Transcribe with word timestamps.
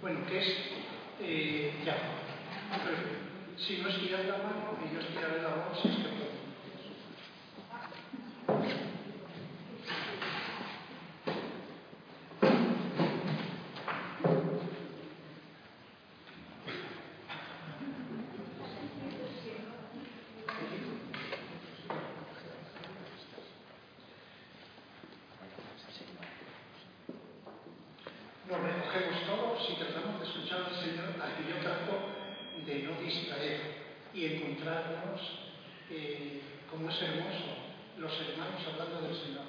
Bueno, 0.00 0.20
¿qué 0.28 0.38
es? 0.38 0.56
Eh, 1.20 1.72
ya. 1.84 1.96
Si 3.58 3.78
no 3.78 3.88
estiras 3.88 4.26
la 4.26 4.36
mano, 4.38 4.78
y 4.84 4.94
yo 4.94 5.00
estiraré 5.00 5.42
la 5.42 5.74
si 5.74 5.88
es 5.88 5.96
que 5.96 6.02
puedo. 6.02 6.36
Nos 28.48 28.60
recogemos 28.62 29.26
todos 29.26 29.70
y 29.70 29.74
tratamos 29.74 30.20
de 30.20 30.26
escuchar 30.26 30.70
al 30.70 30.76
Señor 30.76 31.20
al 31.20 31.34
que 31.34 31.50
yo 31.50 31.58
trato 31.58 31.98
de 32.64 32.82
no 32.84 33.00
distraer 33.02 33.60
y 34.14 34.24
encontrarnos, 34.24 35.20
eh, 35.90 36.40
como 36.70 36.88
es 36.88 37.02
hermoso, 37.02 37.74
los 37.98 38.12
hermanos 38.20 38.62
hablando 38.70 39.02
del 39.02 39.16
Señor. 39.18 39.46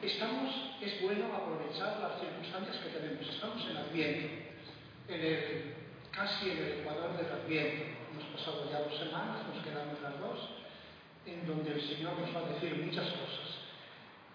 Estamos, 0.00 0.54
es 0.80 1.02
bueno 1.02 1.26
aprovechar 1.34 1.98
las 1.98 2.20
circunstancias 2.20 2.76
que 2.76 2.90
tenemos. 2.90 3.28
Estamos 3.28 3.66
en 3.68 3.76
Adviento, 3.76 4.28
en 5.08 5.20
el, 5.20 5.74
casi 6.12 6.50
en 6.50 6.58
el 6.58 6.72
ecuador 6.80 7.16
del 7.16 7.26
Adviento. 7.26 7.98
Hemos 8.12 8.24
pasado 8.38 8.70
ya 8.70 8.78
dos 8.78 8.96
semanas, 8.96 9.42
nos 9.52 9.64
quedan 9.64 9.90
otras 9.90 10.20
dos, 10.20 10.38
en 11.26 11.46
donde 11.48 11.72
el 11.72 11.82
Señor 11.82 12.16
nos 12.16 12.32
va 12.32 12.46
a 12.46 12.52
decir 12.54 12.78
muchas 12.78 13.10
cosas. 13.10 13.58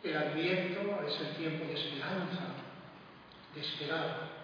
El 0.03 0.17
Adviento 0.17 0.99
es 1.07 1.21
el 1.21 1.35
tiempo 1.37 1.65
de 1.65 1.73
esperanza, 1.79 2.59
de 3.61 3.67
esperar. 3.67 4.41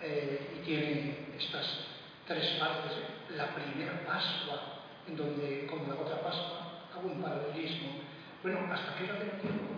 Eh, 0.00 0.58
y 0.60 0.64
tiene 0.64 1.26
estas 1.38 1.66
tres 2.26 2.58
partes. 2.60 2.92
La 3.34 3.54
primera 3.54 4.04
Pascua, 4.06 4.84
en 5.06 5.16
donde, 5.16 5.66
como 5.66 5.92
la 5.92 6.00
otra 6.00 6.20
Pascua, 6.22 6.82
hago 6.94 7.08
un 7.08 7.22
paralelismo. 7.22 8.00
Bueno, 8.42 8.60
¿hasta 8.72 8.94
qué 8.96 9.04
hora 9.04 9.18
tengo 9.18 9.32
tiempo? 9.40 9.74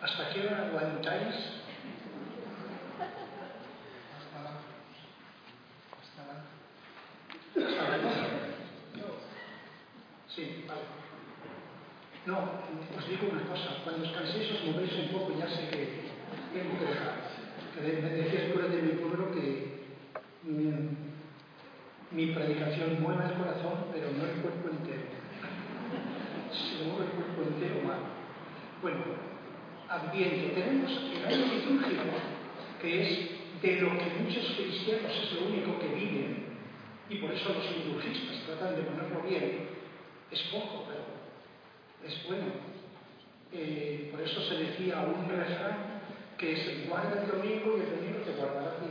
¿Hasta 0.00 0.30
qué 0.30 0.46
hora 0.46 0.66
aguantáis? 0.66 1.34
Hasta 4.16 4.42
la. 4.42 4.50
Hasta 6.00 6.22
la. 6.28 6.34
Hasta 7.66 7.98
la. 7.98 8.14
Sí, 10.28 10.64
vale. 10.66 10.80
No, 12.26 12.38
os 12.98 13.06
digo 13.06 13.28
una 13.30 13.42
cosa, 13.46 13.84
cuando 13.84 14.08
os 14.08 14.16
canséis 14.16 14.50
os 14.50 14.64
movéis 14.64 14.92
un 14.94 15.08
poco, 15.12 15.38
ya 15.38 15.46
sé 15.46 15.68
que 15.68 16.03
que 16.54 18.00
me 18.00 18.08
decía 18.10 18.44
el 18.44 18.52
cura 18.52 18.68
de 18.68 18.82
mi 18.82 18.92
pueblo 18.92 19.32
que 19.32 19.74
mi, 20.44 20.70
mi, 22.12 22.32
predicación 22.32 23.02
mueve 23.02 23.24
el 23.24 23.34
corazón, 23.34 23.86
pero 23.92 24.12
no 24.12 24.24
el 24.24 24.40
cuerpo 24.40 24.68
entero. 24.70 25.02
Se 26.52 26.84
mueve 26.84 27.06
el 27.06 27.10
cuerpo 27.10 27.42
entero 27.42 27.86
mal. 27.86 27.98
Bueno, 28.82 29.02
Adviento. 29.88 30.54
Tenemos 30.54 30.90
el 30.90 31.26
año 31.26 31.54
litúrgico, 31.54 32.02
que 32.80 33.02
es 33.02 33.30
de 33.60 33.80
lo 33.80 33.90
que 33.98 34.22
muchos 34.22 34.56
cristianos 34.56 35.12
es 35.12 35.32
lo 35.32 35.48
único 35.48 35.78
que 35.78 35.88
viven, 35.88 36.44
y 37.10 37.16
por 37.16 37.32
eso 37.32 37.52
los 37.52 37.76
liturgistas 37.76 38.44
tratan 38.46 38.76
de 38.76 38.82
ponerlo 38.82 39.22
bien. 39.28 39.68
Es 40.30 40.42
poco, 40.44 40.86
pero 40.88 41.04
es 42.08 42.26
bueno. 42.26 42.74
Eh, 43.52 44.08
por 44.10 44.20
eso 44.20 44.40
se 44.48 44.54
decía 44.56 45.00
un 45.02 45.28
refrán 45.28 45.93
que 46.38 46.56
se 46.56 46.86
guarda 46.88 47.22
el 47.22 47.28
domingo 47.28 47.76
y 47.76 47.80
el 47.80 47.90
domingo 47.96 48.18
te 48.24 48.32
guardará 48.32 48.70
a 48.70 48.76
ti. 48.76 48.90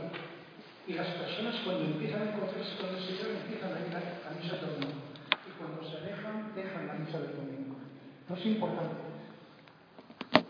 Y 0.86 0.92
las 0.94 1.08
personas 1.08 1.56
cuando 1.64 1.84
empiezan 1.84 2.22
a 2.22 2.32
encontrarse 2.32 2.76
con 2.76 2.94
el 2.94 3.02
Señor 3.02 3.30
empiezan 3.42 3.72
a 3.72 3.80
ir 3.80 3.94
a 3.96 4.30
la 4.30 4.36
misa 4.40 4.56
del 4.56 4.70
domingo. 4.70 5.00
Y 5.46 5.50
cuando 5.58 5.80
se 5.88 5.96
alejan, 5.98 6.54
dejan 6.54 6.86
la 6.86 6.94
misa 6.94 7.18
del 7.20 7.36
domingo. 7.36 7.76
No 8.28 8.36
es 8.36 8.46
importante. 8.46 8.96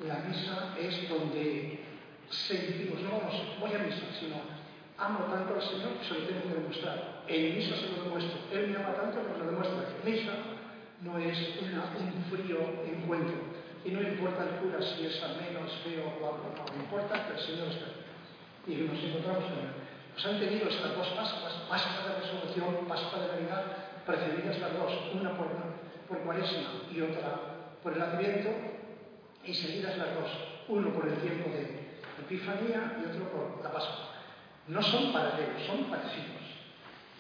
La 0.07 0.19
misa 0.27 0.75
es 0.79 1.09
donde 1.09 1.81
sentimos, 2.29 3.01
no 3.03 3.11
vamos, 3.19 3.35
voy 3.61 3.73
a 3.73 3.79
misa, 3.79 4.05
sino 4.19 4.37
amo 4.99 5.25
tanto 5.31 5.55
al 5.55 5.63
Señor 5.63 5.99
que 5.99 6.05
se 6.05 6.15
lo 6.15 6.27
tengo 6.27 6.43
que 6.43 6.61
demostrar. 6.61 7.23
En 7.29 7.57
misa 7.57 7.77
se 7.77 7.89
lo 7.89 8.05
demuestro. 8.05 8.39
Él 8.53 8.71
me 8.71 8.77
ama 8.77 8.95
tanto 8.95 9.19
que 9.23 9.39
lo 9.39 9.51
demuestra. 9.51 9.89
Misa 10.05 10.35
no 11.03 11.19
es 11.19 11.39
un 11.61 12.25
frío 12.31 12.59
encuentro. 12.87 13.54
Y 13.85 13.91
no 13.91 14.01
importa 14.01 14.45
el 14.45 14.57
cura 14.61 14.81
si 14.81 15.05
es 15.05 15.21
menos 15.21 15.71
feo 15.85 16.09
o 16.09 16.21
guapo, 16.21 16.49
no, 16.57 16.83
importa 16.83 17.27
que 17.27 17.35
el 17.35 17.41
Señor 17.41 17.69
esté. 17.69 17.85
Y 18.67 18.89
nos 18.89 18.97
encontramos 18.97 19.45
con 19.45 19.61
Él. 19.61 19.73
Nos 20.15 20.27
han 20.27 20.41
tenido 20.41 20.69
estas 20.69 20.97
dos 20.97 21.09
Pascuas, 21.09 21.53
Pascua 21.69 22.09
de 22.09 22.21
Resurrección, 22.21 22.87
Pascua 22.89 23.21
de 23.21 23.29
Navidad, 23.29 23.65
precedidas 24.07 24.59
las 24.59 24.73
dos, 24.73 24.93
una 25.13 25.37
por, 25.37 25.49
por 26.09 26.19
Cuaresma 26.21 26.81
y 26.91 27.01
otra 27.03 27.41
por 27.83 27.93
el 27.93 28.01
Adviento, 28.01 28.51
y 29.45 29.53
seguidas 29.53 29.99
las 29.99 30.15
dos, 30.15 30.31
uno 30.69 30.89
por 30.95 31.07
el 31.07 31.17
tiempo 31.17 31.51
de 31.51 32.01
Epifanía 32.23 32.97
y 33.03 33.11
otro 33.11 33.29
por 33.29 33.63
la 33.63 33.71
Pascua. 33.71 34.15
No 34.69 34.81
son 34.83 35.13
paralelos, 35.13 35.61
son 35.67 35.85
parecidos. 35.91 36.41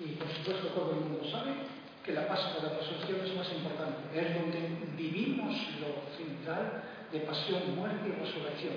Y 0.00 0.12
por 0.16 0.28
supuesto 0.28 0.68
todo 0.68 0.92
el 0.92 1.00
mundo 1.00 1.30
sabe 1.30 1.73
que 2.04 2.12
la 2.12 2.28
Pascua 2.28 2.68
de 2.68 2.76
Resurrección 2.76 3.20
es 3.24 3.34
más 3.34 3.50
importante. 3.52 4.04
Es 4.12 4.34
donde 4.34 4.60
vivimos 4.94 5.54
lo 5.80 6.04
central 6.16 6.82
de 7.10 7.20
pasión, 7.20 7.74
muerte 7.76 8.08
y 8.08 8.12
resurrección. 8.12 8.74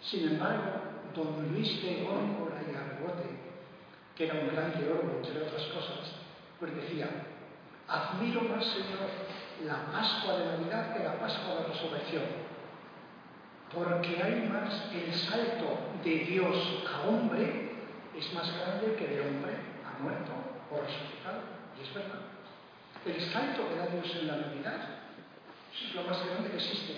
Sin 0.00 0.28
embargo, 0.28 0.70
don 1.14 1.52
Luis 1.52 1.82
de 1.82 2.04
Góngora 2.04 2.62
y 2.62 2.74
Argote, 2.74 3.28
que 4.14 4.26
era 4.26 4.34
un 4.34 4.54
gran 4.54 4.72
teólogo, 4.72 5.18
entre 5.18 5.42
otras 5.42 5.62
cosas, 5.66 6.14
pues 6.60 6.74
decía, 6.76 7.08
admiro 7.88 8.42
más, 8.42 8.64
Señor, 8.64 9.10
la 9.64 9.90
Pascua 9.90 10.38
de 10.38 10.46
Navidad 10.46 10.96
que 10.96 11.04
la 11.04 11.18
Pascua 11.18 11.54
de 11.54 11.60
la 11.62 11.66
Resurrección, 11.68 12.24
porque 13.74 14.22
hay 14.22 14.48
más 14.48 14.92
el 14.92 15.12
salto 15.12 15.78
de 16.04 16.18
Dios 16.26 16.84
a 16.92 17.08
hombre, 17.08 17.72
es 18.16 18.32
más 18.32 18.48
grande 18.56 18.94
que 18.94 19.08
de 19.08 19.20
hombre 19.20 19.54
a 19.84 20.00
muerto 20.00 20.32
o 20.70 20.80
resucitado, 20.80 21.40
y 21.76 21.82
es 21.82 21.94
verdad. 21.94 22.33
El 23.04 23.20
salto 23.20 23.68
que 23.68 23.76
da 23.76 23.86
Dios 23.86 24.16
en 24.18 24.26
la 24.28 24.36
Navidad 24.36 24.80
es 25.74 25.94
lo 25.94 26.04
más 26.04 26.24
grande 26.26 26.50
que 26.50 26.56
existe. 26.56 26.94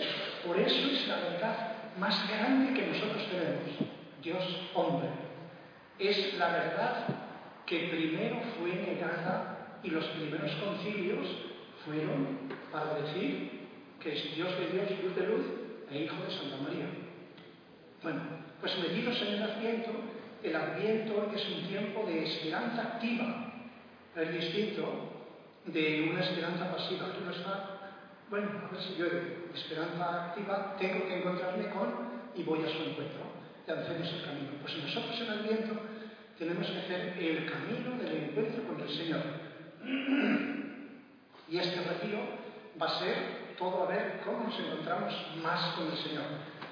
Por 0.47 0.57
eso 0.59 0.89
es 0.89 1.09
la 1.09 1.17
verdad 1.17 1.73
más 1.99 2.29
grande 2.29 2.75
que 2.75 2.87
nosotros 2.87 3.27
tenemos. 3.29 3.91
Dios 4.23 4.71
hombre. 4.75 5.09
Es 5.99 6.39
la 6.39 6.49
verdad 6.49 7.07
que 7.65 7.89
primero 7.89 8.41
fue 8.59 8.75
negada 8.75 9.79
y 9.83 9.91
los 9.91 10.05
primeros 10.05 10.53
concilios 10.57 11.27
fueron 11.85 12.39
para 12.71 12.95
decir 12.95 13.67
que 14.01 14.13
es 14.13 14.37
Dios 14.37 14.51
de 14.59 14.67
Dios, 14.69 15.03
luz 15.03 15.17
de 15.17 15.27
luz 15.27 15.47
e 15.91 16.05
Hijo 16.05 16.23
de 16.23 16.31
Santa 16.31 16.57
María. 16.63 16.87
Bueno, 18.03 18.21
pues 18.61 18.79
metidos 18.79 19.21
en 19.23 19.35
el 19.35 19.43
Adviento, 19.43 19.91
el 20.43 20.55
Adviento 20.55 21.33
es 21.35 21.49
un 21.49 21.67
tiempo 21.67 22.05
de 22.07 22.25
esperanza 22.25 22.83
activa. 22.83 23.53
Es 24.15 24.33
distinto 24.33 25.16
de 25.67 26.11
una 26.11 26.21
esperanza 26.21 26.71
pasiva. 26.71 27.13
Tú 27.13 27.25
no 27.25 27.31
estás, 27.31 27.59
bueno, 28.31 28.49
a 28.67 28.73
ver 28.73 28.83
si 28.83 28.95
llueve. 28.95 29.47
Esperanza 29.55 30.27
activa, 30.27 30.77
tengo 30.79 31.07
que 31.07 31.19
encontrarme 31.19 31.71
con 31.71 31.95
y 32.35 32.43
voy 32.43 32.63
a 32.63 32.69
su 32.69 32.83
encuentro. 32.83 33.27
Y 33.67 33.71
hacemos 33.71 34.13
el 34.13 34.25
camino. 34.25 34.51
Pues 34.63 34.77
nosotros 34.77 35.21
en 35.21 35.33
el 35.33 35.43
viento 35.43 35.75
tenemos 36.39 36.67
que 36.67 36.79
hacer 36.79 37.19
el 37.19 37.51
camino 37.51 37.97
del 37.99 38.25
encuentro 38.25 38.63
con 38.65 38.81
el 38.81 38.89
Señor. 38.89 39.23
Y 41.49 41.59
este 41.59 41.81
retiro 41.81 42.19
va 42.81 42.87
a 42.87 42.99
ser 42.99 43.55
todo 43.57 43.85
a 43.85 43.87
ver 43.87 44.21
cómo 44.25 44.49
nos 44.49 44.59
encontramos 44.59 45.15
más 45.43 45.77
con 45.77 45.87
el 45.87 45.97
Señor. 45.97 46.25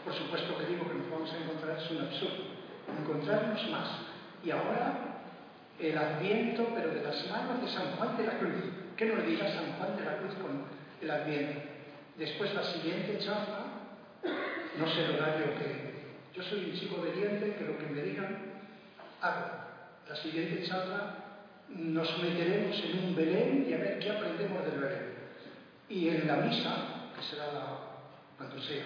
Por 0.05 0.13
supuesto 0.13 0.59
que 0.59 0.67
digo 0.67 0.89
que 0.89 0.99
nos 0.99 1.11
vamos 1.11 1.33
a 1.33 1.39
encontrar 1.39 1.79
es 1.79 1.91
un 1.93 2.01
absurdo. 2.01 2.45
Encontrarnos 3.01 3.71
más. 3.71 3.89
Y 4.45 4.51
ahora 4.51 5.15
el 5.79 5.97
adviento, 5.99 6.69
pero 6.75 6.91
de 6.91 7.03
las 7.03 7.31
manos 7.31 7.61
de 7.63 7.69
San 7.69 7.97
Juan 7.97 8.17
de 8.17 8.27
la 8.27 8.39
Cruz. 8.39 8.54
¿Qué 8.97 9.07
nos 9.07 9.27
dirá 9.27 9.53
San 9.53 9.73
Juan 9.73 9.97
de 9.97 10.05
la 10.05 10.19
Cruz 10.19 10.35
con 10.35 10.65
el 11.03 11.11
adviento? 11.11 11.61
Después 12.17 12.55
la 12.55 12.63
siguiente 12.63 13.19
charla, 13.19 13.65
no 14.79 14.89
sé 14.89 15.05
el 15.05 15.17
horario 15.17 15.47
que... 15.59 15.95
Yo 16.35 16.43
soy 16.43 16.71
un 16.71 16.79
chico 16.79 17.01
obediente, 17.01 17.55
que 17.57 17.65
lo 17.65 17.79
que 17.79 17.87
me 17.87 18.03
digan, 18.03 18.37
hago. 19.21 19.47
La 20.09 20.17
siguiente 20.17 20.65
charla 20.67 21.17
nos 21.69 22.19
meteremos 22.23 22.77
en 22.85 22.99
un 23.05 23.17
Belén 23.17 23.67
y 23.69 23.73
a 23.73 23.79
ver 23.79 23.99
qué 23.99 24.11
aprendemos 24.11 24.65
del 24.65 24.81
Belén. 24.81 25.15
Y 25.89 26.09
en 26.09 26.27
la 26.27 26.37
misa, 26.37 27.11
que 27.17 27.23
será 27.23 27.53
la, 27.53 27.79
cuando 28.37 28.61
sea, 28.63 28.85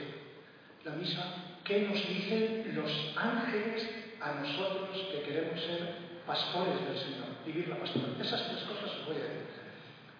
la 0.85 0.93
misa, 0.93 1.23
¿qué 1.65 1.83
nos 1.83 2.09
dicen 2.09 2.75
los 2.75 3.15
ángeles 3.17 3.89
a 4.21 4.35
nosotros 4.35 4.97
que 5.13 5.23
queremos? 5.23 5.61
ser 5.61 6.09
pastores 6.27 6.77
del 6.87 6.99
Señor, 6.99 7.29
vivir 7.45 7.69
la 7.69 7.77
pastora. 7.77 8.13
Esas 8.21 8.49
tres 8.49 8.63
cosas 8.65 9.01
os 9.01 9.07
voy 9.07 9.17
a 9.17 9.25
decir. 9.25 9.48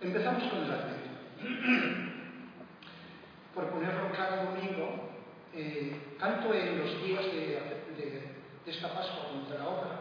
Empezamos 0.01 0.45
con 0.45 0.63
el 0.63 0.71
Adviento. 0.71 1.09
Por 3.55 3.71
ponerlo 3.71 4.13
cada 4.13 4.45
domingo, 4.45 5.11
eh, 5.53 5.97
tanto 6.21 6.55
en 6.55 6.79
los 6.79 7.03
días 7.03 7.25
de, 7.25 7.59
esta 8.65 8.95
Pascua 8.95 9.29
como 9.33 9.51
de 9.51 9.59
la 9.59 9.69
otra, 9.69 10.01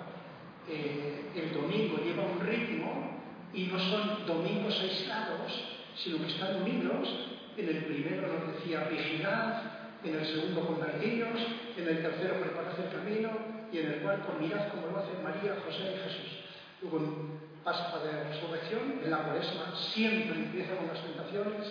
eh, 0.69 1.31
el 1.33 1.51
domingo 1.51 1.97
lleva 1.97 2.25
un 2.25 2.39
ritmo 2.41 3.21
y 3.53 3.63
no 3.67 3.79
son 3.79 4.27
domingos 4.27 4.79
aislados, 4.79 5.79
sino 5.95 6.19
que 6.19 6.27
están 6.27 6.61
unidos. 6.61 7.31
En 7.57 7.67
el 7.67 7.85
primero 7.85 8.27
nos 8.27 8.55
decía 8.55 8.87
vigilad, 8.91 9.63
en 10.03 10.13
el 10.13 10.25
segundo 10.27 10.67
convertidos, 10.67 11.39
en 11.75 11.87
el 11.87 12.03
tercero 12.03 12.35
preparad 12.35 12.79
el 12.79 12.91
camino 12.91 13.29
y 13.71 13.79
en 13.79 13.93
el 13.93 14.01
cuarto 14.01 14.37
mirad 14.39 14.67
como 14.69 14.87
lo 14.87 14.99
hacen 14.99 15.23
María, 15.23 15.57
José 15.65 15.95
y 15.95 15.99
Jesús. 16.03 16.45
Luego 16.83 17.46
Pascua 17.67 17.99
de 17.99 18.23
Resurrección, 18.23 19.01
en 19.03 19.11
la 19.11 19.23
cuaresma 19.23 19.75
siempre 19.93 20.37
empieza 20.37 20.77
con 20.77 20.87
las 20.87 21.03
tentaciones, 21.03 21.67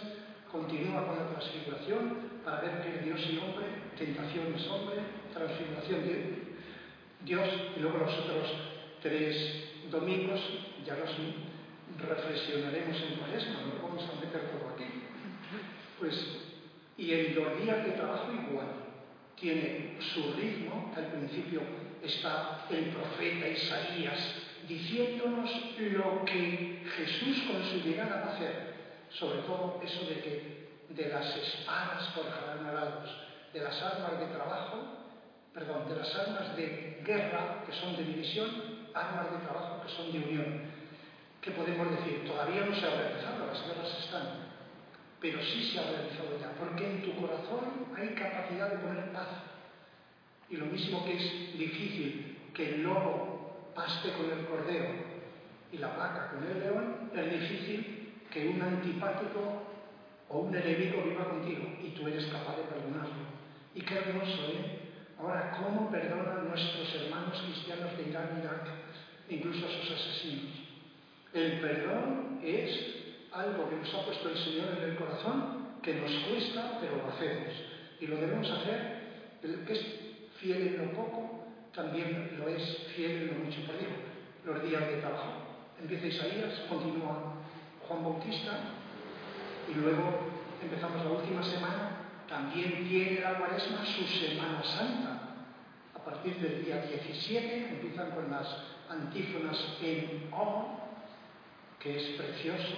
continúa 0.52 1.06
con 1.06 1.16
la 1.16 1.26
transfiguración 1.30 2.18
para 2.44 2.60
ver 2.60 2.82
que 2.82 3.02
Dios 3.02 3.18
y 3.32 3.38
hombre, 3.38 3.64
tentación 3.96 4.52
es 4.54 4.68
hombre, 4.68 4.96
transfiguración 5.32 6.04
de 6.04 6.52
Dios 7.24 7.48
y 7.74 7.80
luego 7.80 7.96
los 7.96 8.12
otros 8.12 8.44
tres 9.00 9.88
domingos 9.90 10.38
ya 10.84 10.98
los 10.98 11.16
reflexionaremos 11.96 13.00
en 13.00 13.16
cuaresma, 13.16 13.54
no 13.64 13.88
vamos 13.88 14.04
a 14.04 14.20
meter 14.20 14.50
todo 14.50 14.74
aquí. 14.74 14.84
Pues 15.98 16.12
y 16.98 17.10
en 17.10 17.34
los 17.36 17.62
días 17.62 17.86
de 17.86 17.92
trabajo 17.92 18.30
igual. 18.34 18.66
Tiene 19.40 19.96
su 20.12 20.34
ritmo, 20.34 20.92
al 20.94 21.06
principio 21.06 21.62
está 22.02 22.66
el 22.70 22.84
profeta 22.86 23.48
Isaías 23.48 24.45
diciéndonos 24.68 25.50
lo 25.78 26.24
que 26.24 26.82
Jesús 26.96 27.42
con 27.46 27.62
su 27.64 27.86
llegada 27.86 28.22
va 28.24 28.32
a 28.32 28.34
hacer. 28.34 28.76
Sobre 29.10 29.38
todo 29.42 29.80
eso 29.84 30.00
de 30.06 30.20
que 30.20 30.66
de 30.88 31.08
las 31.08 31.36
espadas 31.36 32.08
forjarán 32.14 32.66
arados, 32.66 33.10
de 33.52 33.60
las 33.60 33.80
armas 33.82 34.18
de 34.18 34.26
trabajo, 34.26 34.78
perdón, 35.54 35.88
de 35.88 35.96
las 35.96 36.14
armas 36.14 36.56
de 36.56 37.02
guerra 37.04 37.64
que 37.64 37.72
son 37.72 37.96
de 37.96 38.04
división, 38.04 38.50
armas 38.94 39.30
de 39.30 39.38
trabajo 39.38 39.82
que 39.82 39.92
son 39.92 40.12
de 40.12 40.18
unión. 40.18 40.60
¿Qué 41.40 41.50
podemos 41.52 41.90
decir? 41.90 42.24
Todavía 42.26 42.66
no 42.66 42.74
se 42.74 42.86
ha 42.86 42.90
realizado, 42.90 43.46
las 43.46 43.66
guerras 43.66 43.98
están, 44.04 44.22
pero 45.20 45.40
sí 45.42 45.64
se 45.64 45.78
ha 45.78 45.90
realizado 45.90 46.38
ya, 46.40 46.52
porque 46.58 46.84
en 46.84 47.02
tu 47.02 47.20
corazón 47.20 47.86
hay 47.96 48.08
capacidad 48.08 48.70
de 48.70 48.78
poner 48.78 49.12
paz. 49.12 49.28
Y 50.48 50.56
lo 50.56 50.66
mismo 50.66 51.04
que 51.04 51.16
es 51.16 51.58
difícil 51.58 52.50
que 52.52 52.74
el 52.74 52.82
lobo 52.82 53.35
paste 53.76 54.12
con 54.12 54.30
el 54.30 54.46
cordero 54.46 54.88
y 55.70 55.78
la 55.78 55.88
vaca 55.88 56.30
con 56.30 56.42
el 56.48 56.58
león, 56.58 57.10
es 57.14 57.30
difícil 57.30 58.24
que 58.32 58.48
un 58.48 58.62
antipático 58.62 59.62
o 60.28 60.38
un 60.38 60.56
enemigo 60.56 61.02
viva 61.02 61.28
contigo 61.28 61.64
y 61.82 61.90
tú 61.90 62.08
eres 62.08 62.24
capaz 62.26 62.56
de 62.56 62.64
perdonarlo. 62.64 63.36
Y 63.74 63.82
qué 63.82 63.94
hermoso, 63.94 64.48
¿eh? 64.48 64.80
Ahora, 65.18 65.56
¿cómo 65.56 65.90
perdonan 65.90 66.48
nuestros 66.48 66.94
hermanos 66.94 67.40
cristianos 67.42 67.96
de 67.96 68.10
Irán, 68.10 68.40
Irak, 68.40 68.66
incluso 69.28 69.66
a 69.66 69.70
sus 69.70 69.92
asesinos? 69.92 70.52
El 71.32 71.60
perdón 71.60 72.40
es 72.42 72.70
algo 73.32 73.68
que 73.68 73.76
nos 73.76 73.94
ha 73.94 74.04
puesto 74.04 74.28
el 74.30 74.38
Señor 74.38 74.78
en 74.78 74.90
el 74.90 74.96
corazón, 74.96 75.76
que 75.82 75.94
nos 75.94 76.12
cuesta, 76.28 76.78
pero 76.80 76.96
lo 76.96 77.08
hacemos. 77.08 77.52
Y 78.00 78.06
lo 78.06 78.16
debemos 78.16 78.50
hacer. 78.50 78.96
El 79.42 79.64
que 79.64 79.72
es 79.72 79.86
fiel 80.40 80.66
en 80.68 80.78
lo 80.78 80.92
poco, 80.92 81.35
también 81.76 82.36
lo 82.38 82.48
es 82.48 82.88
fiel 82.96 83.22
en 83.22 83.26
lo 83.28 83.44
mucho. 83.44 83.60
Por 83.66 83.76
ejemplo, 83.76 84.02
los 84.44 84.62
días 84.64 84.88
de 84.88 84.96
trabajo. 84.96 85.44
Empieza 85.80 86.06
Isaías, 86.06 86.64
continúa 86.68 87.34
Juan 87.86 88.02
Bautista, 88.02 88.58
y 89.68 89.74
luego 89.74 90.30
empezamos 90.62 91.04
la 91.04 91.12
última 91.12 91.42
semana. 91.42 91.90
También 92.28 92.88
tiene 92.88 93.20
la 93.20 93.38
cuaresma 93.38 93.84
su 93.84 94.04
Semana 94.04 94.62
Santa. 94.64 95.20
A 95.94 96.04
partir 96.04 96.36
del 96.38 96.64
día 96.64 96.82
17 96.82 97.68
empiezan 97.68 98.10
con 98.12 98.30
las 98.30 98.48
antífonas 98.88 99.58
en 99.82 100.28
O, 100.32 100.80
que 101.78 101.96
es 101.96 102.20
precioso, 102.20 102.74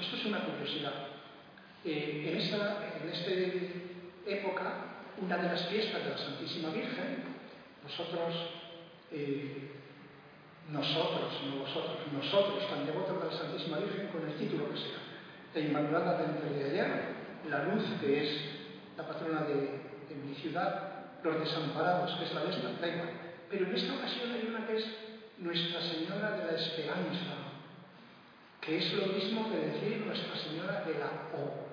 esto 0.00 0.16
es 0.16 0.24
una 0.24 0.40
curiosidad. 0.40 1.08
Eh, 1.84 2.24
en, 2.28 2.36
esta, 2.38 2.78
época, 4.26 4.74
una 5.20 5.36
de 5.36 5.48
las 5.48 5.66
fiestas 5.68 6.04
de 6.04 6.10
la 6.10 6.18
Santísima 6.18 6.70
Virgen, 6.70 7.27
nosotros, 7.88 8.34
eh, 9.10 9.70
nosotros, 10.70 11.32
no 11.48 11.64
vosotros, 11.64 11.96
nosotros, 12.12 12.68
tan 12.68 12.84
devotos 12.84 13.18
de 13.18 13.30
la 13.30 13.32
Santísima 13.32 13.78
Virgen, 13.78 14.08
con 14.08 14.28
el 14.28 14.36
título 14.36 14.68
que 14.70 14.76
sea, 14.76 15.00
la 15.54 15.60
Inmaculada 15.60 16.18
de 16.18 16.64
ayer, 16.64 17.18
la 17.48 17.64
luz 17.64 17.84
que 18.00 18.22
es 18.22 18.40
la 18.96 19.06
patrona 19.06 19.42
de, 19.42 19.88
mi 20.22 20.34
ciudad, 20.34 21.16
los 21.22 21.40
desamparados, 21.40 22.18
que 22.18 22.24
es 22.24 22.34
la 22.34 22.44
de 22.44 22.50
esta, 22.50 22.68
Pero 23.48 23.66
en 23.66 23.74
esta 23.74 23.94
ocasión 23.94 24.32
hay 24.32 24.46
una 24.48 24.66
que 24.66 24.76
es 24.76 24.84
Nuestra 25.38 25.80
Señora 25.80 26.32
de 26.32 26.44
la 26.44 26.58
Esperanza, 26.58 27.36
que 28.60 28.78
es 28.78 28.92
lo 28.92 29.06
mismo 29.06 29.50
que 29.50 29.56
decir 29.56 30.04
Nuestra 30.04 30.36
Señora 30.36 30.84
de 30.84 30.94
la 30.98 31.06
O. 31.38 31.68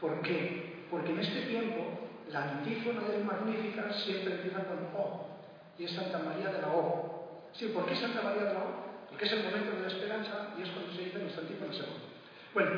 ¿Por 0.00 0.20
qué? 0.20 0.84
Porque 0.90 1.12
en 1.12 1.20
este 1.20 1.42
tiempo 1.42 2.08
la 2.30 2.42
antífona 2.42 3.02
del 3.08 3.24
Magnífica 3.24 3.92
siempre 3.92 4.34
empieza 4.34 4.64
con 4.64 4.78
O, 4.96 5.33
y 5.78 5.84
es 5.84 5.92
Santa 5.92 6.18
María 6.18 6.50
de 6.50 6.62
la 6.62 6.68
O. 6.68 7.48
Sí, 7.52 7.66
¿por 7.68 7.86
qué 7.86 7.96
Santa 7.96 8.22
María 8.22 8.44
de 8.44 8.54
la 8.54 8.60
O? 8.60 9.06
Porque 9.08 9.24
es 9.26 9.32
el 9.32 9.44
momento 9.44 9.76
de 9.76 9.82
la 9.82 9.88
esperanza 9.88 10.54
y 10.58 10.62
es 10.62 10.70
cuando 10.70 10.92
se 10.92 11.04
dice 11.04 11.18
antífona 11.18 11.72
segundo. 11.72 12.06
Bueno, 12.52 12.70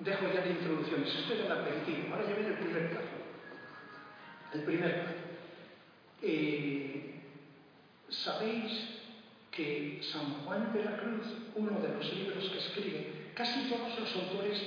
dejo 0.00 0.26
ya 0.32 0.42
de 0.42 0.50
introducciones, 0.50 1.14
estoy 1.14 1.40
en 1.40 1.46
el 1.46 1.52
aperitivo, 1.52 2.14
ahora 2.14 2.28
ya 2.28 2.34
viene 2.34 2.50
el 2.50 2.58
primer 2.58 2.90
plazo. 2.90 3.06
El 4.52 4.62
primer 4.62 5.02
plazo. 5.02 5.18
Eh, 6.22 7.22
¿Sabéis 8.08 8.96
que 9.50 10.00
San 10.12 10.44
Juan 10.44 10.72
de 10.72 10.84
la 10.84 10.98
Cruz, 10.98 11.26
uno 11.54 11.80
de 11.80 11.88
los 11.88 12.12
libros 12.12 12.48
que 12.50 12.58
escribe, 12.58 13.30
casi 13.34 13.68
todos 13.68 13.98
los 13.98 14.16
autores 14.16 14.62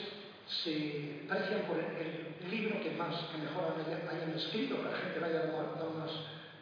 se 0.63 1.21
aprecian 1.29 1.61
por 1.61 1.77
el, 1.77 2.27
libro 2.49 2.81
que 2.81 2.91
más, 2.91 3.15
que 3.31 3.37
mejor 3.37 3.75
hayan 3.77 4.31
escrito, 4.35 4.77
que 4.77 4.89
la 4.89 4.97
gente 4.97 5.19
vaya 5.19 5.45
dando 5.45 5.93
más 5.99 6.09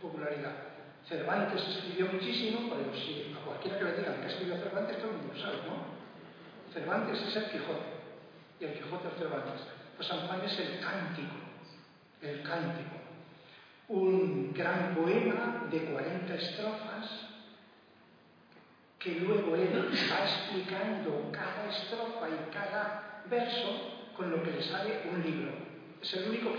popularidad. 0.01 0.53
Cervantes 1.07 1.61
escribió 1.67 2.11
muchísimo, 2.11 2.69
pero 2.69 2.93
si 2.93 3.33
a 3.33 3.45
cualquiera 3.45 3.77
que 3.77 3.83
le 3.85 3.97
digan 3.97 4.21
que 4.21 4.27
escribió 4.27 4.57
Cervantes, 4.57 4.97
todo 4.97 5.11
el 5.11 5.17
mundo 5.17 5.33
sabe, 5.39 5.57
¿no? 5.65 6.73
Cervantes 6.73 7.21
es 7.21 7.35
el 7.35 7.45
Quijote, 7.51 7.97
y 8.59 8.65
el 8.65 8.73
Quijote 8.73 9.07
es 9.07 9.13
Cervantes. 9.17 9.61
Pues 9.95 10.07
San 10.07 10.27
Juan 10.27 10.41
es 10.41 10.59
el 10.59 10.79
cántico, 10.79 11.35
el 12.21 12.43
cántico. 12.43 12.97
Un 13.87 14.53
gran 14.53 14.93
poema 14.95 15.65
de 15.71 15.79
40 15.85 16.35
estrofas 16.35 17.27
que 18.99 19.11
luego 19.21 19.55
él 19.55 19.89
va 20.11 20.23
explicando 20.23 21.31
cada 21.31 21.69
estrofa 21.69 22.27
y 22.29 22.53
cada 22.53 23.23
verso 23.29 24.11
con 24.15 24.29
lo 24.29 24.43
que 24.43 24.51
le 24.51 24.61
sale 24.63 25.03
un 25.11 25.23
libro. 25.23 25.51
Es 26.01 26.13
el 26.13 26.29
único, 26.29 26.49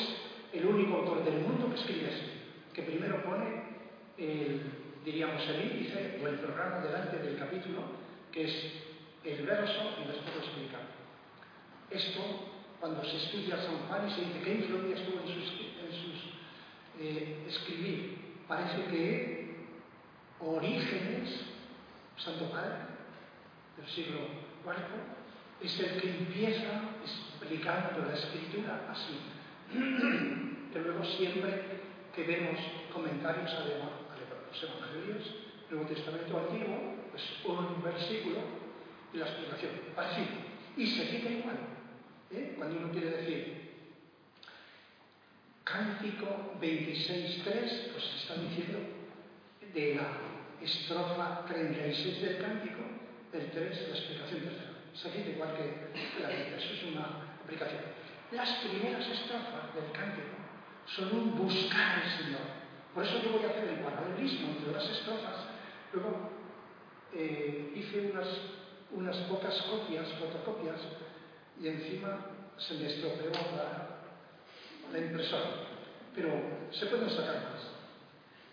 el 0.52 0.66
único 0.66 0.96
autor 0.96 1.24
del 1.24 1.40
mundo 1.40 1.68
que 1.68 1.80
escribe 1.80 2.08
esto, 2.08 2.37
que 2.78 2.92
primero 2.92 3.22
pone 3.24 3.62
el, 4.16 4.60
diríamos, 5.04 5.42
el 5.48 5.72
índice 5.72 6.20
o 6.22 6.28
el 6.28 6.36
programa 6.38 6.78
delante 6.78 7.18
del 7.18 7.36
capítulo, 7.36 7.82
que 8.30 8.44
es 8.44 8.72
el 9.24 9.44
verso 9.44 9.96
y 10.00 10.06
después 10.06 10.34
lo 10.36 10.40
explica. 10.40 10.78
Esto, 11.90 12.20
cuando 12.78 13.04
se 13.04 13.16
estudia 13.16 13.56
San 13.56 13.78
Juan 13.88 14.08
y 14.08 14.14
se 14.14 14.20
dice 14.20 14.42
qué 14.44 14.54
influencia 14.54 14.96
estuvo 14.96 15.20
en 15.22 15.26
sus, 15.26 15.52
en 15.52 15.90
sus 15.90 16.18
eh, 17.00 17.46
escribir, 17.48 18.18
parece 18.46 18.84
que 18.90 19.66
Orígenes 20.38 21.46
Santo 22.16 22.48
Padre 22.48 22.76
del 23.76 23.88
siglo 23.88 24.20
IV, 24.64 25.66
es 25.66 25.80
el 25.80 26.00
que 26.00 26.10
empieza 26.10 26.80
explicando 27.02 28.06
la 28.06 28.14
escritura 28.14 28.86
así. 28.88 29.18
que 30.72 30.78
luego 30.80 31.04
siempre 31.04 31.87
que 32.14 32.24
vemos 32.24 32.58
comentarios 32.92 33.52
a 33.52 33.60
los 33.60 34.62
evangelios, 34.62 35.34
el 35.70 35.76
Nuevo 35.76 35.90
Testamento 35.90 36.38
Antiguo, 36.38 36.94
pues 37.10 37.22
un 37.44 37.82
versículo 37.82 38.38
y 39.12 39.18
la 39.18 39.26
explicación, 39.26 39.72
parecido. 39.94 40.28
Y 40.76 40.86
se 40.86 41.08
quita 41.08 41.30
igual. 41.30 41.58
¿eh? 42.30 42.54
Cuando 42.56 42.78
uno 42.78 42.92
quiere 42.92 43.10
decir 43.10 43.68
Cántico 45.68 46.54
26.3, 46.60 47.44
pues 47.44 48.04
se 48.04 48.16
está 48.16 48.34
diciendo 48.40 48.78
de 49.74 49.94
la 49.96 50.64
estrofa 50.64 51.44
36 51.46 52.22
del 52.22 52.38
cántico, 52.38 52.80
el 53.34 53.50
3 53.50 53.88
la 53.88 53.94
explicación 53.94 54.40
tercera. 54.40 54.72
Se 54.94 55.10
dice 55.10 55.30
igual 55.32 55.54
que 55.54 56.22
la 56.22 56.28
vida, 56.28 56.56
eso 56.56 56.72
es 56.72 56.84
una 56.84 57.36
aplicación. 57.44 57.82
Las 58.32 58.50
primeras 58.64 59.06
estrofas 59.08 59.74
del 59.74 59.92
cántico 59.92 60.37
son 60.96 61.12
un 61.12 61.36
buscar 61.36 62.02
al 62.02 62.18
Señor. 62.18 62.40
Por 62.94 63.04
eso 63.04 63.22
yo 63.22 63.32
voy 63.32 63.44
a 63.44 63.50
hacer 63.50 63.68
el 63.68 63.80
paralelismo 63.80 64.48
entre 64.48 64.72
las 64.72 64.88
estrofas. 64.90 65.36
Luego 65.92 66.30
eh, 67.14 67.72
hice 67.74 68.10
unas, 68.12 68.28
unas 68.92 69.16
pocas 69.28 69.60
copias, 69.62 70.08
fotocopias, 70.14 70.80
y 71.60 71.68
encima 71.68 72.18
se 72.56 72.74
me 72.74 72.86
estropeó 72.86 73.30
la, 73.56 74.00
la 74.92 74.98
impresora. 74.98 75.68
Pero 76.14 76.30
se 76.70 76.86
pueden 76.86 77.10
sacar 77.10 77.50
más. 77.52 77.62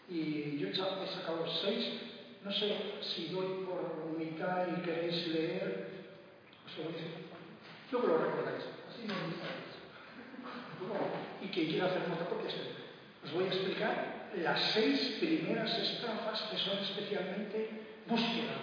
Y 0.09 0.57
yo 0.57 0.67
he 0.67 0.75
sacado 0.75 1.45
seis. 1.61 2.01
No 2.43 2.51
sé 2.51 2.77
si 3.01 3.29
doy 3.29 3.65
por 3.65 4.15
mitad 4.17 4.67
y 4.67 4.81
queréis 4.81 5.27
leer. 5.29 6.05
Os 6.67 6.77
lo 6.77 6.83
voy 6.83 6.93
a 6.93 6.97
decir. 6.97 7.11
Que 7.89 8.07
lo 8.07 8.17
recordáis. 8.17 8.63
Así 8.87 9.07
no 9.07 9.64
y 11.41 11.47
quien 11.49 11.67
quiera 11.67 11.85
hacer 11.87 12.01
fotocopias, 12.03 12.53
os 13.23 13.33
voy 13.33 13.45
a 13.45 13.47
explicar 13.47 14.29
las 14.37 14.59
seis 14.73 15.17
primeras 15.19 15.77
estrofas 15.77 16.41
que 16.51 16.57
son 16.57 16.77
especialmente 16.79 17.69
búsqueda. 18.07 18.57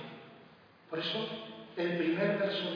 Por 0.91 0.99
eso, 0.99 1.27
el 1.77 1.97
primer 1.97 2.39
verso 2.39 2.71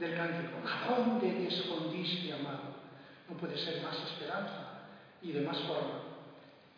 del 0.00 0.16
cántico, 0.16 0.58
¿a 0.66 0.96
dónde 0.96 1.30
te 1.30 1.48
escondiste, 1.48 2.32
amado? 2.32 2.76
No 3.28 3.36
puede 3.36 3.56
ser 3.56 3.82
más 3.82 3.96
esperanza 4.10 4.88
y 5.22 5.32
de 5.32 5.40
más 5.40 5.58
forma. 5.60 6.02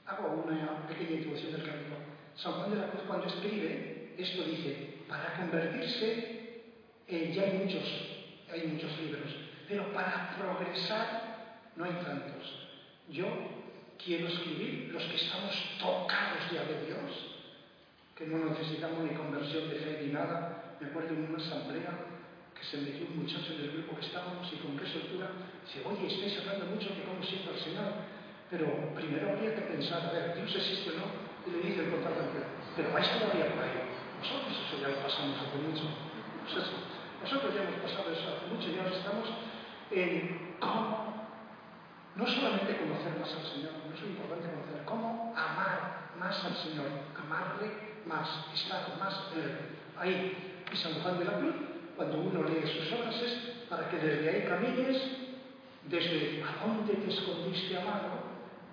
Hago 0.06 0.44
una 0.46 0.86
pequeña 0.86 1.18
introducción 1.18 1.52
del 1.52 1.64
cántico. 1.64 1.96
San 2.36 2.52
Juan 2.52 2.70
de 2.70 2.76
la 2.76 2.90
Cruz 2.90 3.02
cuando 3.06 3.26
escribe, 3.26 4.14
esto 4.16 4.42
dice, 4.44 4.98
para 5.08 5.34
convertirse, 5.34 6.62
en, 7.06 7.32
ya 7.32 7.42
hay 7.42 7.52
muchos, 7.64 7.84
hay 8.52 8.68
muchos 8.68 8.96
libros, 9.00 9.34
pero 9.66 9.92
para 9.92 10.36
progresar 10.38 11.27
no 11.78 11.84
hay 11.84 11.92
tantos. 12.02 12.42
Yo 13.08 13.26
quiero 14.04 14.26
escribir 14.26 14.90
los 14.92 15.02
que 15.04 15.16
estamos 15.16 15.54
tocados 15.78 16.42
ya 16.52 16.66
de 16.66 16.84
Dios, 16.84 17.06
que 18.16 18.26
no 18.26 18.50
necesitamos 18.50 19.06
ni 19.06 19.14
conversión 19.14 19.70
de 19.70 19.76
fe 19.76 20.02
ni 20.02 20.12
nada. 20.12 20.74
Me 20.80 20.88
acuerdo 20.88 21.14
en 21.14 21.30
una 21.30 21.38
asamblea 21.38 21.94
que 22.52 22.64
se 22.66 22.78
metió 22.78 23.06
un 23.06 23.22
muchacho 23.22 23.54
en 23.54 23.60
el 23.62 23.70
grupo 23.70 23.94
que 23.94 24.06
estábamos 24.06 24.52
y 24.52 24.56
con 24.56 24.76
qué 24.76 24.86
soltura 24.90 25.30
dice, 25.62 25.86
oye, 25.86 26.06
estáis 26.10 26.42
hablando 26.42 26.74
mucho 26.74 26.90
de 26.90 27.06
cómo 27.06 27.22
siento 27.22 27.50
al 27.54 27.60
Señor, 27.62 27.92
pero 28.50 28.66
primero 28.98 29.30
habría 29.30 29.54
que 29.54 29.62
pensar, 29.62 30.02
a 30.02 30.10
ver, 30.10 30.34
Dios 30.34 30.50
existe 30.50 30.90
o 30.90 30.98
no, 30.98 31.06
y 31.46 31.50
le 31.54 31.68
dice 31.70 31.84
el 31.86 31.90
contacto 31.94 32.26
pero 32.74 32.92
vais 32.92 33.06
todavía 33.06 33.54
por 33.54 33.62
ahí. 33.62 33.86
Nosotros 34.18 34.50
eso 34.50 34.82
ya 34.82 34.88
lo 34.88 34.98
pasamos 35.02 35.38
hace 35.38 35.58
mucho. 35.62 35.86
Eso, 36.46 36.74
nosotros 37.22 37.54
ya 37.54 37.62
hemos 37.62 37.78
pasado 37.86 38.10
eso 38.10 38.26
hace 38.34 38.46
mucho, 38.50 38.66
ya 38.74 38.86
estamos 38.90 39.30
en 39.90 40.56
cómo 40.58 41.17
no 42.18 42.26
solamente 42.26 42.76
conocer 42.76 43.14
más 43.14 43.30
al 43.30 43.46
Señor, 43.46 43.78
no 43.86 43.94
es 43.94 44.02
importante 44.02 44.50
conocer, 44.50 44.84
cómo 44.84 45.32
amar 45.36 46.10
más 46.18 46.44
al 46.44 46.56
Señor, 46.56 46.90
amarle 47.14 47.70
más, 48.06 48.26
estar 48.52 48.98
más 48.98 49.30
en 49.32 49.40
él. 49.40 49.58
Ahí, 49.96 50.64
y 50.72 50.76
San 50.76 50.94
Juan 50.94 51.20
de 51.20 51.24
la 51.24 51.38
Cruz, 51.38 51.54
cuando 51.96 52.18
uno 52.18 52.42
lee 52.42 52.66
sus 52.66 52.92
obras 52.92 53.14
es 53.22 53.32
para 53.70 53.88
que 53.88 53.98
desde 53.98 54.28
ahí 54.28 54.48
camines 54.48 55.00
desde 55.88 56.42
a 56.42 56.66
dónde 56.66 56.94
te 56.94 57.08
escondiste, 57.08 57.78
amado, 57.78 58.18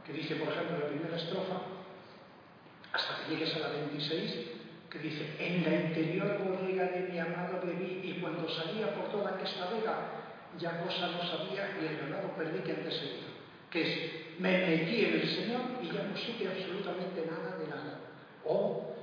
que 0.04 0.14
dice, 0.14 0.36
por 0.38 0.52
ejemplo, 0.52 0.80
la 0.80 0.88
primera 0.88 1.16
estrofa, 1.16 1.62
hasta 2.92 3.24
que 3.24 3.32
llegues 3.32 3.56
a 3.56 3.60
la 3.60 3.70
26, 3.70 4.52
que 4.90 5.00
dice, 5.00 5.36
en 5.40 5.64
la 5.64 5.82
interior 5.88 6.40
bodega 6.40 6.86
de 6.86 7.10
mi 7.12 7.20
amado 7.20 7.62
bebí, 7.64 8.02
y 8.04 8.20
cuando 8.20 8.50
salía 8.50 8.96
por 8.96 9.12
toda 9.12 9.40
esta 9.40 9.70
vega, 9.70 10.25
ya 10.58 10.82
cosa 10.84 11.08
no 11.08 11.22
sabía 11.22 11.78
y 11.80 11.86
el 11.86 11.98
ganado 11.98 12.30
perdí 12.36 12.60
que 12.60 12.72
antes 12.72 12.94
seguía 12.94 13.35
que 13.75 13.82
es, 13.82 14.39
me 14.39 14.58
metí 14.58 15.03
en 15.03 15.13
el 15.15 15.27
Señor 15.27 15.62
y 15.84 15.88
ya 15.88 16.03
no 16.03 16.15
supe 16.15 16.48
absolutamente 16.48 17.27
nada 17.27 17.58
de 17.58 17.67
nada. 17.67 18.00
O 18.46 18.96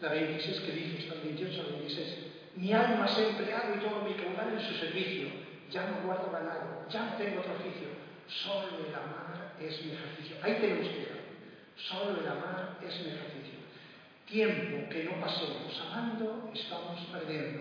la 0.00 0.08
26 0.08 0.60
que 0.60 0.72
dice, 0.72 0.98
está 1.02 1.14
el 1.14 1.20
28 1.36 1.60
al 1.60 1.72
26, 1.72 2.16
mi 2.56 2.72
alma 2.72 3.06
se 3.06 3.20
ha 3.20 3.28
empleado 3.28 3.76
y 3.76 3.80
todo 3.80 4.00
mi 4.00 4.14
caudal 4.14 4.54
en 4.54 4.60
su 4.60 4.74
servicio, 4.80 5.28
ya 5.70 5.90
no 5.90 6.06
guardo 6.06 6.30
ganado, 6.32 6.88
ya 6.88 7.04
no 7.04 7.16
tengo 7.16 7.40
otro 7.40 7.52
oficio, 7.52 7.88
solo 8.28 8.80
el 8.88 8.94
amar 8.94 9.52
es 9.60 9.84
mi 9.84 9.92
ejercicio. 9.92 10.36
Ahí 10.42 10.54
tenemos 10.54 10.88
que 10.88 11.00
ir, 11.00 11.20
solo 11.76 12.20
el 12.20 12.26
amar 12.26 12.78
es 12.80 12.98
mi 13.00 13.12
ejercicio. 13.12 13.60
Tiempo 14.24 14.88
que 14.88 15.04
no 15.04 15.20
pasemos 15.20 15.78
amando, 15.84 16.50
estamos 16.54 16.98
perdiendo. 17.12 17.60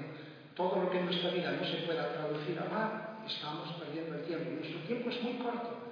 Todo 0.56 0.84
lo 0.84 0.92
que 0.92 1.00
en 1.00 1.06
nuestra 1.08 1.32
vida 1.32 1.52
no 1.52 1.66
se 1.66 1.84
pueda 1.86 2.14
traducir 2.14 2.58
a 2.58 2.66
amar, 2.66 3.20
estamos 3.28 3.74
perdiendo 3.74 4.16
el 4.16 4.24
tiempo. 4.24 4.50
Nuestro 4.52 4.80
tiempo 4.82 5.10
es 5.10 5.22
muy 5.24 5.34
corto. 5.34 5.83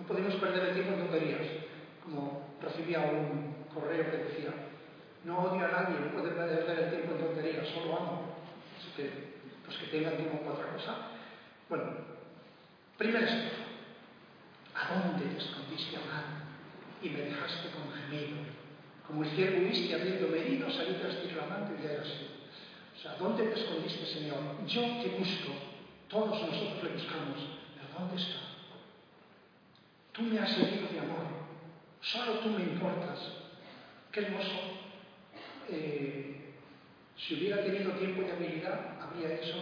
non 0.00 0.08
podemos 0.08 0.32
perder 0.40 0.72
el 0.72 0.76
tiempo 0.80 0.96
en 0.96 1.04
tonterías, 1.04 1.44
como 2.00 2.56
recibía 2.56 3.04
un 3.04 3.68
correo 3.68 4.08
que 4.08 4.32
decía, 4.32 4.48
no 5.28 5.44
odio 5.44 5.60
a 5.60 5.68
nadie, 5.68 6.00
no 6.00 6.16
puede 6.16 6.32
perder 6.32 6.64
el 6.64 6.88
tiempo 6.88 7.12
en 7.12 7.20
tonterías, 7.20 7.68
solo 7.68 8.00
amo. 8.00 8.40
Así 8.80 8.88
que, 8.96 9.44
pues 9.60 9.76
que 9.76 9.92
tengan 9.92 10.16
tiempo 10.16 10.40
para 10.40 10.56
otra 10.56 10.72
cosa. 10.72 10.92
Bueno, 11.68 11.84
primera 12.96 13.28
estrofa. 13.28 13.68
¿A 14.72 14.82
dónde 14.88 15.28
te 15.28 15.36
escondiste, 15.36 16.00
amado? 16.00 16.48
Y 17.04 17.10
me 17.12 17.20
dejaste 17.28 17.68
con 17.68 17.92
gemido. 17.92 18.40
Como 19.04 19.20
el 19.20 19.30
ciervo 19.36 19.68
huiste 19.68 19.92
habiendo 19.92 20.32
medido, 20.32 20.70
salí 20.72 20.96
tras 20.96 21.20
ti 21.20 21.28
clamando 21.28 21.76
y 21.76 21.84
ya 21.84 21.92
era 21.92 22.02
así. 22.08 22.40
O 22.96 22.98
sea, 23.02 23.20
¿dónde 23.20 23.52
te 23.52 23.60
escondiste, 23.60 24.06
Señor? 24.06 24.64
Yo 24.64 24.80
te 25.04 25.12
busco. 25.20 25.52
Todos 26.08 26.40
nosotros 26.40 26.84
le 26.84 26.96
buscamos. 26.96 27.36
¿Pero 27.76 28.00
dónde 28.00 28.16
está? 28.16 28.49
Tú 30.20 30.26
me 30.26 30.38
has 30.38 30.52
herido 30.52 30.86
de 30.92 30.98
amor, 30.98 31.24
solo 32.02 32.40
tú 32.40 32.50
me 32.50 32.62
importas. 32.62 33.18
Qué 34.12 34.20
hermoso. 34.20 34.60
Eh, 35.66 36.56
si 37.16 37.36
hubiera 37.36 37.64
tenido 37.64 37.92
tiempo 37.92 38.20
y 38.20 38.30
habilidad, 38.30 39.00
habría 39.00 39.36
hecho 39.36 39.56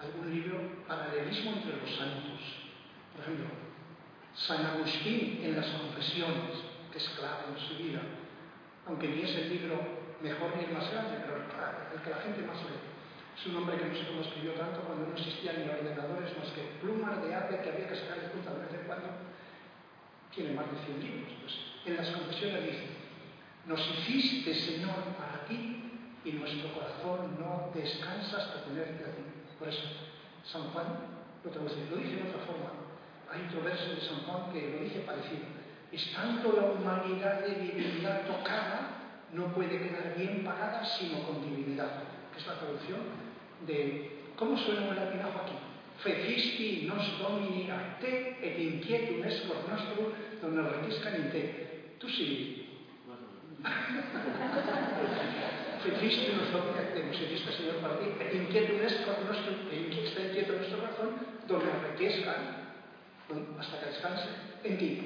algún 0.00 0.28
libro 0.28 0.58
paralelismo 0.88 1.52
entre 1.52 1.76
los 1.76 1.88
santos. 1.94 2.40
Por 3.14 3.22
ejemplo, 3.22 3.46
San 4.34 4.66
Agustín 4.66 5.38
en 5.40 5.54
las 5.54 5.66
confesiones, 5.66 6.50
que 6.90 6.98
es 6.98 7.08
clave 7.10 7.54
en 7.54 7.58
su 7.62 7.80
vida, 7.80 8.02
aunque 8.88 9.06
ni 9.06 9.22
es 9.22 9.36
el 9.36 9.50
libro 9.50 9.78
mejor 10.20 10.56
ni 10.56 10.64
el 10.64 10.72
más 10.72 10.90
grande, 10.90 11.22
pero 11.22 11.46
el 11.94 12.02
que 12.02 12.10
la 12.10 12.16
gente 12.16 12.42
más 12.42 12.58
lee. 12.64 12.90
Es 13.38 13.46
un 13.46 13.54
hombre 13.54 13.78
que 13.78 13.86
no 13.86 13.94
sé 13.94 14.04
cómo 14.08 14.22
escribió 14.22 14.54
tanto 14.54 14.80
cuando 14.80 15.06
no 15.06 15.12
existían 15.12 15.62
ni 15.62 15.70
ordenadores 15.70 16.36
más 16.36 16.50
que 16.50 16.74
plumas 16.80 17.22
de 17.22 17.32
arte 17.32 17.60
que 17.62 17.70
había 17.70 17.88
que 17.88 17.94
sacar 17.94 18.20
de 18.20 18.28
punta 18.34 18.50
de 18.50 18.66
vez 18.66 18.74
en 18.74 18.86
cuando 18.88 19.31
tiene 20.34 20.52
más 20.54 20.66
de 20.70 20.78
100 20.84 21.00
libros. 21.00 21.32
Pues 21.40 21.54
en 21.86 21.96
las 21.96 22.08
confesiones 22.10 22.64
dice, 22.64 22.86
nos 23.66 23.80
hiciste, 23.80 24.54
Señor, 24.54 25.14
para 25.16 25.44
ti 25.46 25.90
y 26.24 26.32
nuestro 26.32 26.72
corazón 26.72 27.36
no 27.38 27.70
descansa 27.74 28.38
hasta 28.38 28.64
tenerte 28.64 29.04
a 29.04 29.14
ti. 29.14 29.22
Por 29.58 29.68
eso, 29.68 29.82
San 30.44 30.62
Juan 30.70 30.86
lo, 31.44 31.50
lo 31.50 31.96
dice 31.96 32.16
de 32.16 32.28
otra 32.28 32.44
forma. 32.46 32.72
Hay 33.30 33.46
otro 33.48 33.62
verso 33.62 33.94
de 33.94 34.00
San 34.00 34.20
Juan 34.26 34.52
que 34.52 34.70
lo 34.70 34.84
dice 34.84 35.00
parecido. 35.00 35.44
Estando 35.90 36.52
la 36.52 36.72
humanidad 36.72 37.40
de 37.40 37.54
divinidad 37.54 38.26
tocada, 38.26 38.98
no 39.32 39.52
puede 39.54 39.78
quedar 39.78 40.14
bien 40.16 40.44
pagada 40.44 40.84
sino 40.84 41.22
con 41.22 41.42
divinidad, 41.42 42.02
que 42.32 42.38
es 42.38 42.46
la 42.46 42.58
traducción 42.58 43.00
de 43.66 44.24
cómo 44.36 44.56
suena 44.56 44.88
un 44.88 44.96
latinajo 44.96 45.40
aquí 45.44 45.54
fecisti 46.02 46.82
nos 46.86 47.18
domini 47.18 47.70
a 47.70 47.98
te 48.00 48.36
et 48.42 48.58
inquietum 48.58 49.22
es 49.24 49.40
cor 49.46 49.68
nostrum 49.70 50.12
non 50.42 50.66
requiscan 50.66 51.14
in 51.14 51.30
te. 51.30 51.42
Tu 51.98 52.08
sí. 52.10 52.28
fecisti 55.82 56.32
nos 56.34 56.50
domini 56.50 56.78
a 56.78 56.92
te, 56.92 57.04
nos 57.06 57.20
existe 57.22 57.52
Señor 57.52 57.76
para 57.78 58.00
ti, 58.00 58.06
et 58.18 58.34
inquietum 58.34 58.82
es 58.82 58.94
cor 59.06 59.22
nostrum, 59.24 59.70
e 59.70 60.02
está 60.02 60.20
inquieto 60.26 60.58
nuestro 60.58 60.78
corazón, 60.78 61.10
donde 61.46 61.70
requescan, 61.70 62.66
hasta 63.58 63.80
que 63.80 63.86
descanse, 63.86 64.28
en 64.64 64.78
ti. 64.78 65.02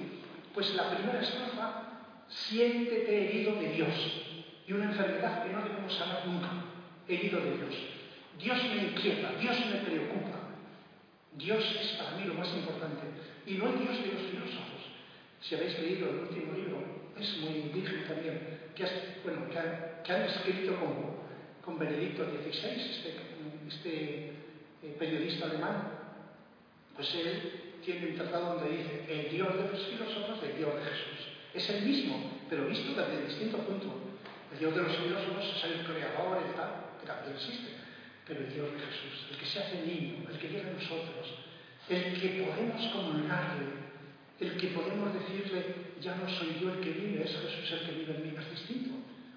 Pues 0.55 0.75
la 0.75 0.91
primera 0.91 1.21
estrofa, 1.21 1.83
siéntete 2.29 3.13
herido 3.13 3.55
de 3.61 3.69
Dios, 3.69 3.95
y 4.67 4.73
una 4.73 4.87
enfermedad 4.87 5.45
que 5.45 5.53
no 5.53 5.63
debemos 5.63 5.95
sanar 5.95 6.27
nunca, 6.27 6.49
herido 7.07 7.41
de 7.41 7.59
Dios. 7.59 7.75
Dios 8.39 8.63
me 8.65 8.83
inquieta, 8.89 9.33
Dios 9.41 9.57
me 9.67 9.77
preocupa, 9.81 10.46
Dios 11.37 11.63
es 11.81 11.89
para 11.99 12.17
mí 12.17 12.25
lo 12.25 12.35
más 12.35 12.49
importante. 12.55 13.03
Y 13.47 13.55
no 13.55 13.69
el 13.69 13.79
Dios 13.79 14.03
de 14.03 14.13
los 14.13 14.23
filósofos. 14.31 14.83
Si 15.41 15.55
habéis 15.55 15.79
leído 15.79 16.11
el 16.11 16.17
último 16.21 16.55
libro, 16.55 16.79
es 17.19 17.39
muy 17.39 17.61
indígena 17.61 18.09
también, 18.09 18.71
que, 18.75 18.85
bueno, 19.23 19.49
que, 19.51 20.13
han 20.13 20.23
escrito 20.23 20.77
con, 20.77 21.17
con 21.65 21.79
Benedicto 21.79 22.25
XVI, 22.25 22.81
este, 22.81 23.15
este 23.69 24.33
eh, 24.83 24.97
periodista 24.99 25.47
alemán, 25.47 25.93
pues 26.95 27.15
él 27.15 27.79
tiene 27.85 28.09
un 28.09 28.17
tratado 28.17 28.55
donde 28.55 28.77
dice 28.77 29.05
el 29.09 29.31
Dios 29.31 29.55
de 29.55 29.69
los 29.71 29.87
filósofos, 29.87 30.43
el 30.43 30.57
Dios 30.57 30.75
de 30.75 30.83
Jesús. 30.83 31.29
Es 31.55 31.71
el 31.71 31.83
mismo, 31.85 32.41
pero 32.49 32.67
visto 32.67 32.95
desde 32.95 33.27
distinto 33.27 33.59
punto. 33.59 33.93
El 34.53 34.59
Dios 34.59 34.75
de 34.75 34.83
los 34.83 34.97
filósofos 34.97 35.45
es 35.57 35.65
el 35.65 35.87
creador, 35.87 36.43
el 36.45 36.55
tal, 36.55 36.97
que 37.01 37.07
también 37.07 37.37
existe 37.37 37.86
pero 38.27 38.41
el 38.41 38.53
Dios 38.53 38.73
de 38.73 38.79
Jesús, 38.81 39.27
el 39.31 39.37
que 39.39 39.47
se 39.47 39.61
hace 39.61 39.87
niño, 39.87 40.27
el 40.29 40.39
que 40.39 40.49
llega 40.49 40.69
a 40.69 40.73
nosotros, 40.73 41.27
el 41.89 42.21
que 42.21 42.43
podemos 42.43 42.93
comunicarle, 42.93 43.87
el 44.41 44.57
que 44.57 44.67
podemos 44.69 45.15
decirle, 45.15 45.95
ya 46.01 46.17
no 46.17 46.29
soy 46.29 46.59
yo 46.61 46.75
el 46.75 46.81
que 46.81 46.91
vive, 46.91 47.23
es 47.23 47.31
Jesús 47.31 47.73
el 47.73 47.87
que 47.87 47.93
vive 47.93 48.17
en 48.17 48.23
mí, 48.25 48.35
es 48.37 48.51
distinto. 48.51 48.91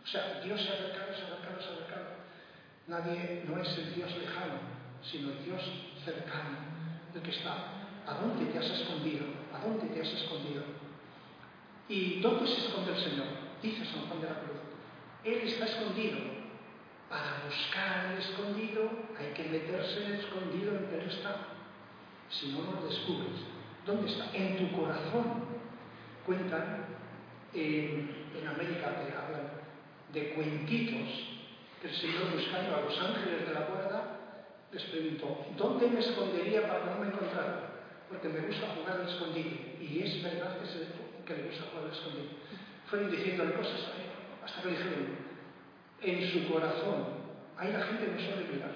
O 0.03 0.08
sea, 0.08 0.41
Dios 0.43 0.60
se 0.60 0.69
ha 0.69 0.74
acercado, 0.74 1.13
se 1.13 1.22
ha 1.22 1.25
acercado, 1.25 1.62
se 1.62 1.69
ha 1.69 1.74
acercado. 1.74 2.10
Nadie 2.88 3.43
no 3.48 3.62
es 3.62 3.77
el 3.77 3.93
Dios 3.93 4.10
lejano, 4.17 4.58
sino 5.03 5.31
el 5.31 5.46
Dios 5.46 5.62
cercano, 6.03 6.58
el 7.13 7.22
que 7.22 7.29
está. 7.29 7.79
¿A 8.08 8.13
dónde 8.15 8.51
te 8.51 8.58
has 8.58 8.69
escondido? 8.72 9.25
¿A 9.53 9.63
dónde 9.63 9.86
te 9.93 10.01
has 10.01 10.13
escondido? 10.13 10.63
¿Y 11.88 12.19
dónde 12.22 12.48
se 12.48 12.65
esconde 12.65 12.93
el 12.93 13.03
Señor? 13.03 13.27
Dice 13.62 13.86
San 13.86 14.08
Juan 14.08 14.22
de 14.22 14.29
la 14.29 14.39
Cruz. 14.39 14.58
Él 15.24 15.48
está 15.48 15.65
escondido. 15.65 16.38
Para 17.09 17.41
buscar 17.43 18.13
el 18.13 18.19
escondido 18.19 18.87
hay 19.17 19.33
que 19.33 19.49
meterse 19.49 20.19
escondido 20.19 20.77
en 20.77 20.93
Él 20.93 21.09
está. 21.09 21.47
Si 22.29 22.51
no, 22.51 22.71
lo 22.71 22.87
descubres. 22.87 23.41
¿Dónde 23.83 24.11
está? 24.11 24.29
En 24.33 24.57
tu 24.57 24.77
corazón. 24.79 25.49
Cuentan 26.23 26.85
en, 27.53 28.19
América 28.47 28.95
que 28.95 29.13
hablan 29.13 29.49
de 30.13 30.33
cuentitos 30.33 31.09
que 31.81 31.87
el 31.87 31.95
Señor 31.95 32.31
buscando 32.33 32.75
a 32.75 32.81
los 32.81 32.99
ángeles 32.99 33.47
de 33.47 33.53
la 33.53 33.61
guarda 33.61 34.19
les 34.71 34.83
preguntó, 34.83 35.45
¿dónde 35.57 35.87
me 35.87 35.99
escondería 35.99 36.67
para 36.67 36.85
no 36.85 36.99
me 37.01 37.07
encontraran? 37.07 37.61
Porque 38.07 38.29
me 38.29 38.41
gusta 38.41 38.67
jugar 38.75 39.01
al 39.01 39.09
escondido. 39.09 39.49
Y 39.81 40.01
es 40.03 40.23
verdad 40.23 40.59
que, 40.59 40.67
se, 40.67 40.87
que 41.25 41.41
le 41.41 41.49
gusta 41.49 41.65
jugar 41.71 41.85
al 41.85 41.91
escondido. 41.91 42.29
Fueron 42.87 43.11
diciéndole 43.11 43.53
cosas 43.53 43.81
hasta 44.43 44.61
que 44.61 44.69
dijeron, 44.69 45.28
en 46.01 46.31
su 46.31 46.51
corazón, 46.51 47.05
ahí 47.57 47.71
la 47.71 47.81
gente 47.81 48.07
no 48.07 48.19
suele 48.19 48.53
mirar. 48.53 48.71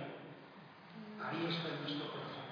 Ahí 1.23 1.47
está 1.49 1.69
en 1.69 1.81
nuestro 1.81 2.11
corazón. 2.11 2.43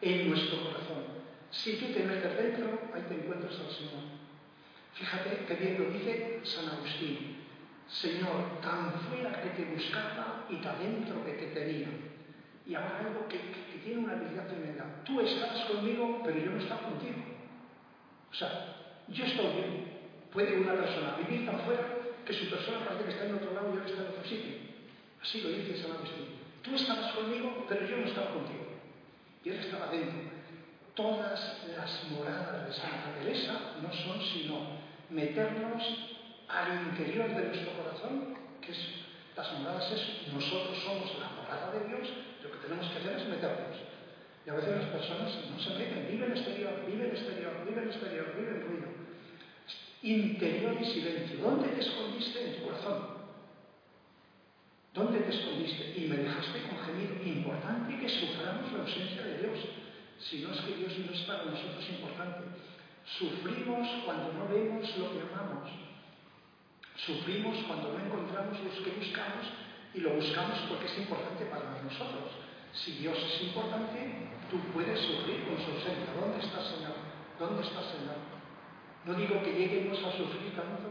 En 0.00 0.28
nuestro 0.28 0.64
corazón. 0.64 1.04
Si 1.50 1.76
tú 1.76 1.86
te 1.92 2.04
metes 2.04 2.36
dentro, 2.36 2.78
ahí 2.94 3.02
te 3.08 3.14
encuentras 3.14 3.58
al 3.58 3.70
Señor. 3.70 4.04
Fíjate 4.94 5.44
que 5.46 5.54
bien 5.54 5.78
lo 5.78 5.90
dice 5.90 6.40
San 6.44 6.68
Agustín. 6.68 7.38
Señor, 7.88 8.60
tan 8.60 8.92
fuera 9.08 9.40
que 9.40 9.50
te 9.50 9.64
buscaba 9.72 10.44
y 10.50 10.56
tan 10.56 10.78
dentro 10.78 11.24
que 11.24 11.32
te 11.32 11.46
tenía. 11.46 11.88
Y 12.66 12.74
ahora 12.74 12.98
algo 12.98 13.26
que, 13.28 13.38
tiene 13.82 14.04
una 14.04 14.12
habilidad 14.12 14.46
tremenda. 14.46 15.02
Tú 15.04 15.20
estabas 15.20 15.64
conmigo, 15.64 16.20
pero 16.22 16.38
yo 16.38 16.50
no 16.50 16.58
estaba 16.58 16.82
contigo. 16.82 17.16
O 18.30 18.34
sea, 18.34 18.76
yo 19.08 19.24
estoy 19.24 19.52
bien. 19.54 19.98
Puede 20.30 20.60
una 20.60 20.74
persona 20.74 21.16
vivir 21.16 21.46
tan 21.46 21.60
fuera 21.60 21.97
que 22.28 22.34
su 22.34 22.50
persona 22.50 22.84
parece 22.84 23.04
que 23.04 23.10
está 23.12 23.24
en 23.24 23.36
otro 23.36 23.54
lado 23.54 23.72
y 23.72 23.76
yo 23.78 23.84
está 23.88 24.04
en 24.04 24.08
otro 24.12 24.22
sitio. 24.28 24.52
Así 25.22 25.40
lo 25.40 25.48
dice 25.48 25.80
San 25.80 25.92
Agustín. 25.96 26.28
Tú 26.60 26.76
estabas 26.76 27.12
conmigo, 27.16 27.64
pero 27.66 27.88
yo 27.88 27.96
no 27.96 28.04
estaba 28.04 28.36
contigo. 28.36 28.68
Y 29.42 29.48
él 29.48 29.56
estaba 29.56 29.86
dentro. 29.88 30.36
Todas 30.92 31.56
las 31.72 32.04
moradas 32.12 32.68
de 32.68 32.72
Santa 32.74 33.14
Teresa 33.18 33.80
no 33.80 33.90
son 34.04 34.20
sino 34.20 34.76
meternos 35.08 35.82
al 36.48 36.92
interior 36.92 37.34
de 37.34 37.48
nuestro 37.48 37.72
corazón, 37.72 38.36
que 38.60 38.72
es, 38.72 38.78
las 39.34 39.50
moradas 39.60 39.90
es, 39.90 40.30
nosotros 40.30 40.76
somos 40.84 41.08
la 41.18 41.30
morada 41.32 41.72
de 41.72 41.88
Dios, 41.88 42.08
lo 42.42 42.52
que 42.52 42.58
tenemos 42.58 42.92
que 42.92 42.98
hacer 42.98 43.16
es 43.16 43.26
meternos. 43.26 43.78
Y 44.44 44.50
a 44.50 44.54
veces 44.54 44.76
las 44.76 44.90
personas 44.90 45.32
no 45.48 45.58
se 45.60 45.70
meten, 45.80 46.08
viven 46.10 46.32
exterior, 46.32 46.84
viven 46.84 47.08
exterior, 47.08 47.64
viven 47.64 47.88
exterior, 47.88 48.34
viven 48.36 48.60
ruido. 48.68 48.97
Interior 50.02 50.76
y 50.80 50.84
silencio. 50.84 51.38
¿Dónde 51.42 51.68
te 51.68 51.80
escondiste? 51.80 52.44
En 52.44 52.56
tu 52.56 52.66
corazón. 52.66 53.18
¿Dónde 54.94 55.20
te 55.20 55.30
escondiste? 55.30 55.94
Y 55.96 56.08
me 56.08 56.16
dejaste 56.18 56.62
con 56.62 56.78
gemido. 56.86 57.14
Importante 57.24 57.98
que 57.98 58.08
suframos 58.08 58.72
la 58.72 58.80
ausencia 58.80 59.22
de 59.22 59.38
Dios. 59.38 59.58
Si 60.20 60.42
no 60.42 60.52
es 60.52 60.60
que 60.60 60.74
Dios 60.74 60.92
no 60.98 61.12
es 61.12 61.20
para 61.22 61.44
nosotros 61.44 61.84
importante. 61.90 62.44
Sufrimos 63.18 63.88
cuando 64.04 64.32
no 64.34 64.48
vemos 64.48 64.86
lo 64.98 65.12
que 65.12 65.20
amamos. 65.32 65.70
Sufrimos 66.96 67.56
cuando 67.66 67.92
no 67.92 68.04
encontramos 68.04 68.58
lo 68.58 68.84
que 68.84 68.90
buscamos 68.90 69.46
y 69.94 70.00
lo 70.00 70.14
buscamos 70.14 70.58
porque 70.68 70.86
es 70.86 70.98
importante 70.98 71.44
para 71.46 71.80
nosotros. 71.82 72.36
Si 72.72 72.92
Dios 72.98 73.16
es 73.16 73.42
importante, 73.48 74.28
tú 74.50 74.58
puedes 74.74 75.00
sufrir 75.00 75.44
con 75.46 75.56
su 75.56 75.70
ausencia. 75.72 76.12
¿Dónde 76.20 76.44
está 76.44 76.62
Señor? 76.62 76.94
¿Dónde 77.38 77.62
está 77.62 77.80
Señor? 77.82 78.27
No 79.04 79.14
digo 79.14 79.42
que 79.42 79.52
lleguemos 79.52 79.98
a 79.98 80.12
sufrir 80.12 80.54
tanto. 80.54 80.90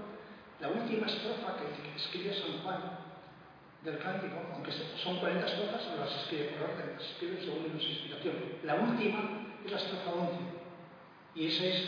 La 0.60 0.70
última 0.70 1.08
estrofa 1.08 1.56
que 1.58 1.96
escribe 1.96 2.34
San 2.34 2.63
Juan 2.63 3.00
del 3.84 4.00
cántico, 4.00 4.36
aunque 4.54 4.72
son 4.72 5.20
40 5.20 5.46
estrofas, 5.46 5.88
no 5.91 6.04
las 6.04 6.15
escribe 6.24 6.46
por 6.46 6.70
orden, 6.70 6.93
las 6.98 7.06
escribe 7.12 7.39
según 7.41 7.80
su 7.80 7.88
inspiración. 7.88 8.36
La 8.63 8.76
última 8.76 9.20
es 9.63 9.72
la 9.72 9.78
estrofa 9.78 10.12
11. 10.12 10.38
Y 11.36 11.48
ese 11.48 11.70
es 11.70 11.84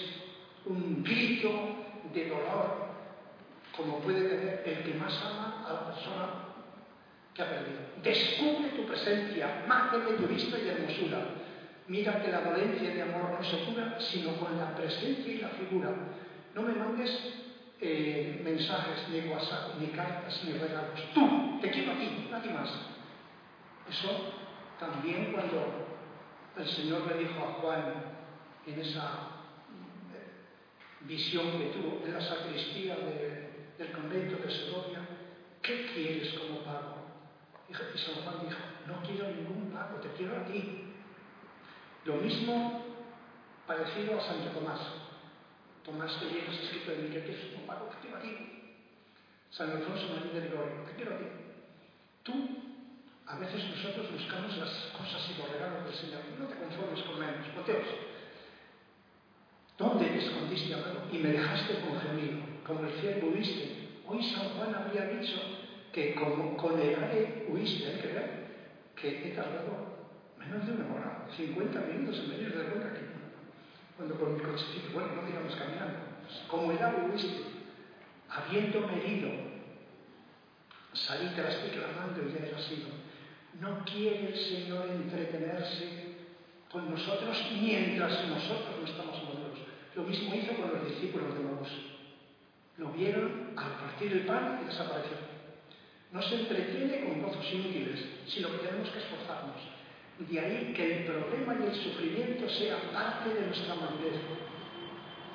un 0.65 1.03
grito 1.03 1.49
de 2.13 2.29
dolor 2.29 2.89
como 3.75 3.99
puede 3.99 4.27
tener 4.27 4.63
el 4.65 4.83
que 4.83 4.93
más 4.95 5.13
ama 5.23 5.65
a 5.67 5.73
la 5.73 5.85
persona 5.85 6.27
que 7.33 7.41
ha 7.41 7.49
perdido. 7.49 7.79
Descubre 8.03 8.69
tu 8.75 8.85
presencia, 8.85 9.63
mándeme 9.67 10.17
tu 10.17 10.27
vista 10.27 10.57
y 10.59 10.67
hermosura. 10.67 11.19
Mira 11.89 12.21
que 12.21 12.31
la 12.31 12.41
dolencia 12.41 12.93
de 12.93 13.01
amor 13.01 13.31
no 13.31 13.43
se 13.43 13.65
cura, 13.65 13.97
sino 13.99 14.35
con 14.37 14.55
la 14.59 14.75
presencia 14.75 15.33
y 15.33 15.39
la 15.39 15.49
figura. 15.49 15.89
No 16.53 16.61
me 16.61 16.75
mandes 16.75 17.09
eh, 17.81 18.41
mensajes, 18.43 19.09
ni 19.09 19.27
WhatsApp, 19.27 19.79
ni 19.79 19.87
cartas, 19.87 20.39
ni 20.43 20.53
regalos. 20.53 20.99
Tú, 21.15 21.59
te 21.59 21.71
quiero 21.71 21.93
a 21.93 21.95
ti, 21.95 22.27
nadie 22.29 22.51
más. 22.51 22.69
Eso 23.89 24.33
también 24.79 25.31
cuando 25.33 25.87
el 26.55 26.67
Señor 26.67 27.07
le 27.07 27.23
dijo 27.23 27.43
a 27.43 27.53
Juan 27.59 27.93
en 28.67 28.79
esa 28.79 29.39
visión 31.01 31.57
que 31.57 31.69
tuvo 31.69 32.05
en 32.05 32.13
la 32.13 32.21
sacristía 32.21 32.97
de, 32.97 33.71
del 33.79 33.91
convento 33.93 34.35
de 34.45 34.51
Segovia, 34.51 34.99
¿qué 35.63 35.87
quieres 35.91 36.37
como 36.37 36.59
pago? 36.59 36.97
Y 37.67 37.73
San 37.73 38.23
Juan 38.23 38.45
dijo, 38.45 38.59
no 38.85 39.01
quiero 39.01 39.27
ningún 39.29 39.71
pago, 39.71 39.97
te 40.01 40.09
quiero 40.09 40.37
a 40.37 40.45
ti. 40.45 40.88
Lo 42.09 42.15
mismo 42.15 42.81
parecido 43.67 44.17
a 44.17 44.21
Santo 44.23 44.49
Tomás. 44.49 44.81
Tomás 45.85 46.11
que 46.17 46.25
Viejo 46.25 46.51
es 46.51 46.59
escrito 46.63 46.91
en 46.91 47.13
que 47.13 47.21
Catecismo, 47.21 47.67
Paco, 47.67 47.85
pago 47.85 48.01
te 48.01 48.09
va 48.09 48.17
a 48.17 49.53
San 49.53 49.69
Alfonso 49.69 50.09
María 50.09 50.41
de 50.41 50.47
Gregorio, 50.49 50.85
¿qué 50.87 50.93
te 50.97 51.05
va 51.07 51.15
a 51.15 51.19
Tú, 52.23 52.33
a 53.27 53.37
veces 53.37 53.61
nosotros 53.63 54.11
buscamos 54.11 54.57
las 54.57 54.73
cosas 54.97 55.21
y 55.29 55.37
los 55.37 55.51
regalos 55.53 55.85
del 55.85 55.93
Señor. 55.93 56.21
No 56.39 56.47
te 56.47 56.55
conformes 56.57 56.99
con 57.05 57.19
menos, 57.19 57.45
boteos. 57.55 57.87
¿Dónde 59.77 60.09
me 60.09 60.17
escondiste, 60.17 60.73
amado? 60.73 61.05
Y 61.13 61.17
me 61.19 61.29
dejaste 61.29 61.79
con 61.81 62.01
gemido. 62.01 62.41
como 62.65 62.89
el 62.89 62.93
cielo 63.01 63.27
huiste. 63.27 64.01
Hoy 64.07 64.23
San 64.23 64.49
Juan 64.57 64.73
había 64.73 65.05
dicho 65.13 65.37
que 65.93 66.15
como 66.15 66.57
con 66.57 66.73
el 66.81 66.95
aire 67.03 67.45
huiste, 67.49 67.85
¿eh? 67.85 68.47
que 68.95 69.29
he 69.29 69.35
tardado 69.35 69.98
menos 70.39 70.65
de 70.65 70.73
una 70.73 70.93
hora, 70.95 71.27
50 71.35 71.79
minutos 71.81 72.17
en 72.19 72.29
venir 72.31 72.57
de 72.57 72.63
Cuenca 72.63 72.89
aquí. 72.89 73.05
Cuando 73.97 74.15
con 74.15 74.33
mi 74.33 74.39
cochecito, 74.39 74.93
bueno, 74.93 75.09
no 75.15 75.27
digamos 75.27 75.55
caminando, 75.55 75.99
como 76.47 76.71
el 76.71 76.81
ave 76.81 77.09
huiste, 77.11 77.43
habiéndome 78.29 78.97
herido, 78.97 79.29
salí, 80.93 81.29
la 81.35 81.49
estoy 81.49 81.69
clamando 81.71 82.23
y 82.23 82.33
ya 82.33 82.45
es 82.47 82.53
así. 82.53 82.85
No 83.59 83.83
quiere 83.83 84.29
el 84.29 84.37
Señor 84.37 84.89
entretenerse 84.89 86.15
con 86.71 86.89
nosotros 86.89 87.37
mientras 87.59 88.27
nosotros 88.29 88.79
no 88.79 88.87
estamos 88.87 89.23
maduros. 89.23 89.59
Lo 89.95 90.03
mismo 90.03 90.33
hizo 90.33 90.53
con 90.53 90.71
los 90.71 90.87
discípulos 90.87 91.33
de 91.33 91.43
Maús. 91.43 91.69
Lo 92.77 92.91
vieron 92.93 93.53
al 93.57 93.71
partir 93.71 94.13
el 94.13 94.25
pan 94.25 94.61
y 94.63 94.67
desapareció. 94.67 95.17
No 96.11 96.21
se 96.21 96.41
entretiene 96.41 97.05
con 97.05 97.21
gozos 97.21 97.45
inútiles, 97.51 97.99
sino 98.27 98.49
que 98.51 98.67
tenemos 98.67 98.89
que 98.89 98.99
esforzarnos. 98.99 99.78
De 100.19 100.39
ahí 100.39 100.73
que 100.75 100.99
el 100.99 101.05
problema 101.05 101.55
y 101.55 101.67
el 101.67 101.75
sufrimiento 101.75 102.49
sea 102.49 102.91
parte 102.91 103.33
de 103.33 103.47
nuestra 103.47 103.75
madurez. 103.75 104.19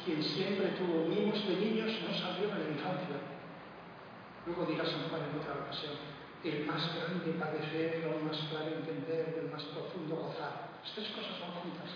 Quien 0.05 0.23
siempre 0.23 0.77
tuvo 0.77 1.09
mimos 1.09 1.40
de 1.49 1.57
niños 1.57 1.90
no 2.07 2.12
salió 2.12 2.49
de 2.49 2.64
la 2.64 2.70
infancia. 2.70 3.16
Luego 4.44 4.66
dirá 4.66 4.85
San 4.85 5.09
Juan 5.09 5.23
en 5.25 5.40
otra 5.40 5.64
ocasión, 5.64 5.97
el 6.44 6.66
más 6.66 6.94
grande 6.94 7.33
padecer, 7.33 8.05
el 8.05 8.25
más 8.25 8.37
claro 8.51 8.77
entender, 8.77 9.40
el 9.40 9.51
más 9.51 9.62
profundo 9.73 10.16
gozar. 10.16 10.77
Las 10.85 10.92
tres 10.92 11.09
cosas 11.16 11.40
van 11.40 11.53
juntas. 11.64 11.88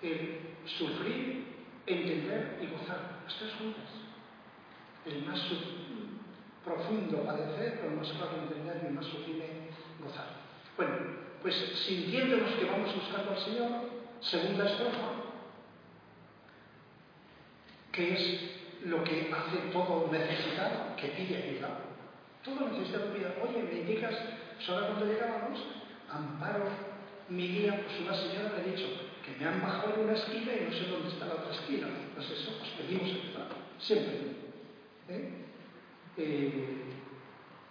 El 0.00 0.54
sufrir, 0.66 1.66
entender 1.84 2.60
y 2.62 2.66
gozar. 2.68 3.22
Las 3.26 3.36
tres 3.36 3.54
juntas. 3.58 3.90
El 5.04 5.26
más 5.26 5.40
profundo 6.64 7.24
padecer, 7.24 7.82
el 7.84 7.96
más 7.96 8.08
claro 8.12 8.38
entender 8.38 8.82
y 8.84 8.86
el 8.86 8.92
más 8.94 9.06
sublime 9.06 9.70
gozar. 10.00 10.28
Bueno, 10.76 11.23
pues 11.44 11.56
sintiéndonos 11.86 12.54
que 12.54 12.64
vamos 12.64 12.94
buscando 12.94 13.32
al 13.32 13.38
Señor, 13.38 13.68
segunda 14.22 14.64
estrofa, 14.64 15.12
que 17.92 18.14
es 18.14 18.40
lo 18.86 19.04
que 19.04 19.30
hace 19.30 19.58
todo 19.70 20.08
necesitado, 20.10 20.96
que 20.96 21.08
pide 21.08 21.36
ayuda. 21.36 21.80
Todo 22.42 22.70
necesitado 22.70 23.12
pide, 23.12 23.26
oye, 23.46 23.62
me 23.62 23.80
indicas, 23.80 24.14
ahora 24.66 24.86
cuando 24.86 25.04
llegábamos, 25.04 25.60
Amparo, 26.10 26.64
mi 27.28 27.46
guía, 27.46 27.78
pues 27.84 28.00
una 28.00 28.14
señora 28.14 28.54
me 28.56 28.62
ha 28.62 28.74
dicho 28.74 28.88
que 29.22 29.38
me 29.38 29.46
han 29.46 29.60
bajado 29.60 29.96
en 29.96 30.00
una 30.00 30.14
esquina 30.14 30.50
y 30.50 30.64
no 30.64 30.72
sé 30.72 30.88
dónde 30.88 31.08
está 31.08 31.26
la 31.26 31.34
otra 31.34 31.52
esquina. 31.52 31.88
Pues 32.14 32.30
eso, 32.30 32.56
pues 32.58 32.70
pedimos 32.70 33.10
ayuda, 33.10 33.48
siempre. 33.78 34.14
¿Eh? 35.10 35.44
Eh, 36.16 36.84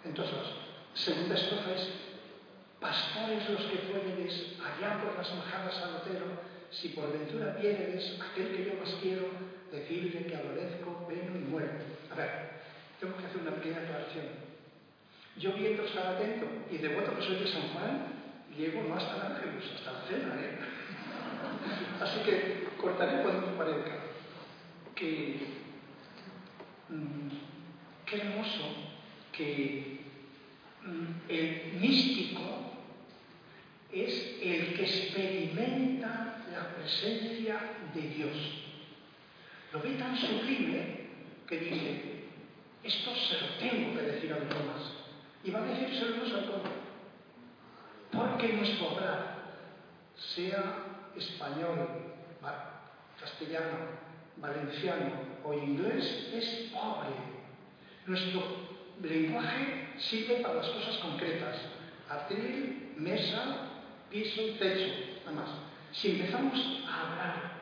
entonces, 0.05 0.35
segunda 0.93 1.33
estrofa 1.33 1.71
es, 1.71 2.12
pastores 2.83 3.49
los 3.49 3.61
que 3.61 3.77
fueredes, 3.87 4.57
allá 4.59 5.01
por 5.01 5.15
las 5.15 5.33
majadas 5.33 5.81
al 5.83 5.95
otero, 5.95 6.25
si 6.69 6.89
por 6.89 7.13
ventura 7.13 7.55
pierdes 7.55 8.19
aquel 8.19 8.55
que 8.55 8.65
yo 8.65 8.73
más 8.79 8.93
quiero, 9.01 9.29
decirle 9.71 10.27
que 10.27 10.35
adolezco, 10.35 11.07
veno 11.07 11.37
y 11.37 11.49
muero. 11.49 11.71
A 12.11 12.15
ver, 12.15 12.29
tengo 12.99 13.15
que 13.17 13.25
hacer 13.25 13.41
una 13.41 13.51
pequeña 13.51 13.79
aclaración. 13.79 14.25
Yo 15.37 15.53
viendo 15.53 15.83
estar 15.83 16.07
atento 16.07 16.45
y 16.69 16.77
devoto 16.77 17.15
que 17.15 17.25
soy 17.25 17.37
de 17.37 17.47
San 17.47 17.69
Juan, 17.69 18.07
llego 18.55 18.83
no 18.83 18.95
hasta 18.95 19.15
el 19.15 19.33
ángelus, 19.33 19.71
hasta 19.75 19.91
la 19.93 20.01
cena, 20.05 20.35
¿eh? 20.41 20.59
Así 22.01 22.19
que 22.19 22.67
cortaré 22.77 23.23
cuando 23.23 23.47
me 23.47 23.57
parezca. 23.57 23.91
Que, 24.93 25.39
mm, 26.89 27.29
qué 28.05 28.17
hermoso 28.17 28.63
que 29.31 30.01
mm, 30.83 31.29
el 31.29 31.73
místico 31.79 32.72
es 33.93 34.37
el 34.41 34.73
que 34.73 34.83
experimenta 34.83 36.43
la 36.51 36.75
presencia 36.75 37.59
de 37.93 38.01
Dios. 38.01 38.35
Lo 39.71 39.81
ve 39.81 39.91
tan 39.95 40.17
sublime 40.17 41.07
que 41.47 41.57
dice, 41.57 42.13
esto 42.83 43.15
se 43.15 43.39
lo 43.39 43.47
tengo 43.59 43.95
que 43.95 44.01
decir 44.01 44.33
a 44.33 44.39
los 44.39 44.49
demás. 44.49 44.93
Y 45.43 45.51
va 45.51 45.59
a 45.59 45.63
decírselo 45.63 46.25
a 46.25 46.45
todos. 46.45 46.69
Porque 48.11 48.53
nuestro 48.53 48.93
obrar, 48.93 49.43
sea 50.15 50.85
español, 51.15 51.87
castellano, 53.19 53.77
valenciano 54.37 55.11
o 55.43 55.53
inglés, 55.53 56.29
es 56.33 56.71
pobre. 56.71 57.15
Nuestro 58.05 58.41
lenguaje 59.01 59.87
sirve 59.97 60.35
para 60.35 60.55
las 60.55 60.67
cosas 60.67 60.97
concretas. 60.97 61.55
Atril, 62.09 62.93
mesa, 62.97 63.72
piso, 64.13 64.41
techo, 64.59 64.93
nada 65.25 65.41
más. 65.41 65.49
Si 65.91 66.11
empezamos 66.11 66.85
a 66.87 67.01
hablar, 67.01 67.53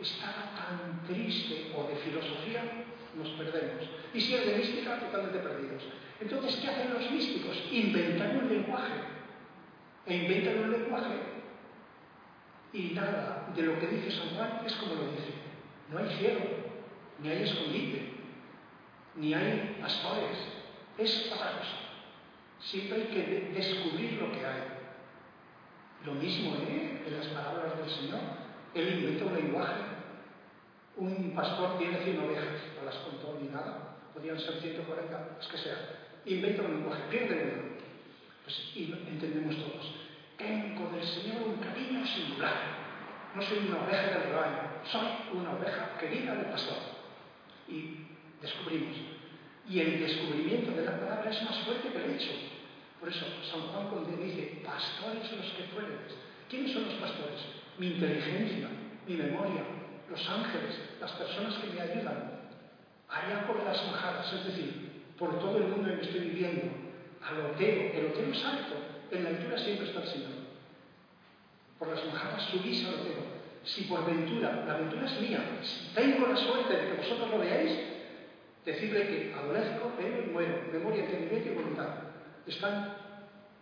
estaba 0.00 0.50
tan 0.56 1.06
triste 1.06 1.72
o 1.74 1.84
de 1.88 1.96
filosofía, 1.96 2.84
nos 3.16 3.28
perdemos. 3.30 3.88
Y 4.12 4.20
si 4.20 4.34
es 4.34 4.44
de 4.44 4.56
mística, 4.56 4.98
totalmente 4.98 5.38
perdidos. 5.38 5.84
Entonces, 6.20 6.56
¿qué 6.56 6.68
hacen 6.68 6.92
los 6.92 7.10
místicos? 7.10 7.56
Inventan 7.70 8.38
un 8.38 8.48
lenguaje. 8.48 8.94
E 10.06 10.16
inventan 10.16 10.64
un 10.64 10.72
lenguaje. 10.72 11.14
Y 12.72 12.90
nada 12.92 13.52
de 13.54 13.62
lo 13.62 13.78
que 13.78 13.86
dice 13.86 14.10
San 14.10 14.30
Juan 14.30 14.62
es 14.66 14.74
como 14.74 14.94
lo 14.94 15.12
dice. 15.12 15.32
No 15.90 15.98
hay 15.98 16.16
cielo, 16.18 16.40
ni 17.22 17.28
hay 17.28 17.42
escondite, 17.44 18.14
ni 19.14 19.32
hay 19.32 19.78
pastores. 19.80 20.36
Es 20.98 21.32
otra 21.32 21.52
cosa. 21.58 21.78
Siempre 22.58 23.02
hay 23.02 23.08
que 23.08 23.52
descubrir 23.54 24.14
lo 24.14 24.32
que 24.32 24.44
hay. 24.44 24.73
Lo 26.04 26.12
mismo 26.12 26.56
¿eh? 26.56 27.02
en 27.06 27.18
las 27.18 27.26
palabras 27.28 27.78
del 27.78 27.90
Señor. 27.90 28.20
Él 28.74 28.98
inventa 28.98 29.24
un 29.24 29.34
lenguaje 29.34 29.94
un 30.96 31.32
pastor 31.34 31.76
tiene 31.78 31.98
100 31.98 32.20
ovejas, 32.20 32.62
no 32.78 32.84
las 32.84 32.94
contó 32.96 33.36
ni 33.40 33.48
nada, 33.48 33.96
podían 34.14 34.38
ser 34.38 34.60
140, 34.60 35.38
es 35.40 35.46
que 35.48 35.58
sea. 35.58 35.76
Inventa 36.24 36.62
un 36.62 36.74
lenguaje, 36.76 37.02
pierde 37.10 37.52
uno. 37.52 37.74
Pues 38.44 38.70
y 38.74 38.92
entendemos 38.92 39.56
todos. 39.56 39.92
Tengo 40.38 40.90
del 40.90 41.04
Señor 41.04 41.42
un 41.42 41.56
cariño 41.56 42.06
singular. 42.06 42.84
No 43.34 43.42
soy 43.42 43.66
una 43.66 43.82
oveja 43.84 44.18
del 44.18 44.22
rebaño, 44.30 44.60
soy 44.84 45.08
una 45.32 45.52
oveja 45.54 45.98
querida 45.98 46.36
del 46.36 46.46
pastor. 46.46 46.78
Y 47.68 48.06
descubrimos. 48.40 48.96
Y 49.68 49.80
el 49.80 50.00
descubrimiento 50.00 50.70
de 50.72 50.84
la 50.84 51.00
palabra 51.00 51.30
es 51.30 51.42
más 51.42 51.58
fuerte 51.64 51.88
que 51.88 52.04
el 52.04 52.10
hecho. 52.12 52.30
Por 53.04 53.12
eso 53.12 53.26
San 53.52 53.60
Juan 53.68 53.88
cuando 53.90 54.16
dice, 54.16 54.62
pastores 54.64 55.30
los 55.36 55.52
que 55.52 55.64
fueren. 55.74 55.98
¿Quiénes 56.48 56.72
son 56.72 56.86
los 56.86 56.94
pastores? 56.94 57.36
Mi 57.76 57.88
inteligencia, 57.88 58.66
mi 59.06 59.16
memoria, 59.16 59.60
los 60.08 60.26
ángeles, 60.26 60.80
las 60.98 61.12
personas 61.12 61.52
que 61.56 61.66
me 61.66 61.82
ayudan, 61.82 62.40
allá 63.10 63.46
por 63.46 63.62
las 63.62 63.76
majadas, 63.88 64.32
es 64.32 64.46
decir, 64.46 65.02
por 65.18 65.38
todo 65.38 65.58
el 65.58 65.64
mundo 65.64 65.90
en 65.90 65.98
que 65.98 66.06
estoy 66.06 66.20
viviendo, 66.20 66.62
al 67.20 67.40
hotel, 67.44 67.92
el 67.94 68.06
hotel 68.06 68.32
es 68.32 68.42
alto, 68.42 68.74
en 69.10 69.22
la 69.22 69.28
altura 69.28 69.58
siempre 69.58 69.86
está 69.86 70.00
el 70.00 70.08
Señor. 70.08 70.30
Por 71.78 71.88
las 71.88 72.06
majadas 72.06 72.42
subís 72.44 72.86
al 72.86 72.94
hotel. 72.94 73.16
Si 73.64 73.82
por 73.82 74.06
ventura, 74.06 74.64
la 74.66 74.76
aventura 74.76 75.04
es 75.04 75.20
mía, 75.20 75.44
si 75.60 75.92
tengo 75.94 76.26
la 76.26 76.36
suerte 76.36 76.74
de 76.74 76.86
que 76.88 77.02
vosotros 77.02 77.28
lo 77.28 77.38
veáis, 77.38 77.70
decirle 78.64 79.08
que 79.08 79.34
adolezco, 79.34 79.92
pero 79.98 80.32
muero, 80.32 80.62
memoria, 80.72 81.04
entendimiento 81.04 81.50
y 81.50 81.54
voluntad. 81.54 82.13
Están 82.46 82.94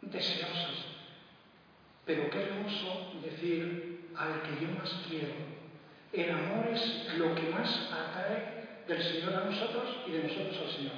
deseosas. 0.01 0.87
Pero 2.05 2.31
qué 2.31 2.43
hermoso 2.43 3.13
decir 3.23 4.09
al 4.17 4.43
que 4.43 4.65
yo 4.65 4.73
más 4.73 4.91
quiero, 5.09 5.33
el 6.13 6.31
amor 6.31 6.69
es 6.69 7.15
lo 7.17 7.35
que 7.35 7.49
más 7.51 7.91
atrae 7.91 8.83
del 8.87 9.03
Señor 9.03 9.35
a 9.35 9.45
nosotros 9.45 9.99
y 10.07 10.11
de 10.11 10.25
nosotros 10.25 10.59
al 10.59 10.77
Señor. 10.77 10.93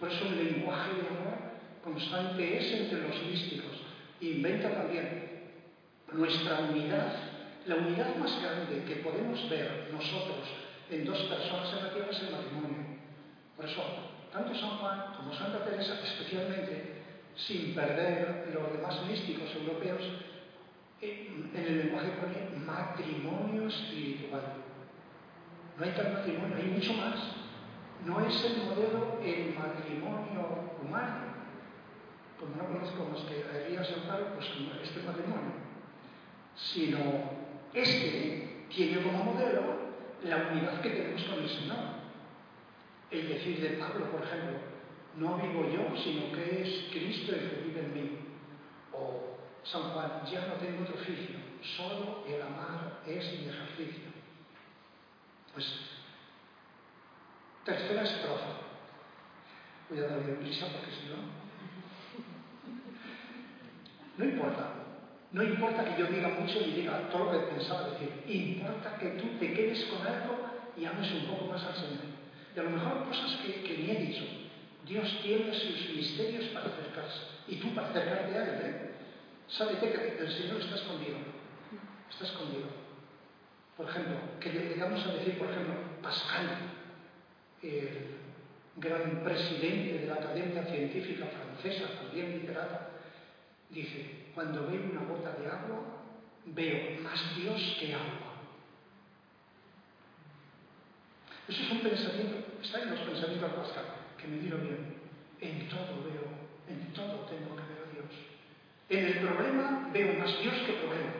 Por 0.00 0.10
eso 0.10 0.26
el 0.26 0.44
lenguaje 0.44 0.94
de 0.94 1.08
amor 1.08 1.38
constante 1.84 2.58
es 2.58 2.72
entre 2.80 3.08
los 3.08 3.22
místicos. 3.22 3.82
Inventa 4.20 4.70
también 4.70 5.26
nuestra 6.12 6.60
unidad, 6.60 7.12
la 7.66 7.76
unidad 7.76 8.16
más 8.16 8.40
grande 8.40 8.84
que 8.84 9.02
podemos 9.02 9.48
ver 9.50 9.90
nosotros 9.92 10.48
en 10.90 11.04
dos 11.04 11.18
personas 11.22 11.72
en 11.72 11.84
la 11.84 11.92
tierra 11.92 12.10
es 12.10 12.20
el 12.20 12.30
matrimonio. 12.30 12.96
Por 13.56 13.64
eso, 13.66 13.82
tanto 14.32 14.54
San 14.54 14.78
Juan 14.78 15.14
como 15.16 15.34
Santa 15.34 15.64
Teresa, 15.64 16.00
especialmente, 16.02 16.95
sin 17.36 17.74
perder 17.74 18.50
los 18.54 18.72
demás 18.72 19.04
místicos 19.06 19.54
europeos, 19.54 20.02
en 21.00 21.52
el 21.54 21.78
lenguaje 21.78 22.08
pone 22.20 22.64
matrimonio 22.64 23.68
espiritual. 23.68 24.42
No 25.78 25.84
hay 25.84 25.92
tal 25.92 26.12
matrimonio, 26.14 26.56
hay 26.56 26.70
mucho 26.70 26.94
más. 26.94 27.16
No 28.04 28.20
es 28.26 28.44
el 28.44 28.64
modelo 28.64 29.18
el 29.22 29.54
matrimonio 29.54 30.72
humano. 30.82 31.36
Como 32.40 32.56
no 32.56 32.66
conozco 32.66 33.04
más 33.04 33.22
que 33.22 33.76
a 33.76 33.84
San 33.84 34.06
Pablo, 34.06 34.34
pues 34.34 34.46
este 34.82 35.02
matrimonio. 35.02 35.52
Sino 36.54 36.98
este 37.74 38.66
tiene 38.70 39.02
como 39.02 39.24
modelo 39.24 39.86
la 40.24 40.48
unidad 40.50 40.80
que 40.80 40.90
tenemos 40.90 41.22
con 41.24 41.40
el 41.40 41.48
Señor. 41.48 41.96
El 43.10 43.28
decir 43.28 43.60
de 43.60 43.76
Pablo, 43.76 44.10
por 44.10 44.22
ejemplo, 44.22 44.58
no 45.16 45.38
vivo 45.38 45.68
yo, 45.70 45.96
sino 46.02 46.32
que 46.32 46.62
es 46.62 46.90
Cristo 46.90 47.32
el 47.32 47.50
que 47.50 47.56
vive 47.68 47.80
en 47.80 47.94
mí. 47.94 48.18
O 48.92 49.36
San 49.64 49.82
Juan, 49.92 50.22
ya 50.30 50.46
no 50.46 50.54
tengo 50.54 50.82
otro 50.82 50.94
oficio, 50.94 51.36
solo 51.76 52.24
el 52.28 52.40
amar 52.40 53.00
es 53.06 53.24
mi 53.38 53.48
ejercicio. 53.48 54.10
Pues, 55.52 55.66
tercera 57.64 58.02
estrofa. 58.02 58.60
Voy 59.88 59.98
a 59.98 60.02
darle 60.02 60.34
prisa 60.34 60.66
porque 60.66 60.90
si 60.90 61.08
no. 61.08 61.46
No 64.18 64.24
importa, 64.24 64.72
no 65.32 65.42
importa 65.42 65.84
que 65.84 66.00
yo 66.00 66.06
diga 66.06 66.28
mucho 66.28 66.60
y 66.60 66.72
diga 66.72 67.10
todo 67.10 67.24
lo 67.24 67.32
que 67.32 67.54
pensaba 67.54 67.90
decir, 67.90 68.22
importa 68.26 68.96
que 68.98 69.08
tú 69.10 69.38
te 69.38 69.52
quedes 69.52 69.84
con 69.86 70.06
algo 70.06 70.36
y 70.76 70.84
ames 70.84 71.12
un 71.12 71.26
poco 71.26 71.46
más 71.46 71.62
al 71.64 71.74
Señor. 71.74 72.04
Y 72.54 72.58
a 72.58 72.62
lo 72.62 72.70
mejor 72.70 73.04
cosas 73.08 73.38
que, 73.42 73.62
que 73.62 73.78
ni 73.78 73.90
he 73.90 73.94
dicho. 74.06 74.45
Dios 74.86 75.18
tiene 75.22 75.52
sus 75.52 75.94
misterios 75.96 76.46
para 76.46 76.66
acercarse 76.66 77.22
y 77.48 77.56
tú 77.56 77.74
para 77.74 77.88
acercarte 77.88 78.38
a 78.38 78.44
Él. 78.44 78.60
¿eh? 78.62 78.90
¿Sabe 79.48 79.78
qué? 79.80 79.90
Que 79.90 80.18
el 80.24 80.32
Señor 80.32 80.60
está 80.60 80.76
escondido. 80.76 81.18
Está 82.10 82.24
escondido. 82.24 82.68
Por 83.76 83.88
ejemplo, 83.88 84.16
que 84.40 84.50
llegamos 84.50 85.04
a 85.04 85.12
decir, 85.12 85.38
por 85.38 85.50
ejemplo, 85.50 85.74
Pascal, 86.02 86.48
el 87.62 88.16
gran 88.76 89.22
presidente 89.24 89.98
de 89.98 90.06
la 90.06 90.14
Academia 90.14 90.64
Científica 90.64 91.26
Francesa, 91.26 91.88
también 92.00 92.40
literata, 92.40 92.90
dice, 93.70 94.30
cuando 94.34 94.66
veo 94.66 94.82
una 94.90 95.04
gota 95.04 95.32
de 95.32 95.46
agua, 95.46 95.80
veo 96.46 97.00
más 97.02 97.36
Dios 97.36 97.76
que 97.80 97.92
agua. 97.92 98.34
Eso 101.48 101.62
es 101.62 101.70
un 101.70 101.80
pensamiento, 101.80 102.36
está 102.62 102.82
en 102.82 102.90
los 102.90 103.00
pensamientos 103.00 103.50
de 103.50 103.56
Pascal, 103.56 103.84
que 104.16 104.28
me 104.28 104.38
dieron 104.38 104.62
bien. 104.62 104.96
En 105.40 105.68
todo 105.68 106.02
veo, 106.04 106.26
en 106.68 106.92
todo 106.92 107.26
tengo 107.26 107.54
que 107.56 107.62
ver 107.62 107.84
a 107.84 107.92
Dios. 107.92 108.12
En 108.88 109.04
el 109.04 109.18
problema 109.26 109.90
veo 109.92 110.18
más 110.18 110.40
Dios 110.40 110.54
que 110.66 110.72
problema. 110.74 111.12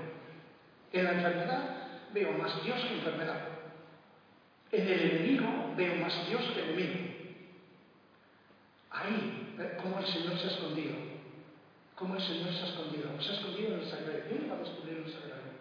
En 0.93 1.05
la 1.05 1.13
enfermedad 1.13 1.77
veo 2.13 2.33
más 2.33 2.65
Dios 2.65 2.81
que 2.81 2.95
enfermedad. 2.95 3.41
En 4.73 4.89
el 4.89 5.01
enemigo 5.11 5.75
veo 5.77 5.97
más 5.97 6.29
Dios 6.29 6.43
que 6.55 6.63
enemigo. 6.63 7.17
Ahí, 8.91 9.57
cómo 9.83 9.99
el 9.99 10.07
Señor 10.07 10.39
se 10.39 10.47
ha 10.47 10.51
escondido. 10.51 10.95
Cómo 11.95 12.15
el 12.15 12.23
Señor 12.23 12.53
se 12.53 12.63
ha 12.63 12.69
escondido. 12.69 13.21
Se 13.21 13.31
ha 13.31 13.35
escondido 13.35 13.75
en 13.75 13.81
el 13.81 13.91
sagrario. 13.91 14.25
¿Quién 14.29 14.51
va 14.51 14.55
a 14.55 14.59
descubrir 14.59 14.99
el 14.99 15.13
sagrario? 15.13 15.53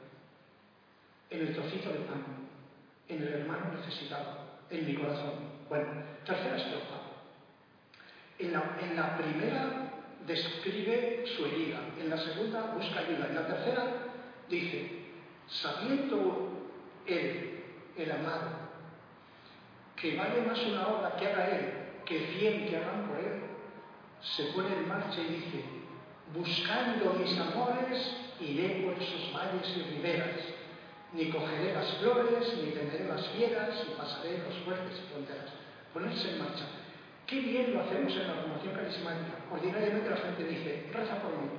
En 1.29 1.41
el 1.41 1.53
trocito 1.53 1.89
de 1.89 1.99
pan. 1.99 2.23
En 3.07 3.21
el 3.21 3.27
hermano 3.27 3.73
necesitado. 3.73 4.39
En 4.69 4.85
mi 4.85 4.95
corazón. 4.95 5.33
Bueno, 5.69 5.87
tercera 6.25 6.57
estrofa. 6.57 7.04
En 8.37 8.51
la, 8.53 9.17
primera 9.17 9.91
describe 10.25 11.23
su 11.35 11.45
herida, 11.45 11.79
en 11.99 12.09
la 12.09 12.17
segunda 12.17 12.73
busca 12.75 12.99
ayuda, 12.99 13.27
en 13.29 13.35
la 13.35 13.47
tercera 13.47 13.83
dice, 14.49 15.05
sabiendo 15.47 16.69
él, 17.05 17.63
el 17.95 18.11
amado, 18.11 18.49
que 19.95 20.17
vale 20.17 20.41
más 20.41 20.59
una 20.65 20.87
obra 20.87 21.15
que 21.15 21.27
haga 21.27 21.49
él 21.49 21.85
que 22.05 22.19
cien 22.37 22.67
que 22.67 22.77
hagan 22.77 23.07
por 23.07 23.17
él, 23.17 23.41
se 24.21 24.43
pone 24.53 24.73
en 24.73 24.87
marcha 24.87 25.19
y 25.21 25.33
dice, 25.33 25.63
buscando 26.33 27.13
mis 27.13 27.37
amores, 27.39 28.15
iré 28.39 28.83
por 28.83 29.01
esos 29.01 29.33
valles 29.33 29.75
y 29.75 29.81
riberas, 29.95 30.41
ni 31.13 31.29
cogeré 31.29 31.73
las 31.73 31.97
flores, 31.97 32.53
ni 32.63 32.71
tendré 32.71 33.05
las 33.07 33.27
fieras, 33.29 33.83
y 33.87 33.97
pasaré 33.97 34.37
los 34.39 34.55
fuertes 34.65 34.99
y 34.99 35.11
fronteras. 35.11 35.49
Ponerse 35.93 36.31
en 36.31 36.39
marcha. 36.39 36.65
Qué 37.27 37.39
bien 37.39 37.73
lo 37.73 37.81
hacemos 37.81 38.13
en 38.13 38.27
la 38.27 38.33
formación 38.35 38.73
carismática. 38.73 39.33
Ordinariamente 39.51 40.09
la 40.09 40.17
gente 40.17 40.43
dice, 40.43 40.89
reza 40.93 41.21
por 41.21 41.31
mí, 41.31 41.49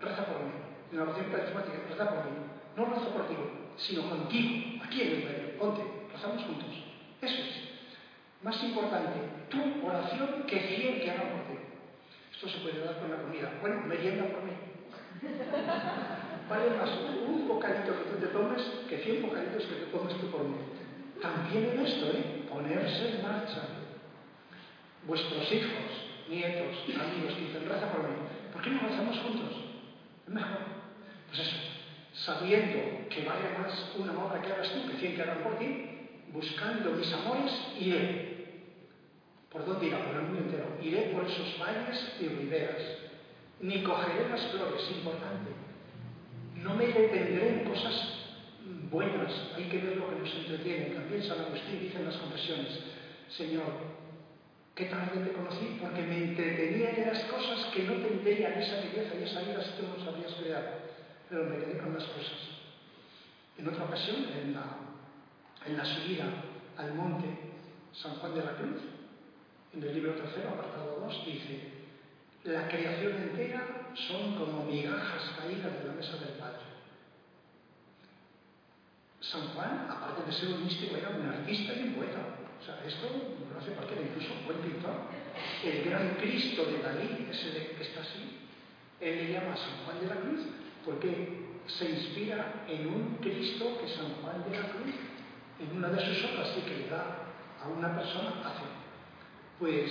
reza 0.00 0.24
por 0.26 0.38
mí. 0.40 0.52
En 0.92 0.98
la 0.98 1.02
oración 1.04 1.26
carismática, 1.32 1.78
reza 1.88 2.10
por 2.10 2.24
mí. 2.24 2.30
No 2.76 2.84
rezo 2.86 3.10
por 3.10 3.28
ti, 3.28 3.34
sino 3.76 4.08
contigo, 4.08 4.84
aquí 4.84 5.02
en 5.02 5.08
el 5.08 5.24
medio. 5.24 5.58
Ponte, 5.58 5.82
rezamos 6.12 6.42
juntos. 6.44 6.68
Eso 7.20 7.34
es. 7.34 7.74
Más 8.42 8.62
importante, 8.62 9.20
tu 9.48 9.86
oración 9.86 10.44
que 10.46 10.60
cien 10.60 11.00
que 11.00 11.10
hagan 11.10 11.30
por 11.30 11.46
ti. 11.48 11.58
Esto 12.32 12.48
se 12.48 12.58
puede 12.58 12.84
dar 12.84 12.98
con 12.98 13.10
la 13.10 13.16
comida. 13.16 13.52
Bueno, 13.60 13.80
merienda 13.86 14.24
por 14.26 14.42
mí. 14.42 14.52
Vale 16.48 16.70
más 16.76 16.90
un 17.26 17.48
bocadito 17.48 17.96
que 17.96 18.10
tú 18.10 18.16
te 18.20 18.26
tomes 18.26 18.62
que 18.88 18.98
cien 18.98 19.22
bocaditos 19.22 19.64
que 19.64 19.74
te 19.74 19.86
tomes 19.86 20.14
tú 20.18 20.30
por 20.30 20.44
mí. 20.44 20.56
También 21.22 21.70
en 21.72 21.86
esto, 21.86 22.06
¿eh? 22.06 22.44
Ponerse 22.50 23.16
en 23.16 23.22
marcha. 23.22 23.62
Vuestros 25.06 25.52
hijos, 25.52 25.90
nietos, 26.28 26.76
amigos 26.88 27.36
dicen, 27.38 27.68
reza 27.68 27.92
por 27.92 28.08
mí. 28.08 28.16
¿Por 28.52 28.62
qué 28.62 28.70
no 28.70 28.80
rezamos 28.80 29.18
juntos? 29.18 29.52
Es 30.26 30.32
mejor. 30.32 30.60
Pues 31.28 31.40
eso, 31.40 31.56
sabiendo 32.14 33.08
que 33.10 33.24
vale 33.24 33.58
más 33.58 33.92
una 33.96 34.12
obra 34.12 34.40
que 34.40 34.52
hagas 34.52 34.72
tú 34.72 34.90
que 34.90 34.96
cien 34.98 35.14
que 35.14 35.22
hagan 35.22 35.42
por 35.42 35.58
ti, 35.58 36.08
buscando 36.32 36.92
mis 36.92 37.12
amores, 37.12 37.52
iré. 37.78 38.34
¿Por 39.50 39.66
dónde 39.66 39.86
irá? 39.86 40.04
Por 40.04 40.16
el 40.16 40.22
mundo 40.22 40.40
entero. 40.40 40.78
Iré 40.82 41.12
por 41.12 41.24
esos 41.24 41.58
valles 41.58 42.16
y 42.20 42.26
riberas. 42.26 42.82
Ni 43.60 43.82
cogeré 43.82 44.28
las 44.28 44.46
flores, 44.48 44.90
importante. 44.90 45.52
No 46.56 46.74
me 46.74 46.86
detendré 46.86 47.60
en 47.60 47.64
cosas 47.64 48.14
buenas. 48.90 49.32
Hay 49.54 49.64
que 49.64 49.78
ver 49.78 49.96
lo 49.96 50.08
que 50.08 50.16
nos 50.16 50.34
entretiene. 50.34 50.94
También 50.94 51.22
San 51.22 51.40
Agustín 51.40 51.80
dice 51.80 51.98
en 51.98 52.06
las 52.06 52.16
confesiones, 52.16 52.80
Señor, 53.28 53.72
qué 54.74 54.86
tarde 54.86 55.24
te 55.24 55.32
conocí 55.32 55.78
porque 55.80 56.02
me 56.02 56.18
entretenía 56.18 56.90
en 56.90 57.06
las 57.06 57.24
cosas 57.24 57.66
que 57.72 57.84
no 57.84 57.94
tendrían 57.94 58.54
esa 58.54 58.76
belleza 58.76 59.14
y 59.14 59.22
esa 59.22 59.40
vida 59.42 59.62
si 59.62 59.80
tú 59.80 59.86
no 59.86 60.04
sabías 60.04 60.32
crear. 60.34 60.80
Pero 61.28 61.44
me 61.44 61.58
quedé 61.58 61.78
con 61.78 61.94
las 61.94 62.04
cosas. 62.04 62.38
En 63.56 63.68
otra 63.68 63.84
ocasión, 63.84 64.26
en 64.36 64.54
la, 64.54 64.64
en 65.66 65.76
la 65.76 65.84
subida 65.84 66.24
al 66.76 66.94
monte 66.94 67.26
San 67.92 68.16
Juan 68.16 68.34
de 68.34 68.44
la 68.44 68.56
Cruz, 68.56 68.82
en 69.72 69.82
el 69.82 69.94
libro 69.94 70.14
tercero, 70.14 70.50
apartado 70.50 71.00
2, 71.00 71.26
dice, 71.26 71.60
la 72.44 72.68
creación 72.68 73.12
entera 73.12 73.90
son 73.94 74.34
como 74.36 74.64
migajas 74.64 75.34
caídas 75.38 75.78
de 75.78 75.84
la 75.88 75.94
mesa 75.94 76.16
del 76.16 76.34
Padre. 76.36 76.74
San 79.20 79.48
Juan, 79.54 79.86
aparte 79.88 80.24
de 80.26 80.32
ser 80.32 80.48
un 80.50 80.64
místico, 80.64 80.96
era 80.96 81.10
un 81.10 81.26
artista 81.26 81.72
y 81.74 81.84
un 81.84 81.94
poeta. 81.94 82.43
Sea, 82.64 82.80
esto 82.86 83.06
lo 83.52 83.60
hace 83.60 83.72
cualquiera, 83.72 84.02
incluso 84.02 84.32
un 84.32 84.46
buen 84.46 84.58
pintor. 84.58 84.96
El 85.62 85.84
gran 85.84 86.16
Cristo 86.16 86.64
de 86.64 86.80
Dalí, 86.80 87.28
ese 87.30 87.76
que 87.76 87.82
está 87.82 88.00
así, 88.00 88.48
él 89.00 89.16
le 89.18 89.32
llama 89.32 89.56
San 89.56 89.84
Juan 89.84 90.00
de 90.00 90.06
la 90.06 90.20
Cruz 90.20 90.40
porque 90.84 91.44
se 91.66 91.90
inspira 91.90 92.64
en 92.68 92.86
un 92.88 93.16
Cristo 93.20 93.78
que 93.80 93.88
San 93.88 94.14
Juan 94.20 94.44
de 94.48 94.56
la 94.56 94.68
Cruz, 94.68 94.94
en 95.60 95.76
una 95.76 95.88
de 95.88 96.00
sus 96.06 96.24
obras, 96.24 96.56
y 96.56 96.60
que 96.62 96.76
le 96.76 96.88
da 96.88 97.32
a 97.62 97.68
una 97.68 97.96
persona, 97.96 98.30
hace. 98.44 98.64
Pues 99.58 99.90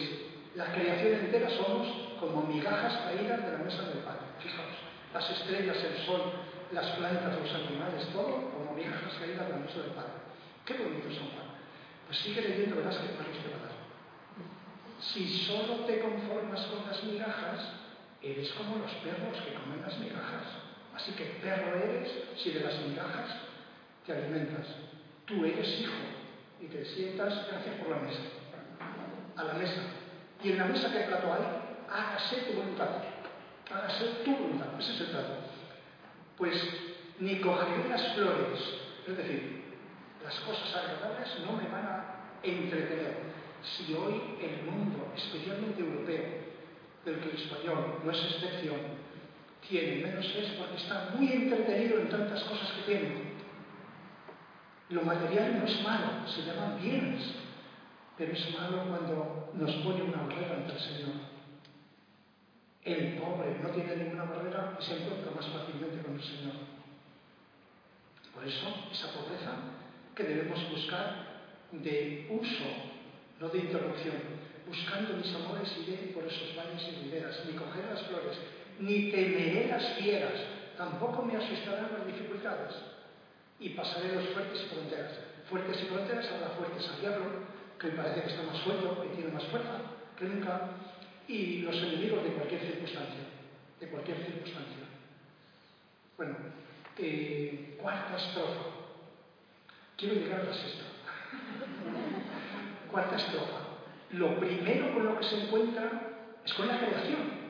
la 0.55 0.73
creación 0.73 1.25
entera 1.25 1.49
somos 1.49 1.88
como 2.19 2.43
migajas 2.43 2.93
caídas 3.05 3.43
de 3.45 3.51
la 3.51 3.57
mesa 3.59 3.81
del 3.83 3.99
Padre. 3.99 4.21
Fijaos, 4.39 4.77
las 5.13 5.29
estrellas, 5.29 5.77
el 5.77 6.05
sol, 6.05 6.21
las 6.71 6.89
plantas, 6.97 7.39
los 7.39 7.53
animales, 7.53 8.07
todo 8.13 8.49
como 8.51 8.73
migajas 8.75 9.13
caídas 9.19 9.47
de 9.47 9.53
la 9.53 9.59
mesa 9.59 9.79
del 9.79 9.91
Padre. 9.91 10.13
Qué 10.65 10.73
bonito 10.73 11.09
San 11.09 11.29
Juan. 11.29 11.52
Pues 12.13 12.26
sigue 12.26 12.47
leyendo, 12.47 12.76
verás 12.76 12.95
que 12.97 13.08
Dios 13.08 13.17
te 13.17 13.49
va 13.49 13.58
a 13.58 13.65
dar. 13.65 13.76
Si 15.02 15.28
solo 15.47 15.78
te 15.88 15.99
conformas 15.99 16.62
con 16.67 16.86
las 16.88 17.04
migajas, 17.06 17.73
eres 18.21 18.52
como 18.52 18.78
los 18.78 18.91
perros 19.02 19.41
que 19.41 19.56
comen 19.56 19.82
las 19.82 19.97
migajas. 19.97 20.45
Así 20.93 21.12
que 21.13 21.26
perro 21.41 21.76
eres 21.76 22.12
si 22.38 22.52
de 22.52 22.60
las 22.60 22.80
migajas 22.82 23.36
te 24.06 24.13
alimentas. 24.13 24.67
Tú 25.26 25.43
eres 25.43 25.67
hijo 25.82 25.91
y 26.62 26.67
te 26.67 26.86
sientas, 26.86 27.47
gracias 27.49 27.78
por 27.80 27.89
la 27.89 28.04
mesa, 28.04 28.21
a 29.36 29.43
la 29.45 29.54
mesa. 29.54 29.82
Y 30.43 30.52
en 30.52 30.60
la 30.60 30.65
mesa 30.65 30.93
que 30.93 30.99
plato 31.08 31.34
hay, 31.34 31.41
hágase 31.89 32.36
tu 32.43 32.54
voluntad. 32.54 32.89
Hágase 33.71 34.06
tu 34.23 34.36
voluntad. 34.36 34.67
Ese 34.80 34.93
es 34.93 35.02
el 35.02 35.10
trato. 35.10 35.34
Pues 36.38 36.63
ni 37.17 37.39
cogeré 37.39 37.89
las 37.89 38.13
flores, 38.13 38.60
es 39.08 39.17
decir, 39.17 39.62
las 40.23 40.39
cosas 40.41 40.75
agradables 40.75 41.27
no 41.45 41.53
me 41.53 41.67
van 41.69 41.86
a 41.86 42.15
entretener. 42.41 43.33
Si 43.62 43.93
hoy 43.93 44.38
el 44.41 44.63
mundo, 44.69 45.12
especialmente 45.15 45.81
europeo, 45.81 46.43
del 47.05 47.19
que 47.19 47.29
el 47.29 47.36
español 47.36 47.99
no 48.03 48.12
es 48.12 48.23
excepción, 48.23 48.79
tiene 49.67 50.05
menos 50.05 50.25
es 50.25 50.51
porque 50.57 50.77
está 50.77 51.12
muy 51.15 51.31
entretenido 51.31 51.99
en 51.99 52.09
tantas 52.09 52.43
cosas 52.43 52.71
que 52.71 52.81
tiene. 52.91 53.33
Lo 54.89 55.01
material 55.03 55.59
no 55.59 55.65
es 55.65 55.81
malo, 55.81 56.27
se 56.27 56.43
llaman 56.43 56.81
bienes, 56.81 57.23
pero 58.17 58.31
es 58.31 58.59
malo 58.59 58.83
cuando 58.89 59.51
nos 59.53 59.71
pone 59.77 60.03
una 60.03 60.23
barrera 60.23 60.55
ante 60.55 60.73
el 60.73 60.79
Señor. 60.79 61.15
El 62.83 63.17
pobre 63.17 63.57
no 63.62 63.69
tiene 63.69 63.95
ninguna 63.95 64.25
barrera 64.25 64.77
y 64.79 64.83
se 64.83 65.01
encuentra 65.01 65.31
más 65.31 65.47
fácilmente 65.47 66.03
con 66.03 66.15
el 66.15 66.23
Señor. 66.23 66.53
Por 68.33 68.45
eso, 68.45 68.67
esa 68.91 69.12
pobreza 69.13 69.51
que 70.15 70.23
debemos 70.23 70.69
buscar 70.69 71.34
de 71.71 72.28
uso, 72.30 72.65
no 73.39 73.49
de 73.49 73.60
interrupción. 73.60 74.15
Buscando 74.67 75.17
mis 75.17 75.34
amores 75.36 75.69
iré 75.86 76.13
por 76.13 76.23
esos 76.23 76.56
valles 76.56 76.82
y 76.88 77.04
riberas, 77.04 77.43
ni 77.45 77.54
coger 77.54 77.86
las 77.86 78.02
flores, 78.04 78.38
ni 78.80 79.12
temeré 79.12 79.67
las 79.67 79.95
fieras, 79.95 80.39
tampoco 80.78 81.23
me 81.23 81.36
asustarán 81.36 81.91
las 81.97 82.08
dificultades. 82.08 82.73
Y 83.60 83.69
pasaré 83.69 84.15
los 84.15 84.30
fuertes 84.30 84.62
y 84.62 84.73
fronteras. 84.73 85.19
Fuertes 85.49 85.82
y 85.82 85.86
fronteras 85.86 86.32
habrá 86.32 86.49
fuertes 86.49 86.88
al 86.88 87.02
diablo, 87.02 87.26
que 87.80 87.88
me 87.88 87.93
parece 87.93 88.21
que 88.21 88.30
está 88.30 88.43
más 88.43 88.58
suelto, 88.63 89.02
que 89.02 89.15
tiene 89.15 89.32
más 89.32 89.43
fuerza 89.45 89.82
que 90.17 90.26
nunca, 90.26 90.69
y 91.28 91.60
los 91.60 91.76
enemigos 91.76 92.23
de 92.23 92.34
cualquier 92.34 92.62
circunstancia, 92.62 93.23
de 93.80 93.88
cualquier 93.88 94.17
circunstancia. 94.17 94.84
Bueno, 96.17 96.36
eh, 96.97 97.78
cuarta 97.82 98.17
estrofa. 98.17 98.83
Quiero 99.97 100.15
llegar 100.15 100.41
a 100.41 100.43
la 100.43 100.53
sexta. 100.53 100.84
cuarta 102.91 103.15
estrofa. 103.15 103.60
Lo 104.12 104.39
primero 104.39 104.93
con 104.93 105.06
lo 105.06 105.17
que 105.17 105.25
se 105.25 105.43
encuentra 105.43 105.89
es 106.45 106.53
con 106.53 106.67
la 106.67 106.77
creación. 106.77 107.43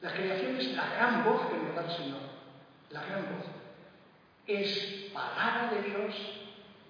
La 0.00 0.12
creación 0.12 0.56
es 0.56 0.74
la 0.74 0.88
gran 0.94 1.24
voz 1.24 1.42
que 1.48 1.56
nos 1.56 1.74
da 1.74 1.84
el 1.84 1.96
Señor. 1.96 2.20
La 2.90 3.04
gran 3.04 3.22
voz. 3.22 3.46
Es 4.46 5.10
palabra 5.12 5.72
de 5.74 5.82
Dios 5.90 6.14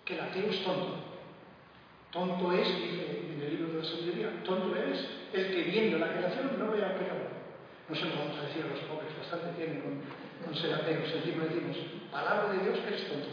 que 0.04 0.14
el 0.14 0.20
ateo 0.20 0.50
es 0.50 0.64
tonto. 0.64 1.10
Tonto 2.10 2.52
es, 2.52 2.66
dice 2.66 3.22
en 3.32 3.40
el 3.40 3.50
libro 3.50 3.72
de 3.72 3.78
la 3.82 3.84
sabiduría, 3.84 4.42
tonto 4.44 4.74
es 4.76 5.06
el 5.32 5.54
que 5.54 5.62
viendo 5.70 5.98
la 5.98 6.12
creación 6.12 6.58
no 6.58 6.72
vea 6.72 6.96
creador. 6.96 7.30
No 7.88 7.94
se 7.94 8.04
lo 8.06 8.16
vamos 8.16 8.38
a 8.38 8.42
decir 8.42 8.64
a 8.64 8.68
los 8.68 8.80
pobres, 8.80 9.16
bastante 9.18 9.56
tienen 9.56 9.80
con, 9.82 10.00
con 10.44 10.54
ser 10.54 10.74
ateos. 10.74 11.12
Encima 11.12 11.44
decimos, 11.44 11.76
palabra 12.10 12.52
de 12.52 12.58
Dios 12.64 12.78
que 12.78 12.88
eres 12.88 13.08
tonto. 13.08 13.28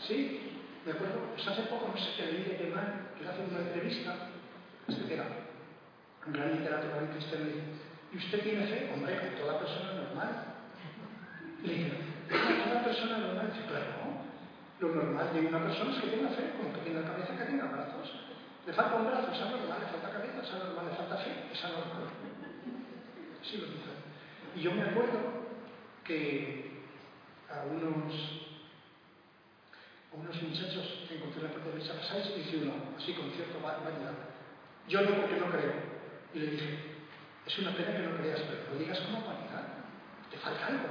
¿Sí? 0.00 0.52
¿De 0.84 0.92
acuerdo? 0.92 1.34
Pues 1.34 1.46
hace 1.48 1.62
poco, 1.62 1.88
no 1.92 1.98
sé 1.98 2.10
qué, 2.16 2.32
leí 2.32 2.44
de 2.44 2.56
Kemal, 2.56 3.10
que 3.16 3.24
le 3.24 3.30
hace 3.30 3.42
una 3.42 3.58
entrevista, 3.58 4.30
este 4.88 5.04
que 5.04 5.14
era 5.14 5.26
un 6.26 6.32
gran 6.32 6.52
literato 6.52 6.86
y 6.86 7.12
cristiano, 7.12 7.44
y 7.44 7.48
dice, 7.48 7.64
¿y 8.12 8.16
usted 8.18 8.42
tiene 8.42 8.66
fe? 8.66 8.90
Hombre, 8.94 9.18
como 9.18 9.38
toda 9.40 9.58
persona 9.58 9.92
normal. 9.94 10.30
Le 11.62 11.72
dice, 11.74 11.90
toda 12.28 12.84
persona 12.84 13.18
normal? 13.18 13.50
Dice, 13.52 13.66
claro, 13.66 13.86
¿no? 13.98 14.26
Lo 14.78 14.94
normal 14.94 15.32
de 15.32 15.40
una 15.40 15.62
persona 15.64 15.90
es 15.96 16.02
que 16.02 16.08
tenga 16.08 16.28
fe, 16.30 16.52
como 16.56 16.72
que 16.72 16.92
cabeza, 16.92 17.36
que 17.36 17.50
tenga 17.50 17.66
brazos. 17.66 18.12
Le 18.66 18.72
falta 18.72 18.96
un 18.96 19.06
brazo, 19.06 19.32
esa 19.32 19.50
normal, 19.50 19.78
le 19.80 19.86
falta 19.86 20.10
cabeza, 20.10 20.42
esa 20.42 20.58
normal, 20.58 20.86
le 20.90 20.96
falta 20.96 21.16
fe, 21.18 21.32
esa 21.52 21.68
normal. 21.68 22.10
Así 23.40 23.56
lo 23.58 23.66
dice. 23.66 23.96
Y 24.56 24.60
yo 24.60 24.72
me 24.72 24.82
acuerdo 24.82 25.46
que 26.04 26.82
a 27.48 27.64
unos, 27.64 28.45
unos 30.16 30.42
muchachos 30.42 31.04
que 31.08 31.16
encontré 31.16 31.40
en 31.40 31.46
la 31.48 31.52
puerta 31.52 31.70
de 31.70 32.00
Pasáis, 32.00 32.32
hice 32.36 32.56
uno, 32.64 32.72
así 32.96 33.12
con 33.12 33.30
cierto 33.32 33.60
variedad. 33.60 34.16
Yo 34.88 35.02
no 35.02 35.20
porque 35.20 35.36
no 35.36 35.50
creo. 35.50 35.74
Y 36.32 36.38
le 36.38 36.46
dije, 36.52 36.78
es 37.46 37.58
una 37.58 37.72
pena 37.72 37.92
que 37.92 38.02
no 38.02 38.16
creas, 38.16 38.40
pero 38.48 38.72
no 38.72 38.78
digas 38.78 39.00
como 39.00 39.26
vanidad. 39.26 39.84
Te 40.30 40.38
falta 40.38 40.66
algo. 40.66 40.88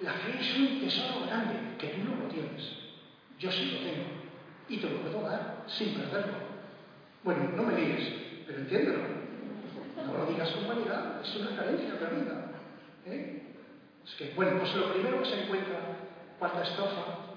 La 0.00 0.12
fe 0.12 0.38
es 0.38 0.56
un 0.56 0.80
tesoro 0.80 1.26
grande 1.26 1.76
que 1.78 1.88
tú 1.88 2.04
no 2.04 2.22
lo 2.22 2.28
tienes. 2.28 2.62
Yo 3.38 3.50
sí 3.50 3.72
lo 3.72 3.78
tengo. 3.78 4.06
Y 4.68 4.78
te 4.78 4.90
lo 4.90 5.00
puedo 5.00 5.22
dar 5.22 5.64
sin 5.66 5.94
perderlo. 5.94 6.34
Bueno, 7.24 7.50
no 7.56 7.62
me 7.64 7.74
digas, 7.74 8.02
pero 8.46 8.58
entiéndelo. 8.58 8.98
No 10.06 10.18
lo 10.18 10.26
digas 10.26 10.50
con 10.52 10.68
vanidad, 10.68 11.20
es 11.22 11.36
una 11.36 11.56
carencia 11.56 11.94
vida. 11.94 12.52
¿eh? 13.06 13.42
Es 14.04 14.14
que, 14.14 14.32
bueno, 14.34 14.58
pues 14.60 14.74
lo 14.74 14.92
primero 14.92 15.22
que 15.22 15.28
se 15.28 15.42
encuentra, 15.42 15.80
cuarta 16.38 16.62
estrofa, 16.62 17.27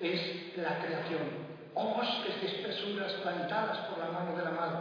es 0.00 0.56
la 0.56 0.78
creación. 0.78 1.50
Bosques 1.74 2.40
de 2.40 2.46
espesuras 2.46 3.12
plantadas 3.22 3.78
por 3.88 3.98
la 3.98 4.10
mano 4.10 4.36
de 4.36 4.44
la 4.44 4.50
madre, 4.50 4.78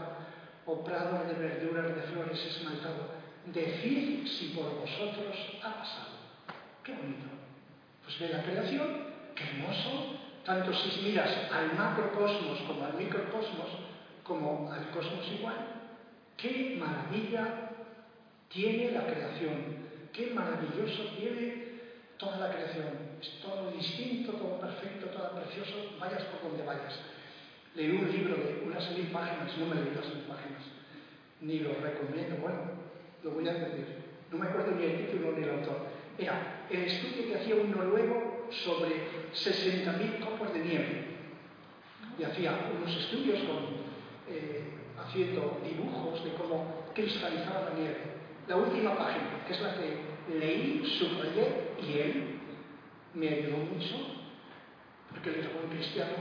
o 0.65 0.71
oh 0.71 0.83
prado 0.83 1.23
de 1.27 1.33
verduras 1.33 1.95
de 1.95 2.01
flores 2.03 2.45
esmaltado. 2.45 3.19
Decid 3.45 4.27
si 4.27 4.47
por 4.55 4.79
vosotros 4.79 5.35
ha 5.63 5.73
pasado. 5.79 6.19
Qué 6.83 6.93
bonito. 6.93 7.27
Pues 8.03 8.19
ve 8.19 8.29
la 8.29 8.43
creación, 8.43 8.87
qué 9.35 9.43
hermoso. 9.43 10.17
Tanto 10.45 10.73
si 10.73 11.01
miras 11.01 11.29
al 11.51 11.75
macrocosmos 11.75 12.59
como 12.67 12.85
al 12.85 12.93
microcosmos, 12.93 13.67
como 14.23 14.71
al 14.71 14.89
cosmos 14.89 15.27
igual, 15.37 15.57
qué 16.37 16.77
maravilla 16.79 17.71
tiene 18.47 18.91
la 18.91 19.05
creación, 19.05 19.77
qué 20.11 20.31
maravilloso 20.33 21.03
tiene 21.17 21.79
toda 22.17 22.37
la 22.37 22.51
creación. 22.51 23.08
Es 23.19 23.41
todo 23.41 23.71
distinto, 23.71 24.31
todo 24.33 24.59
perfecto, 24.59 25.07
todo 25.07 25.31
precioso, 25.31 25.97
vayas 25.99 26.23
por 26.23 26.49
donde 26.49 26.63
vayas. 26.63 27.01
Leí 27.75 27.91
un 27.91 28.09
libro 28.09 28.35
de 28.35 28.63
unas 28.65 28.89
mil 28.91 29.07
páginas, 29.07 29.57
no 29.57 29.65
me 29.65 29.75
leí 29.75 29.93
las 29.93 30.07
mil 30.07 30.23
páginas, 30.23 30.63
ni 31.41 31.59
lo 31.59 31.73
recomiendo, 31.75 32.37
bueno, 32.37 32.59
lo 33.23 33.31
voy 33.31 33.47
a 33.47 33.53
decir. 33.53 33.85
No 34.31 34.37
me 34.37 34.47
acuerdo 34.47 34.71
ni 34.71 34.85
el 34.85 35.05
título 35.05 35.33
ni 35.33 35.43
el 35.43 35.49
autor. 35.49 35.87
Era 36.17 36.65
el 36.69 36.83
estudio 36.83 37.27
que 37.27 37.35
hacía 37.35 37.55
un 37.55 37.71
noruego 37.71 38.47
sobre 38.51 38.95
60.000 39.33 40.19
copos 40.19 40.53
de 40.53 40.59
nieve. 40.59 41.05
Y 42.17 42.23
hacía 42.23 42.71
unos 42.77 42.95
estudios 42.95 43.39
con, 43.39 43.79
eh, 44.29 44.63
haciendo 44.97 45.59
dibujos 45.63 46.23
de 46.23 46.33
cómo 46.33 46.85
cristalizaba 46.93 47.69
la 47.69 47.75
nieve. 47.75 47.97
La 48.47 48.57
última 48.57 48.97
página, 48.97 49.43
que 49.45 49.53
es 49.53 49.61
la 49.61 49.75
que 49.75 50.37
leí, 50.37 50.85
subrayé 50.97 51.71
y 51.81 51.99
él 51.99 52.38
me 53.13 53.27
ayudó 53.27 53.57
mucho, 53.57 53.95
porque 55.09 55.29
él 55.29 55.35
era 55.39 55.49
un 55.63 55.69
cristiano 55.69 56.13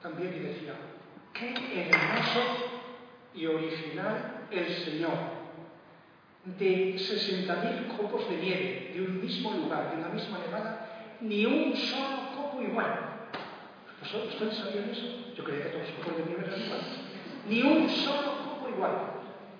también 0.00 0.34
y 0.34 0.38
decía, 0.40 0.74
qué 1.32 1.54
hermoso 1.88 2.40
y 3.34 3.46
original 3.46 4.46
el 4.50 4.68
Señor. 4.84 5.42
De 6.44 6.96
60.000 6.96 7.96
copos 7.96 8.28
de 8.28 8.36
nieve 8.36 8.90
de 8.94 9.00
un 9.00 9.20
mismo 9.20 9.52
lugar, 9.52 9.92
de 9.92 10.02
una 10.02 10.08
misma 10.08 10.38
nevada, 10.38 11.18
ni 11.20 11.44
un 11.46 11.76
solo 11.76 12.34
copo 12.34 12.60
igual. 12.60 13.12
¿Ustedes 14.02 14.56
sabían 14.56 14.90
eso? 14.90 15.32
Yo 15.36 15.44
creía 15.44 15.62
que 15.62 15.68
todos 15.70 15.88
los 15.88 15.98
copos 15.98 16.18
de 16.18 16.24
nieve 16.24 16.44
eran 16.44 16.60
iguales. 16.60 16.86
Ni 17.48 17.62
un 17.62 17.88
solo 17.88 18.38
copo 18.44 18.68
igual. 18.68 18.90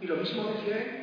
Y 0.00 0.06
lo 0.06 0.16
mismo 0.16 0.42
decía 0.44 1.02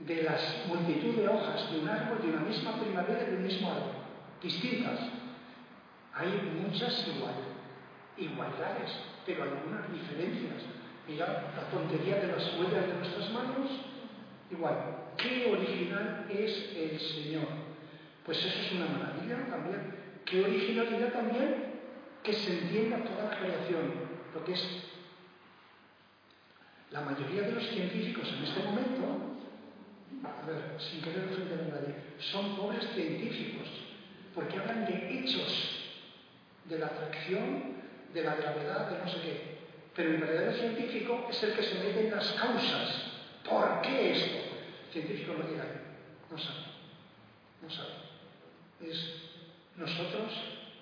de 0.00 0.22
las 0.22 0.66
multitud 0.66 1.14
de 1.14 1.28
hojas 1.28 1.72
de 1.72 1.78
un 1.78 1.88
árbol, 1.88 2.20
de 2.20 2.28
una 2.28 2.40
misma 2.40 2.78
primavera, 2.78 3.24
de 3.24 3.36
un 3.36 3.44
mismo 3.44 3.70
árbol, 3.70 4.03
distintas. 4.44 5.00
Hay 6.14 6.28
muchas 6.62 7.08
igual, 7.08 7.34
igualdades, 8.16 8.92
pero 9.26 9.42
algunas 9.42 9.90
diferencias. 9.92 10.62
Mira, 11.08 11.52
la 11.56 11.70
tontería 11.70 12.16
de 12.16 12.28
las 12.28 12.56
huellas 12.58 12.86
de 12.86 12.94
nuestras 12.94 13.30
manos, 13.32 13.70
igual. 14.50 14.76
¿Qué 15.16 15.50
original 15.50 16.26
es 16.30 16.76
el 16.76 17.00
Señor? 17.00 17.48
Pues 18.24 18.38
eso 18.38 18.60
es 18.60 18.72
una 18.72 18.86
maravilla 18.86 19.46
también. 19.50 19.94
¿Qué 20.24 20.44
originalidad 20.44 21.12
también? 21.12 21.74
Que 22.22 22.32
se 22.32 22.58
entienda 22.58 22.98
toda 23.04 23.30
la 23.30 23.38
creación, 23.38 23.92
lo 24.34 24.44
que 24.44 24.52
es 24.52 24.84
la 26.90 27.00
mayoría 27.00 27.42
de 27.42 27.52
los 27.52 27.66
científicos 27.68 28.28
en 28.28 28.44
este 28.44 28.62
momento 28.62 29.34
a 30.24 30.46
ver, 30.46 30.76
sin 30.78 31.02
querer 31.02 31.28
ofender 31.28 31.60
a 31.60 31.74
nadie, 31.74 31.94
son 32.18 32.56
pobres 32.56 32.86
científicos, 32.94 33.68
porque 34.34 34.58
hablan 34.58 34.86
de 34.86 35.18
hechos, 35.18 35.84
de 36.64 36.78
la 36.78 36.86
atracción, 36.86 37.74
de 38.12 38.22
la 38.22 38.34
gravedad, 38.36 38.90
de 38.90 38.98
no 38.98 39.08
sé 39.08 39.20
qué. 39.20 39.54
Pero 39.94 40.10
el 40.10 40.16
verdadero 40.18 40.52
científico 40.54 41.26
es 41.30 41.42
el 41.42 41.54
que 41.54 41.62
se 41.62 41.74
mete 41.74 42.08
en 42.08 42.14
las 42.14 42.32
causas. 42.32 43.12
¿Por 43.48 43.82
qué 43.82 44.12
esto? 44.12 44.38
El 44.86 44.92
científico 44.92 45.34
no 45.34 45.48
llega 45.48 45.64
no 46.30 46.38
sabe, 46.38 46.66
no 47.62 47.70
sabe. 47.70 47.94
Es 48.80 49.24
nosotros, 49.76 50.32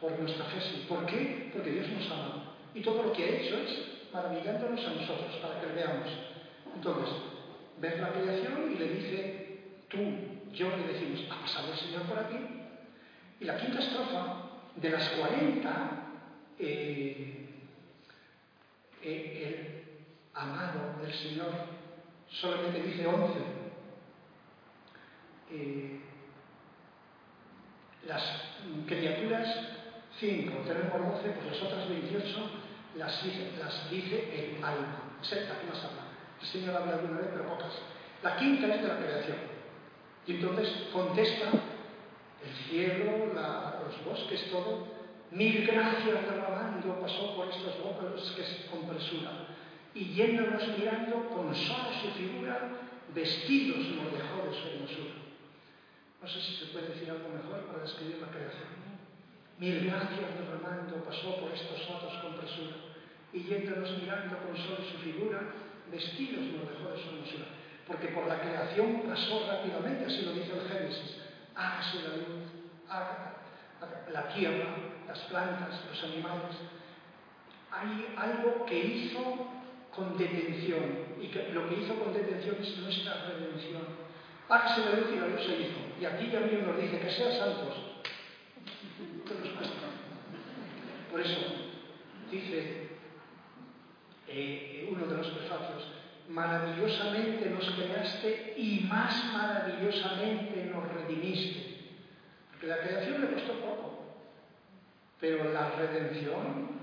por 0.00 0.18
nuestra 0.18 0.44
fe. 0.46 0.58
¿Por 0.88 1.04
qué? 1.06 1.50
Porque 1.52 1.70
Dios 1.70 1.88
nos 1.88 2.10
ama. 2.10 2.54
Y 2.74 2.80
todo 2.80 3.02
lo 3.02 3.12
que 3.12 3.24
ha 3.24 3.28
hecho 3.28 3.56
es 3.58 4.12
maravillándonos 4.12 4.80
a 4.84 4.94
nosotros, 4.94 5.36
para 5.42 5.60
que 5.60 5.66
le 5.66 5.72
veamos. 5.74 6.08
Entonces, 6.74 7.14
ver 7.78 8.00
la 8.00 8.12
creación 8.12 8.72
y 8.74 8.78
le 8.78 8.88
dice, 8.88 9.58
tú, 9.88 9.98
yo 10.52 10.70
le 10.76 10.92
decimos, 10.92 11.20
ha 11.30 11.40
pasado 11.40 11.72
el 11.72 11.78
Señor 11.78 12.02
por 12.02 12.18
aquí. 12.18 12.36
Y 13.42 13.44
la 13.44 13.56
quinta 13.56 13.80
estrofa, 13.80 14.36
de 14.76 14.88
las 14.88 15.08
40, 15.08 15.70
eh, 16.60 17.48
eh, 19.02 19.82
el 20.32 20.40
amado 20.40 21.02
del 21.02 21.12
Señor 21.12 21.50
solamente 22.28 22.82
dice 22.82 23.04
11. 23.04 23.32
Eh, 25.50 26.00
las 28.06 28.22
criaturas 28.86 29.48
5, 30.20 30.58
tenemos 30.64 31.16
12, 31.16 31.30
pues 31.30 31.46
las 31.46 31.62
otras 31.62 31.88
28 31.88 32.50
las, 32.94 33.24
las 33.58 33.90
dice 33.90 34.54
el 34.56 34.62
alma. 34.62 35.18
El 35.20 35.28
que 35.28 35.66
más 35.68 35.84
habla. 35.84 36.04
El 36.40 36.46
Señor 36.46 36.76
habla 36.76 36.94
alguna 36.94 37.18
vez, 37.18 37.28
pero 37.32 37.48
pocas. 37.48 37.72
La 38.22 38.36
quinta 38.36 38.72
es 38.72 38.82
de 38.82 38.88
la 38.88 38.98
creación. 38.98 39.38
Y 40.28 40.34
entonces 40.36 40.68
contesta 40.92 41.71
el 42.44 42.54
cielo, 42.68 43.32
los 43.34 44.04
bosques, 44.04 44.50
todo. 44.50 44.86
Mil 45.30 45.66
gracias 45.66 46.22
derramando 46.28 47.00
pasó 47.00 47.34
por 47.34 47.48
estos 47.48 47.82
bosques 47.82 48.66
con 48.70 48.86
presura. 48.88 49.48
Y 49.94 50.14
yéndonos 50.14 50.62
mirando 50.78 51.28
con 51.28 51.54
solo 51.54 51.88
su 52.00 52.08
figura, 52.18 52.70
vestidos 53.14 53.78
nos 53.96 54.12
dejó 54.12 54.48
de 54.48 54.52
su 54.52 54.68
hermosura. 54.68 55.14
No 56.20 56.28
sé 56.28 56.40
si 56.40 56.54
se 56.56 56.66
puede 56.66 56.88
decir 56.88 57.10
algo 57.10 57.28
mejor 57.28 57.66
para 57.66 57.82
describir 57.82 58.18
la 58.20 58.28
creación. 58.28 58.72
Mil 59.58 59.84
gracias 59.84 60.38
derramando 60.38 61.04
pasó 61.04 61.36
por 61.36 61.52
estos 61.52 61.78
sotos 61.82 62.12
con 62.22 62.36
presura. 62.36 62.76
Y 63.32 63.44
yéndonos 63.44 63.90
mirando 63.98 64.36
con 64.38 64.56
solo 64.56 64.84
su 64.90 64.98
figura, 64.98 65.40
vestidos 65.90 66.44
nos 66.52 66.68
dejó 66.68 66.90
de 66.92 67.02
su 67.02 67.08
hermosura. 67.08 67.46
Porque 67.86 68.08
por 68.08 68.26
la 68.26 68.40
creación 68.40 69.02
pasó 69.06 69.46
rápidamente, 69.48 70.06
así 70.06 70.22
lo 70.22 70.32
dice 70.32 70.52
el 70.52 70.68
Génesis. 70.68 71.21
Hágase 71.54 72.02
la 72.02 72.16
luz, 72.16 72.48
haga 72.88 73.36
la 74.12 74.28
tierra, 74.28 74.74
las 75.06 75.18
plantas, 75.20 75.84
los 75.88 76.04
animales. 76.04 76.56
Hay 77.70 78.14
algo 78.16 78.66
que 78.66 78.78
hizo 78.78 79.48
con 79.94 80.16
detención, 80.16 81.16
y 81.20 81.28
que 81.28 81.52
lo 81.52 81.68
que 81.68 81.80
hizo 81.80 81.94
con 81.96 82.12
detención 82.12 82.56
es 82.60 82.78
nuestra 82.78 83.26
redención. 83.26 83.82
Hágase 84.48 84.84
la 84.84 85.00
luz 85.00 85.08
y 85.12 85.20
la 85.20 85.28
luz 85.28 85.42
se 85.44 85.60
hizo. 85.60 85.78
Y 86.00 86.04
aquí 86.04 86.30
ya 86.30 86.40
nos 86.40 86.80
dice 86.80 86.98
que 86.98 87.10
sean 87.10 87.32
santos. 87.32 87.92
Por 91.10 91.20
eso 91.20 91.38
dice 92.30 92.88
eh, 94.26 94.88
uno 94.90 95.06
de 95.06 95.16
los 95.16 95.26
prefacios, 95.28 95.91
maravillosamente 96.32 97.50
nos 97.50 97.70
creaste 97.70 98.54
y 98.56 98.86
más 98.88 99.32
maravillosamente 99.32 100.70
nos 100.72 100.88
redimiste. 100.92 101.76
Porque 102.50 102.66
la 102.66 102.78
creación 102.78 103.20
le 103.20 103.32
costó 103.34 103.52
poco, 103.60 104.16
pero 105.20 105.52
la 105.52 105.70
redención 105.70 106.80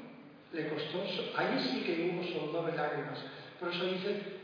le 0.53 0.69
costó, 0.69 1.03
ahí 1.35 1.59
sí 1.59 1.83
que 1.83 2.11
hubo 2.11 2.23
soldado 2.23 2.67
de 2.67 2.77
lágrimas. 2.77 3.19
Por 3.59 3.73
eso 3.73 3.85
dice, 3.85 4.39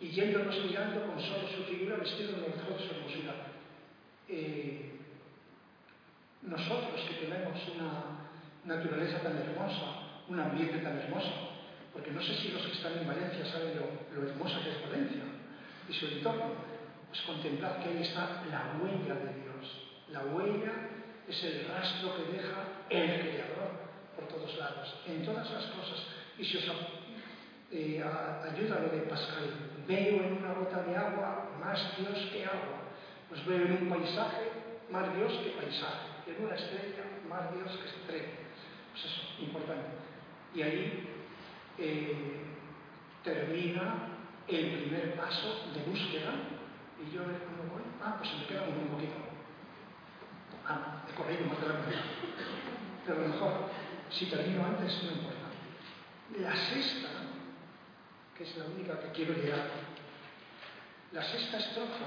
y 0.00 0.08
yéndonos 0.08 0.64
mirando 0.64 1.06
con 1.06 1.20
solo 1.20 1.48
su 1.48 1.64
figura 1.64 1.96
vestido 1.96 2.32
de 2.32 2.48
mejor 2.48 2.78
su 2.78 2.94
hermosura. 2.94 3.34
Nosotros 6.42 7.00
que 7.08 7.26
tenemos 7.26 7.58
una 7.74 7.92
naturaleza 8.64 9.18
tan 9.20 9.36
hermosa, 9.36 10.22
un 10.28 10.40
ambiente 10.40 10.78
tan 10.78 10.98
hermoso, 10.98 11.53
porque 11.94 12.10
no 12.10 12.20
sé 12.20 12.34
si 12.34 12.48
los 12.48 12.62
que 12.66 12.72
están 12.72 12.98
en 12.98 13.06
Valencia 13.06 13.46
saben 13.46 13.78
lo, 13.78 14.28
hermosa 14.28 14.60
que 14.62 14.70
es 14.70 14.82
Valencia 14.82 15.22
y 15.88 15.92
su 15.94 16.06
entorno. 16.06 16.74
Pues 17.08 17.22
contemplad 17.22 17.78
que 17.78 17.90
ahí 17.90 18.02
está 18.02 18.42
la 18.50 18.74
huella 18.82 19.14
de 19.14 19.40
Dios. 19.40 19.64
La 20.10 20.24
huella 20.24 20.72
es 21.28 21.44
el 21.44 21.68
rastro 21.68 22.16
que 22.16 22.36
deja 22.36 22.58
el 22.90 23.20
Creador 23.20 23.70
por 24.16 24.26
todos 24.26 24.58
lados, 24.58 24.92
en 25.06 25.24
todas 25.24 25.48
las 25.48 25.64
cosas. 25.66 26.04
Y 26.36 26.44
si 26.44 26.56
os 26.58 26.64
eh, 27.70 28.02
ayuda 28.02 28.80
lo 28.80 28.88
de 28.88 29.06
Pascal. 29.06 29.50
Veo 29.86 30.24
en 30.24 30.38
una 30.38 30.54
gota 30.54 30.82
de 30.82 30.96
agua 30.96 31.50
más 31.60 31.96
Dios 31.96 32.30
que 32.32 32.44
agua. 32.44 32.82
Pues 33.28 33.44
veo 33.46 33.66
en 33.66 33.72
un 33.72 33.88
paisaje 33.88 34.50
más 34.90 35.14
Dios 35.16 35.32
que 35.44 35.50
paisaje. 35.50 36.08
En 36.26 36.44
una 36.44 36.56
estrella 36.56 37.04
más 37.28 37.54
Dios 37.54 37.70
que 37.78 37.88
estrella. 37.88 38.34
Pues 38.92 39.04
eso, 39.04 39.42
importante. 39.42 39.86
Y 40.54 40.62
ahí 40.62 41.13
eh, 41.78 42.44
termina 43.22 44.08
el 44.48 44.72
primer 44.72 45.16
paso 45.16 45.70
de 45.74 45.82
búsqueda. 45.84 46.32
Y 47.00 47.14
yo 47.14 47.22
le 47.22 47.32
digo, 47.32 47.80
ah, 48.02 48.16
pues 48.18 48.30
se 48.30 48.36
me 48.36 48.46
queda 48.46 48.62
un 48.62 48.88
poquito. 48.88 49.14
Ah, 50.66 51.02
he 51.08 51.14
corrido 51.14 51.46
más 51.46 51.60
de 51.60 51.68
la 51.68 51.74
cuenta. 51.74 52.02
Pero 53.04 53.18
a 53.18 53.22
lo 53.22 53.28
mejor, 53.28 53.52
si 54.10 54.26
termino 54.26 54.64
antes, 54.64 55.02
no 55.02 55.10
importa. 55.12 55.34
La 56.38 56.56
sexta, 56.56 57.08
que 58.36 58.44
es 58.44 58.56
la 58.56 58.64
única 58.64 58.98
que 59.00 59.10
quiero 59.12 59.34
llegar, 59.34 59.68
la 61.12 61.22
sexta 61.22 61.58
estrofa, 61.58 62.06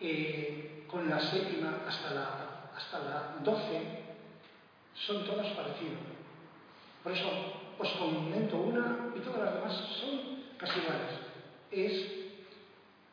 eh, 0.00 0.84
con 0.88 1.08
la 1.08 1.20
séptima 1.20 1.80
hasta 1.86 2.10
la, 2.10 2.70
hasta 2.76 2.98
la 3.00 3.36
doce, 3.42 4.04
son 4.94 5.24
todas 5.24 5.48
parecidas. 5.48 6.17
Por 7.08 7.16
eso 7.16 7.30
os 7.78 7.88
comento 7.96 8.58
una 8.58 9.08
y 9.16 9.20
todas 9.20 9.40
las 9.40 9.54
demás 9.54 9.72
son 9.98 10.44
casi 10.58 10.78
iguales. 10.78 11.16
Es 11.72 11.92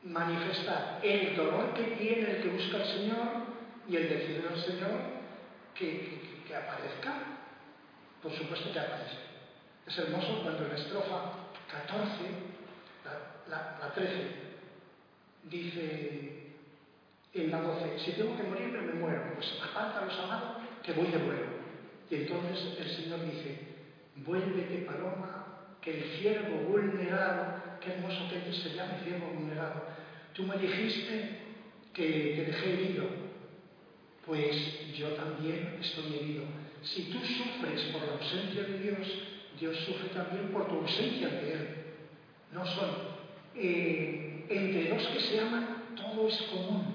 manifestar 0.04 1.00
el 1.02 1.34
dolor 1.34 1.74
que 1.74 1.96
tiene 1.96 2.30
el 2.30 2.42
que 2.44 2.50
busca 2.50 2.76
al 2.76 2.88
Señor 2.88 3.28
y 3.88 3.96
el 3.96 4.10
decirle 4.10 4.50
al 4.50 4.62
Señor 4.62 5.00
que, 5.74 6.44
aparezca. 6.54 7.14
Por 8.22 8.34
supuesto 8.34 8.74
que 8.74 8.80
aparece. 8.80 9.16
Es 9.88 9.98
hermoso 9.98 10.42
cuando 10.44 10.66
en 10.66 10.72
la 10.72 10.76
estrofa 10.76 11.32
14, 11.72 12.06
la, 13.48 13.78
la 13.80 13.94
13, 13.94 14.12
dice 15.46 16.52
en 17.34 17.50
la 17.50 17.62
12, 17.62 18.00
si 18.00 18.12
tengo 18.12 18.36
que 18.36 18.44
morir, 18.44 18.68
me 18.68 19.00
muero, 19.00 19.36
pues 19.36 19.54
aparta 19.64 20.04
los 20.04 20.20
amados 20.20 20.58
que 20.84 20.92
voy 20.92 21.08
de 21.08 21.18
vuelo. 21.18 21.48
Y 22.10 22.16
entonces 22.16 22.78
el 22.78 22.90
Señor 22.90 23.24
dice, 23.24 23.75
vuélvete 24.18 24.86
paloma, 24.86 25.78
que 25.82 25.98
el 25.98 26.04
ciervo 26.20 26.58
vulnerado, 26.70 27.62
qué 27.82 27.94
hermoso 27.94 28.30
que 28.30 28.52
se 28.54 28.76
llame 28.76 29.04
ciervo 29.04 29.28
vulnerado, 29.28 29.84
tú 30.34 30.44
me 30.44 30.58
dijiste 30.58 31.40
que 31.94 32.34
te 32.36 32.46
dejé 32.46 32.74
herido, 32.74 33.06
pues 34.26 34.96
yo 34.96 35.10
también 35.10 35.78
estoy 35.82 36.16
herido. 36.16 36.44
Si 36.82 37.04
tú 37.04 37.20
sufres 37.20 37.82
por 37.94 38.04
la 38.04 38.14
ausencia 38.14 38.64
de 38.64 38.80
Dios, 38.80 39.08
Dios 39.60 39.78
sufre 39.86 40.10
también 40.10 40.50
por 40.50 40.68
tu 40.68 40.76
ausencia 40.76 41.30
de 41.30 41.54
Él. 41.54 41.68
No 42.52 42.66
son 42.66 42.90
eh, 43.56 44.46
entre 44.50 44.90
dos 44.90 45.08
que 45.08 45.20
se 45.20 45.40
aman, 45.40 45.96
todo 45.96 46.28
es 46.28 46.42
común. 46.44 46.94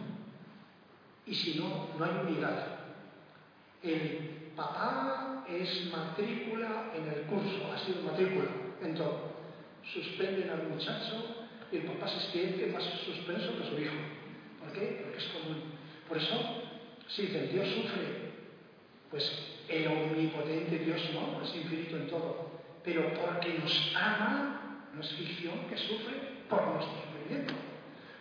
Y 1.26 1.34
si 1.34 1.58
no, 1.58 1.88
no 1.98 2.04
hay 2.04 2.26
unidad. 2.26 2.79
El 3.82 4.52
papá 4.54 5.44
es 5.48 5.90
matrícula 5.90 6.92
en 6.94 7.08
el 7.08 7.22
curso, 7.22 7.72
ha 7.72 7.78
sido 7.78 8.02
matrícula 8.02 8.48
en 8.82 8.94
todo. 8.94 9.30
Suspenden 9.82 10.50
al 10.50 10.68
muchacho 10.68 11.46
y 11.72 11.76
el 11.78 11.84
papá 11.84 12.08
se 12.08 12.20
siente 12.30 12.66
más 12.66 12.84
suspenso 13.04 13.56
que 13.56 13.70
su 13.70 13.80
hijo. 13.80 13.96
¿Por 14.60 14.72
qué? 14.72 15.00
Porque 15.02 15.18
es 15.18 15.28
común. 15.28 15.62
Por 16.06 16.18
eso, 16.18 16.36
si 17.08 17.22
dicen 17.22 17.50
Dios 17.52 17.68
sufre, 17.68 18.30
pues 19.10 19.32
el 19.68 19.86
omnipotente 19.86 20.78
Dios 20.78 21.00
no, 21.14 21.42
es 21.42 21.56
infinito 21.56 21.96
en 21.96 22.08
todo. 22.08 22.60
Pero 22.84 23.14
porque 23.14 23.58
nos 23.58 23.96
ama, 23.96 24.86
no 24.94 25.00
es 25.00 25.08
que 25.08 25.76
sufre 25.78 26.16
por 26.50 26.66
nuestro 26.66 26.94
sufrimiento. 27.02 27.54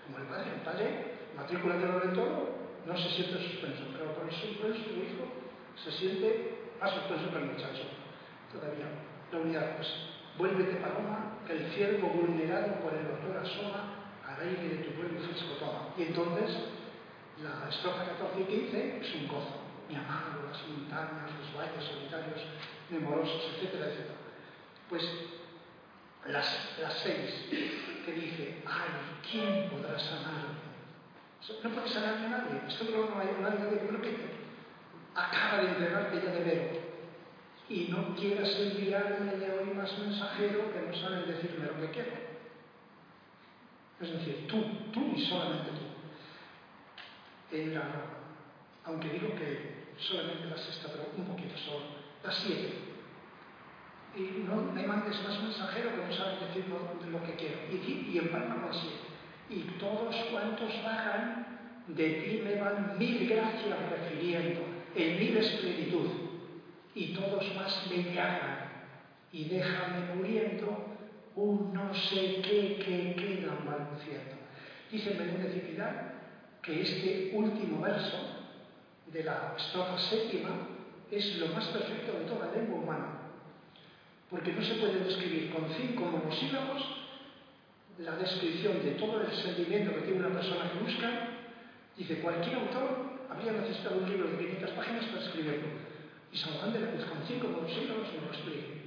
Como 0.05 0.20
el 0.20 0.24
padre, 0.26 0.51
el 0.55 0.62
padre, 0.62 1.14
matrícula 1.36 1.76
de 1.76 2.05
en 2.05 2.14
todo, 2.14 2.60
no 2.86 2.97
se 2.97 3.10
siente 3.10 3.43
suspenso, 3.43 3.84
pero 3.91 4.14
por 4.14 4.26
el 4.26 4.32
suspenso 4.32 4.80
su 4.84 4.99
hijo 4.99 5.49
se 5.84 5.92
siente 5.92 6.60
más 6.80 6.92
suspenso 6.92 7.32
que 7.32 7.38
el 7.38 7.46
muchacho. 7.46 7.84
Todavía. 8.52 8.88
La 9.32 9.40
unidad, 9.40 9.76
pues, 9.76 9.88
vuélvete 10.38 10.78
paloma, 10.78 11.40
que 11.46 11.54
el 11.54 11.72
ciervo 11.72 12.10
vulnerado 12.10 12.80
por 12.82 12.94
el 12.94 13.08
doctor 13.08 13.38
asoma, 13.38 14.14
al 14.26 14.48
aire 14.48 14.70
de 14.70 14.84
tu 14.84 14.92
pueblo 14.94 15.20
fresco 15.22 15.54
toma. 15.60 15.94
Y 15.98 16.04
entonces, 16.04 16.58
la 17.44 17.70
estrofa 17.70 18.06
14 18.06 18.42
y 18.42 18.44
15 18.44 19.00
es 19.02 19.16
un 19.16 19.28
gozo. 19.28 19.62
Mi 19.88 19.96
amado, 19.96 20.46
las 20.50 20.68
montañas, 20.68 21.32
los 21.40 21.56
valles 21.56 21.84
solitarios, 21.84 22.42
memorosos, 22.90 23.54
etcétera, 23.56 23.88
etcétera. 23.88 24.16
Pues, 24.90 25.04
las, 26.26 26.78
las 26.82 26.94
seis, 27.00 27.48
que 28.06 28.12
dice, 28.12 28.64
ay, 28.66 28.90
¿quién 29.30 29.70
podrá 29.70 29.98
sanarme? 29.98 30.60
No 31.64 31.70
puede 31.72 31.90
sanarme 31.90 32.26
a 32.28 32.30
nadie. 32.30 32.62
Esto 32.68 32.86
no 32.86 33.20
hay 33.20 33.30
nadie 33.42 33.66
de 33.72 33.88
creo 33.88 34.02
que 34.02 34.39
acaba 35.16 35.64
de 35.64 35.70
entregarte 35.70 36.22
ya 36.22 36.32
de 36.32 36.43
ver. 36.43 36.89
Y 37.70 37.88
no 37.89 38.16
quieras 38.16 38.49
enviarme 38.60 39.36
de 39.36 39.51
hoy 39.51 39.74
más 39.76 39.97
mensajero 39.99 40.74
que 40.74 40.82
no 40.82 40.95
saben 40.95 41.28
decirme 41.28 41.68
lo 41.68 41.82
que 41.82 41.91
quiero. 41.91 42.12
Es 44.01 44.12
decir, 44.12 44.47
tú, 44.47 44.64
tú 44.91 45.14
y 45.16 45.26
solamente 45.26 45.72
tú. 45.72 47.55
Era, 47.55 47.84
aunque 48.86 49.10
digo 49.10 49.36
que 49.36 49.93
solamente 49.97 50.45
la 50.45 50.57
sexta, 50.57 50.88
pero 50.91 51.12
un 51.16 51.26
poquito 51.26 51.57
solo, 51.57 51.86
la 52.24 52.32
siete. 52.32 52.74
Y 54.16 54.43
no 54.47 54.55
me 54.55 54.88
mandes 54.88 55.22
más 55.24 55.41
mensajero 55.41 55.91
que 55.91 56.05
no 56.07 56.14
saben 56.14 56.39
decir 56.39 56.66
lo, 56.70 57.12
lo 57.12 57.24
que 57.26 57.36
quiero. 57.36 57.60
Y, 57.72 58.10
y 58.12 58.18
en 58.18 58.30
con 58.30 58.74
siete 58.74 59.10
y 59.49 59.62
todos 59.80 60.16
cuantos 60.32 60.72
bajan, 60.84 61.84
de 61.88 62.10
ti 62.10 62.41
me 62.43 62.62
van 62.62 62.97
mil 62.99 63.28
gracias 63.28 63.66
en 65.04 65.20
mil 65.20 65.38
esplenitud, 65.38 66.08
y 66.95 67.14
todos 67.14 67.56
más 67.56 67.88
me 67.89 68.14
llaman, 68.14 68.70
y 69.32 69.45
déjame 69.45 70.16
muriendo 70.16 70.86
un 71.36 71.74
no 71.74 71.93
sé 71.93 72.41
qué 72.41 72.76
que 72.84 73.16
quedan 73.16 73.66
balbuciendo. 73.66 74.36
Dice 74.91 75.14
Menúdez 75.14 75.64
que 76.62 76.82
este 76.82 77.32
último 77.34 77.82
verso 77.82 78.18
de 79.08 79.24
la 79.24 79.56
estrofa 79.58 79.97
séptima 79.97 80.68
es 81.10 81.38
lo 81.38 81.47
más 81.47 81.66
perfecto 81.68 82.14
de 82.14 82.26
toda 82.26 82.52
lengua 82.54 82.80
humana, 82.80 83.08
porque 84.30 84.54
no 84.54 84.62
se 84.62 84.76
puede 84.76 85.04
describir 85.04 85.52
con 85.52 85.70
cinco 85.76 86.06
monosílabos 86.06 86.84
la 88.00 88.16
descripción 88.16 88.84
de 88.84 88.91
todo 88.91 89.22
el 89.22 89.32
sentimiento 89.32 89.93
que 89.93 90.02
tiene 90.02 90.20
una 90.20 90.39
persona 90.39 90.72
que 90.72 90.80
busca, 90.80 91.28
dice, 91.97 92.20
cualquier 92.22 92.56
autor 92.56 93.09
habría 93.30 93.52
necesitado 93.54 93.98
un 93.98 94.10
libro 94.10 94.30
de 94.30 94.38
500 94.38 94.72
páginas 94.72 95.06
para 95.06 95.24
escribirlo. 95.24 95.68
Y 96.32 96.38
San 96.38 96.54
Juan 96.54 96.74
de 96.74 96.80
la 96.80 96.92
Cruz, 96.92 97.06
con 97.06 97.24
cinco 97.28 97.48
monosílabos, 97.48 98.08
me 98.14 98.26
lo 98.26 98.34
escribe. 98.34 98.80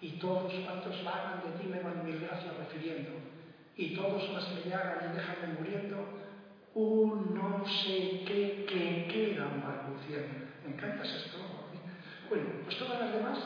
Y 0.00 0.08
todos 0.18 0.52
cuantos 0.64 1.04
vagan 1.04 1.42
de 1.44 1.58
ti 1.58 1.68
me 1.68 1.80
van 1.80 2.04
mil 2.04 2.20
gracias 2.20 2.56
refiriendo. 2.56 3.10
Y 3.76 3.94
todos 3.94 4.30
más 4.32 4.48
me 4.52 4.70
llagan 4.70 5.10
y 5.10 5.16
déjame 5.16 5.54
muriendo, 5.58 5.96
un 6.74 7.34
no 7.34 7.66
sé 7.66 8.24
qué 8.26 8.66
que 8.68 9.06
quedan 9.08 9.62
balbuciendo. 9.62 10.46
Me 10.64 10.74
encanta 10.74 11.04
ese. 11.04 11.30
Bueno, 12.28 12.46
pues 12.64 12.78
todas 12.78 13.00
las 13.00 13.12
demás 13.12 13.38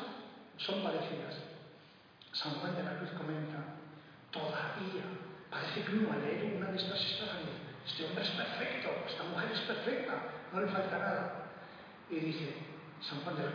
son 0.58 0.82
parecidas. 0.82 1.40
San 2.32 2.54
Juan 2.54 2.76
de 2.76 2.82
la 2.82 2.98
Cruz 2.98 3.10
comenta, 3.10 3.78
todavía 4.30 5.04
parece 5.50 5.82
que 5.82 5.96
uno 5.96 6.12
al 6.12 6.20
leer 6.20 6.56
una 6.56 6.70
de 6.70 6.76
estas 6.76 7.00
historias 7.00 7.64
este 7.86 8.04
hombre 8.04 8.24
es 8.24 8.30
perfecto, 8.30 8.88
esta 9.06 9.24
mujer 9.24 9.50
es 9.52 9.60
perfecta, 9.60 10.14
no 10.54 10.60
le 10.60 10.68
falta 10.68 10.98
nada. 10.98 11.34
Y 12.08 12.16
dice 12.16 12.54
San 13.00 13.20
Juan 13.20 13.36
de 13.36 13.42
la 13.42 13.50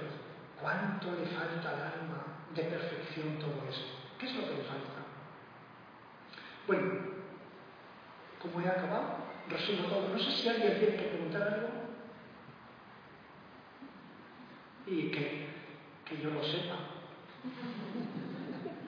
¿cuánto 0.62 1.12
le 1.12 1.26
falta 1.28 1.70
al 1.70 1.82
alma 1.82 2.24
de 2.54 2.64
perfección 2.64 3.40
todo 3.40 3.64
esto? 3.70 3.88
¿Qué 4.20 4.26
es 4.26 4.36
lo 4.36 4.42
que 4.42 4.56
le 4.56 4.64
falta? 4.64 5.00
Bueno, 6.68 6.92
como 8.42 8.62
he 8.62 8.68
acabado, 8.68 9.18
resumo 9.50 9.88
todo. 9.88 10.10
No 10.10 10.20
sé 10.20 10.32
si 10.32 10.50
alguien 10.50 10.78
tiene 10.78 10.96
que 10.98 11.08
preguntar 11.10 11.42
algo 11.42 11.70
y 14.86 15.10
que, 15.12 15.48
que 16.06 16.22
yo 16.22 16.32
lo 16.32 16.44
sepa. 16.44 16.76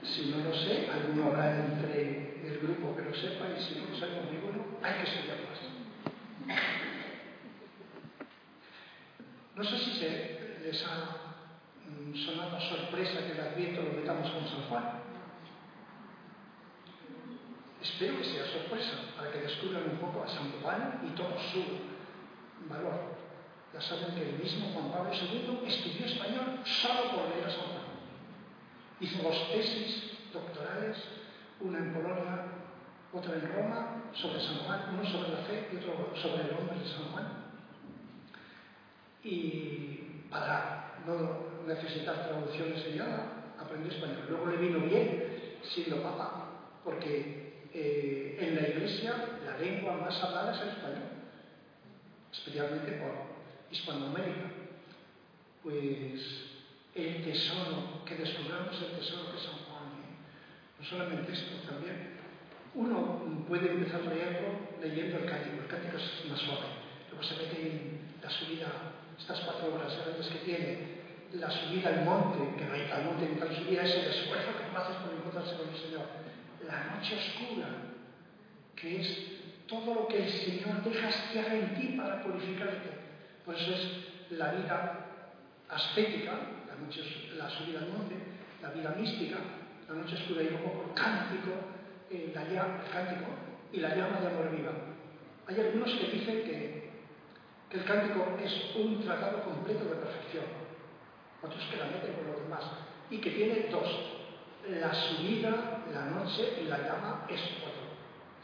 Si 0.03 0.32
no 0.32 0.43
lo 0.43 0.53
sé, 0.53 0.89
alguno 0.91 1.28
habrá 1.28 1.57
entre 1.57 2.41
el 2.45 2.59
grupo 2.59 2.95
que 2.95 3.03
lo 3.03 3.14
sepa 3.14 3.45
y 3.57 3.62
si 3.62 3.80
no 3.80 3.91
lo 3.91 3.95
sabe 3.97 4.30
ninguno, 4.32 4.66
hay 4.84 4.95
que 4.95 5.09
estudiar 5.09 5.38
más. 5.47 6.90
No 9.62 9.70
sé 9.70 9.78
si 9.78 9.91
se 9.91 10.57
les 10.64 10.84
ha 10.88 11.22
mm, 11.86 12.16
sonado 12.16 12.59
sorpresa 12.62 13.28
que 13.28 13.34
el 13.34 13.41
Adviento 13.41 13.84
lo 13.84 13.93
metamos 13.93 14.28
con 14.32 14.47
San 14.47 14.64
Juan. 14.68 14.84
Espero 17.80 18.18
que 18.18 18.24
sea 18.24 18.43
sorpresa 18.47 19.14
para 19.16 19.32
que 19.32 19.41
descubran 19.41 19.84
un 19.84 19.97
poco 19.97 20.24
a 20.24 20.28
San 20.28 20.51
Juan 20.64 21.01
y 21.05 21.16
todo 21.16 21.38
su 21.53 21.62
valor. 22.68 23.14
Ya 23.72 23.82
saben 23.82 24.16
que 24.16 24.32
el 24.32 24.39
mismo 24.39 24.72
Juan 24.74 24.91
Pablo 24.91 25.12
II 25.14 25.62
estudió 25.68 26.07
español 26.07 26.59
solo 26.66 27.12
por 27.12 27.30
leer 27.30 27.45
a 27.45 27.51
San 27.51 27.70
Juan. 27.70 27.86
Hizo 28.99 29.22
dos 29.22 29.51
tesis 29.51 30.18
doctorales, 30.34 30.97
una 31.59 31.78
en 31.78 31.93
Polonia, 31.93 32.45
otra 33.14 33.36
en 33.36 33.53
Roma, 33.53 34.09
sobre 34.16 34.39
San 34.41 34.57
Juan, 34.66 34.89
uno 34.91 35.05
sobre 35.05 35.30
la 35.30 35.43
fe 35.43 35.70
y 35.72 35.76
otro 35.76 36.16
sobre 36.20 36.49
el 36.49 36.57
hombre 36.57 36.80
de 36.80 36.88
San 36.88 37.12
Juan. 37.12 37.51
Y 39.24 40.26
para 40.30 40.95
no 41.05 41.65
necesitar 41.67 42.28
traducciones 42.28 42.86
ni 42.89 42.97
nada, 42.97 43.53
aprendió 43.59 43.91
español. 43.91 44.26
Luego 44.30 44.47
le 44.47 44.57
vino 44.57 44.80
bien 44.80 45.59
siendo 45.63 46.01
papa, 46.01 46.49
porque 46.84 47.67
eh, 47.74 48.38
en 48.39 48.55
la 48.55 48.67
iglesia 48.67 49.13
la 49.45 49.57
lengua 49.57 49.93
más 49.93 50.22
hablada 50.24 50.55
es 50.55 50.61
el 50.61 50.69
español, 50.69 51.09
especialmente 52.32 52.91
por 52.93 53.11
Hispanoamérica. 53.72 54.51
Pues 55.63 56.51
el 56.95 57.24
tesoro 57.24 58.03
que 58.05 58.15
descubramos, 58.15 58.76
el 58.82 58.97
tesoro 58.97 59.32
de 59.32 59.38
San 59.38 59.53
Juan. 59.65 59.86
¿eh? 60.01 60.80
No 60.80 60.86
solamente 60.86 61.32
esto, 61.32 61.69
también 61.69 62.17
uno 62.74 63.45
puede 63.47 63.72
empezar 63.72 64.01
a 64.01 64.13
leerlo 64.13 64.49
leyendo 64.82 65.19
el 65.19 65.26
cántico, 65.26 65.61
el 65.61 65.67
cántico 65.67 65.97
es 65.97 66.30
más 66.30 66.39
suave. 66.39 66.67
Luego 67.09 67.24
se 67.24 67.36
mete 67.36 67.61
en 67.61 68.01
la 68.22 68.30
subida, 68.30 68.67
estas 69.22 69.39
cuatro 69.41 69.76
horas 69.76 69.95
grandes 70.03 70.28
que 70.28 70.39
tiene, 70.39 71.01
la 71.34 71.49
subida 71.49 71.89
al 71.89 72.05
monte, 72.05 72.57
que 72.57 72.65
no 72.65 72.74
hay 72.74 72.88
tal 72.89 73.05
monte 73.05 73.30
ni 73.30 73.39
tal 73.39 73.55
subida, 73.55 73.84
es 73.84 73.95
el 73.95 74.05
esfuerzo 74.09 74.49
que 74.57 74.78
haces 74.78 74.95
por 74.97 75.13
encontrarse 75.13 75.55
con 75.55 75.69
el 75.69 75.78
Señor. 75.78 76.05
La 76.67 76.95
noche 76.95 77.15
oscura, 77.15 77.67
que 78.76 79.01
es 79.01 79.41
todo 79.67 79.93
lo 79.93 80.07
que 80.07 80.24
el 80.24 80.30
Señor 80.30 80.84
deja 80.84 81.07
hastiar 81.07 81.53
en 81.53 81.76
ti 81.76 81.95
para 81.97 82.22
purificarte. 82.24 82.89
Por 83.45 83.55
eso 83.55 83.72
es 83.72 84.38
la 84.38 84.53
vida 84.53 85.05
ascética, 85.69 86.32
la, 87.38 87.49
subida 87.49 87.80
al 87.80 87.89
monte, 87.89 88.15
la 88.61 88.72
vida 88.72 88.95
mística, 88.97 89.38
la 89.88 89.95
noche 89.95 90.15
oscura 90.15 90.43
y 90.43 90.49
luego 90.49 90.74
por 90.74 90.93
cántico, 90.93 91.51
eh, 92.09 92.32
la 92.36 92.43
llama, 92.43 92.84
el 92.86 92.91
cántico 92.91 93.32
y 93.72 93.80
la 93.80 93.95
llama 93.95 94.19
de 94.19 94.28
amor 94.28 94.51
viva. 94.55 94.72
Hay 95.47 95.59
algunos 95.59 95.91
que 95.93 96.07
dicen 96.07 96.43
que, 96.43 96.80
que 97.72 97.78
el 97.78 97.86
cántico 97.86 98.38
es 98.43 98.76
un 98.76 99.01
tratado 99.01 99.43
completo 99.43 99.86
de 99.86 99.95
perfección, 99.95 100.43
otros 101.41 101.63
que 101.72 101.78
la 101.78 101.86
meten 101.86 102.13
con 102.15 102.28
los 102.28 102.43
demás, 102.43 102.63
y 103.09 103.17
que 103.19 103.32
tiene 103.32 103.69
dos, 103.72 103.88
la 104.67 104.93
subida, 104.93 105.84
la 105.93 106.05
noche 106.07 106.59
y 106.61 106.67
la 106.67 106.78
llama 106.80 107.26
es 107.30 107.39
otro. 107.63 107.88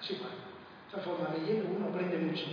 Es 0.01 0.11
igual. 0.11 0.31
De 0.31 0.93
esa 0.93 1.03
forma, 1.03 1.35
leyendo 1.35 1.75
uno 1.75 1.89
aprende 1.89 2.17
mucho. 2.17 2.45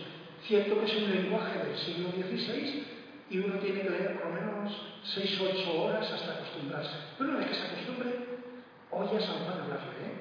Cierto 0.42 0.80
que 0.80 0.84
es 0.84 0.96
un 0.96 1.10
lenguaje 1.10 1.58
del 1.58 1.78
siglo 1.78 2.10
XVI, 2.10 2.86
y 3.30 3.38
uno 3.38 3.58
tiene 3.60 3.82
que 3.82 3.90
leer 3.90 4.20
por 4.20 4.26
lo 4.26 4.40
menos 4.40 4.72
6 5.14 5.40
o 5.40 5.44
8 5.44 5.80
horas 5.80 6.10
hasta 6.10 6.34
acostumbrarse. 6.34 6.96
Pero 7.16 7.30
una 7.30 7.38
vez 7.38 7.48
que 7.48 7.54
se 7.54 7.66
acostumbre, 7.66 8.26
oye 8.90 9.16
a 9.16 9.20
San 9.20 9.44
Juan 9.44 9.60
hablarle. 9.60 9.94
¿eh? 10.02 10.14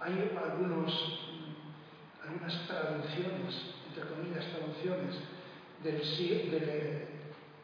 Hay 0.00 0.30
algunos, 0.36 0.92
algunas 2.22 2.66
traducciones, 2.66 3.54
entre 3.88 4.04
comillas, 4.12 4.44
traducciones 4.50 5.16
de 5.82 7.08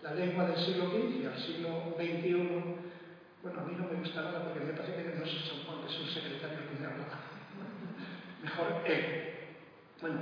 la 0.03 0.15
lengua 0.15 0.47
del 0.47 0.65
siglo 0.65 0.91
XV 0.91 1.27
al 1.27 1.41
siglo 1.41 1.95
XXI. 1.97 2.35
Bueno, 3.43 3.61
a 3.61 3.65
mí 3.65 3.77
no 3.77 3.87
me 3.87 4.01
gusta 4.01 4.23
nada 4.23 4.45
porque 4.45 4.61
me 4.61 4.73
parece 4.73 5.05
que 5.05 5.17
no 5.17 5.25
es 5.25 5.31
San 5.47 5.65
Juan, 5.65 5.87
es 5.89 5.99
un 6.01 6.09
secretario 6.09 6.59
que 6.69 6.81
me 6.81 6.87
habla. 6.87 7.07
Mejor 8.43 8.83
él. 8.87 9.35
Bueno, 10.01 10.21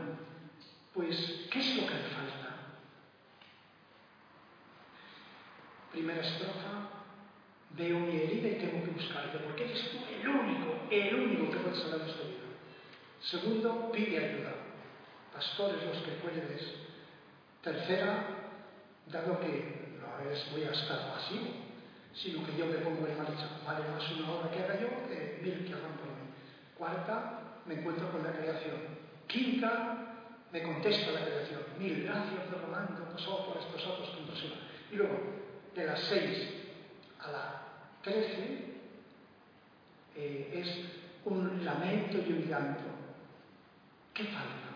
pues, 0.95 1.47
¿qué 1.51 1.59
es 1.59 1.77
lo 1.77 1.87
que 1.87 1.95
le 1.95 2.09
falta? 2.11 2.57
Primera 5.93 6.21
estrofa, 6.21 6.91
veo 7.71 7.99
mi 7.99 8.17
herida 8.17 8.49
y 8.49 8.59
tengo 8.59 8.85
que 8.85 8.91
buscarte, 8.91 9.39
porque 9.39 9.65
eres 9.65 9.91
tú 9.91 9.99
el 10.13 10.29
único, 10.29 10.87
el 10.91 11.15
único 11.15 11.51
que 11.51 11.59
puede 11.59 11.77
salvar 11.77 12.09
esta 12.09 12.23
vida. 12.23 12.47
Segundo, 13.21 13.91
pide 13.93 14.19
ayuda. 14.19 14.55
Pastores 15.33 15.85
los 15.85 16.03
que 16.03 16.13
puedes. 16.13 16.87
Tercera, 17.67 18.29
dado 19.11 19.41
que 19.41 19.99
no 19.99 20.31
es 20.31 20.69
a 20.69 20.73
estar 20.73 21.11
pasivo, 21.11 21.47
sino 22.15 22.47
que 22.47 22.57
yo 22.57 22.67
me 22.67 22.79
pongo 22.79 23.05
en 23.09 23.19
marcha. 23.19 23.59
Vale 23.67 23.91
más 23.91 24.09
una 24.13 24.31
obra 24.31 24.53
que 24.53 24.63
haga 24.63 24.81
yo 24.81 24.87
que 25.09 25.41
mil 25.43 25.67
que 25.67 25.73
hagan 25.75 25.99
por 25.99 26.07
mí. 26.07 26.31
Cuarta, 26.79 27.41
me 27.67 27.75
encuentro 27.75 28.13
con 28.13 28.23
la 28.23 28.31
creación. 28.31 28.77
Quinta, 29.27 30.15
me 30.53 30.63
contesta 30.63 31.11
la 31.11 31.25
creación. 31.25 31.63
Mil 31.77 32.05
gracias, 32.05 32.45
Fernando, 32.49 33.11
pasó 33.13 33.47
por 33.47 33.57
estos 33.57 33.85
otros 33.85 34.11
puntos. 34.11 34.45
Y 34.93 34.95
luego, 34.95 35.19
de 35.75 35.87
las 35.87 35.99
6 36.03 36.49
a 37.19 37.33
las 37.33 37.53
13 38.03 38.79
eh, 40.15 40.53
es 40.55 40.85
un 41.25 41.65
lamento 41.65 42.19
y 42.19 42.33
un 42.33 42.49
llanto. 42.49 42.85
¿Qué 44.15 44.23
falta? 44.23 44.71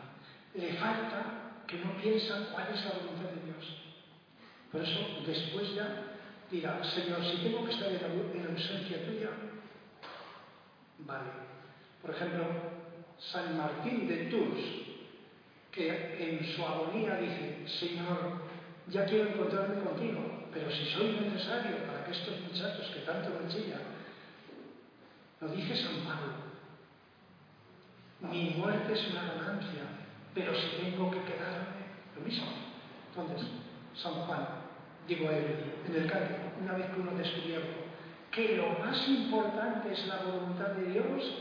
Le 0.55 0.73
falta 0.73 1.40
que 1.71 1.79
no 1.85 1.97
piensan 2.03 2.47
cuál 2.53 2.67
es 2.75 2.85
la 2.85 2.93
voluntad 2.93 3.31
de 3.31 3.47
Dios. 3.47 3.77
Por 4.73 4.83
eso 4.83 5.23
después 5.25 5.75
ya 5.75 6.17
dirá, 6.51 6.83
Señor, 6.83 7.25
si 7.25 7.37
tengo 7.45 7.65
que 7.65 7.73
estar 7.73 7.89
en 7.93 8.47
ausencia 8.51 9.07
tuya, 9.07 9.31
vale. 10.99 11.31
Por 12.03 12.11
ejemplo, 12.11 12.45
San 13.19 13.57
Martín 13.57 14.09
de 14.09 14.25
Tours, 14.27 14.61
que 15.71 15.89
en 16.19 16.45
su 16.55 16.65
agonía 16.65 17.17
dice, 17.17 17.67
Señor, 17.79 18.43
ya 18.89 19.05
quiero 19.05 19.31
encontrarme 19.31 19.83
contigo, 19.85 20.49
pero 20.53 20.71
si 20.71 20.85
soy 20.87 21.21
necesario 21.21 21.87
para 21.87 22.05
que 22.05 22.13
estos 22.13 22.41
muchachos 22.41 22.91
que 22.93 23.01
tanto 23.01 23.31
me 23.31 23.41
lo 25.41 25.49
dice 25.55 25.77
San 25.77 26.01
Pablo, 26.05 26.35
mi 28.21 28.51
muerte 28.51 28.93
es 28.93 29.11
una 29.11 29.23
ganancia, 29.23 30.00
pero 30.35 30.55
si 30.55 30.77
tengo 30.83 31.11
que 31.11 31.23
quedarme, 31.25 31.81
lo 32.17 32.23
mismo. 32.23 32.47
Entonces, 33.09 33.49
San 33.95 34.15
Juan, 34.15 34.47
digo 35.09 35.29
a 35.29 35.33
él, 35.37 35.75
en 35.89 35.95
el 35.95 36.11
canto, 36.11 36.35
una 36.63 36.75
vez 36.75 36.87
que 36.91 37.01
uno 37.01 37.13
descubrió 37.13 37.61
que 38.31 38.57
lo 38.57 38.79
más 38.79 39.09
importante 39.09 39.93
es 39.93 40.07
la 40.07 40.19
voluntad 40.23 40.69
de 40.69 40.93
Dios, 40.93 41.35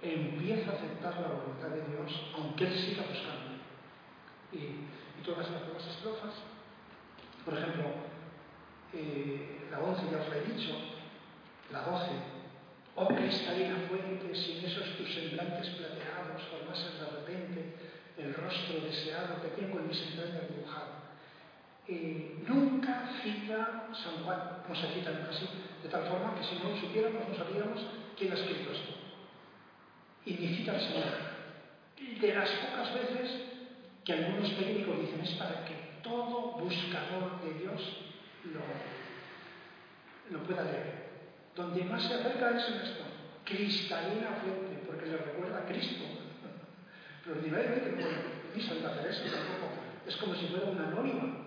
empieza 0.00 0.70
a 0.70 0.74
aceptar 0.74 1.20
la 1.20 1.28
voluntad 1.28 1.68
de 1.68 1.82
Dios, 1.90 2.30
aunque 2.36 2.66
él 2.66 2.78
siga 2.78 3.02
buscando. 3.02 3.58
Y, 4.52 4.98
todas 5.24 5.50
las 5.50 5.66
demás 5.66 5.86
estrofas, 5.86 6.32
por 7.44 7.52
ejemplo, 7.52 7.84
eh, 8.94 9.66
la 9.70 9.80
11 9.80 10.02
ya 10.10 10.18
os 10.18 10.32
he 10.32 10.54
dicho, 10.54 10.72
la 11.70 11.82
12, 11.82 12.06
oh 12.94 13.08
cristalina 13.08 13.76
fuente, 13.90 14.34
sin 14.34 14.64
esos 14.64 14.96
tus 14.96 15.12
semblantes 15.12 15.68
plateados 15.70 16.08
de 16.97 16.97
repente 16.97 16.97
el 18.18 18.34
rostro 18.34 18.80
deseado 18.80 19.40
que 19.40 19.60
tengo 19.60 19.78
en 19.78 19.88
mis 19.88 20.02
entrañas 20.02 20.48
dibujado. 20.50 20.98
Eh, 21.86 22.44
nunca 22.46 23.08
cita 23.22 23.88
San 23.94 24.24
Juan, 24.24 24.62
no 24.68 24.74
se 24.74 24.92
cita 24.92 25.10
nunca 25.10 25.30
así, 25.30 25.48
de 25.82 25.88
tal 25.88 26.04
forma 26.04 26.34
que 26.34 26.44
si 26.44 26.56
no 26.56 26.70
lo 26.70 26.76
supiéramos, 26.76 27.28
no 27.28 27.34
sabíamos 27.34 27.80
quién 28.18 28.32
ha 28.32 28.34
escrito 28.34 28.72
esto. 28.72 28.92
Y 30.26 30.34
ni 30.34 30.56
cita 30.56 30.72
al 30.72 30.80
Señor. 30.80 31.28
De 32.20 32.34
las 32.34 32.50
pocas 32.50 32.94
veces 32.94 33.42
que 34.04 34.12
algunos 34.12 34.56
técnicos 34.56 35.00
dicen 35.00 35.20
es 35.20 35.32
para 35.32 35.64
que 35.64 35.74
todo 36.02 36.58
buscador 36.58 37.40
de 37.42 37.60
Dios 37.60 37.80
lo, 40.30 40.42
pueda 40.44 40.64
leer. 40.64 41.08
Donde 41.54 41.84
más 41.84 42.02
se 42.02 42.14
acerca 42.14 42.50
es 42.50 42.68
en 42.68 42.80
esto, 42.80 43.04
cristalina 43.44 44.40
fuente, 44.42 44.82
porque 44.86 45.06
le 45.06 45.16
recuerda 45.16 45.58
a 45.58 45.66
Cristo. 45.66 46.04
Pero 47.28 47.40
ordinariamente, 47.40 47.92
ni 48.56 48.62
Santa 48.62 48.96
Teresa 48.96 49.20
tampoco, 49.24 49.76
es 50.06 50.16
como 50.16 50.34
si 50.34 50.46
fuera 50.46 50.70
una 50.70 50.88
anónima. 50.88 51.44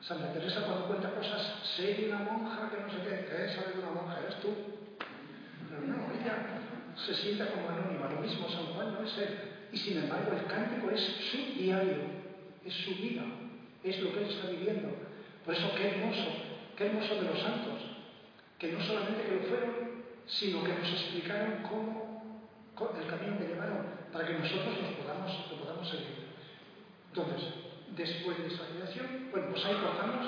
Santa 0.00 0.32
Teresa 0.32 0.62
cuando 0.62 0.86
cuenta 0.86 1.10
cosas, 1.10 1.60
sé 1.74 1.94
de 1.94 2.06
una 2.06 2.20
monja 2.20 2.70
que 2.70 2.80
no 2.80 2.88
sé 2.88 3.02
qué, 3.02 3.26
¿qué 3.26 3.48
sabe 3.52 3.72
de 3.74 3.80
una 3.80 3.90
monja? 3.90 4.20
Eres 4.20 4.38
tú. 4.40 4.54
Pero 5.68 5.82
no, 5.88 6.06
ella 6.14 6.38
se 6.94 7.14
sienta 7.16 7.50
como 7.50 7.68
anónima, 7.68 8.14
lo 8.14 8.20
mismo 8.20 8.48
San 8.48 8.66
Juan 8.66 8.94
no 8.94 9.02
es 9.02 9.18
él. 9.18 9.38
Y 9.72 9.76
sin 9.76 9.98
embargo 9.98 10.30
el 10.38 10.46
cántico 10.46 10.88
es 10.90 11.00
su 11.02 11.58
diario, 11.58 12.04
es 12.64 12.72
su 12.72 12.94
vida, 12.94 13.24
es 13.82 13.98
lo 14.02 14.12
que 14.12 14.18
él 14.20 14.30
está 14.30 14.50
viviendo. 14.50 14.88
Por 15.44 15.52
eso 15.52 15.74
qué 15.74 15.88
hermoso, 15.88 16.30
qué 16.76 16.86
hermoso 16.86 17.12
de 17.16 17.22
los 17.22 17.40
santos, 17.40 17.80
que 18.56 18.70
no 18.70 18.80
solamente 18.80 19.24
que 19.24 19.34
lo 19.34 19.42
fueron, 19.48 19.74
sino 20.26 20.62
que 20.62 20.74
nos 20.74 20.88
explicaron 20.88 21.64
cómo, 21.68 22.03
el 22.74 23.06
camino 23.06 23.38
que 23.38 23.46
llevaron, 23.46 23.86
para 24.12 24.26
que 24.26 24.34
nosotros 24.34 24.74
nos 24.82 24.92
podamos, 24.98 25.50
lo 25.50 25.56
podamos 25.58 25.88
seguir. 25.88 26.26
Entonces, 27.08 27.54
después 27.94 28.38
de 28.38 28.48
esa 28.48 28.66
creación, 28.66 29.30
bueno, 29.30 29.48
pues 29.50 29.64
ahí 29.64 29.74
cortamos 29.74 30.26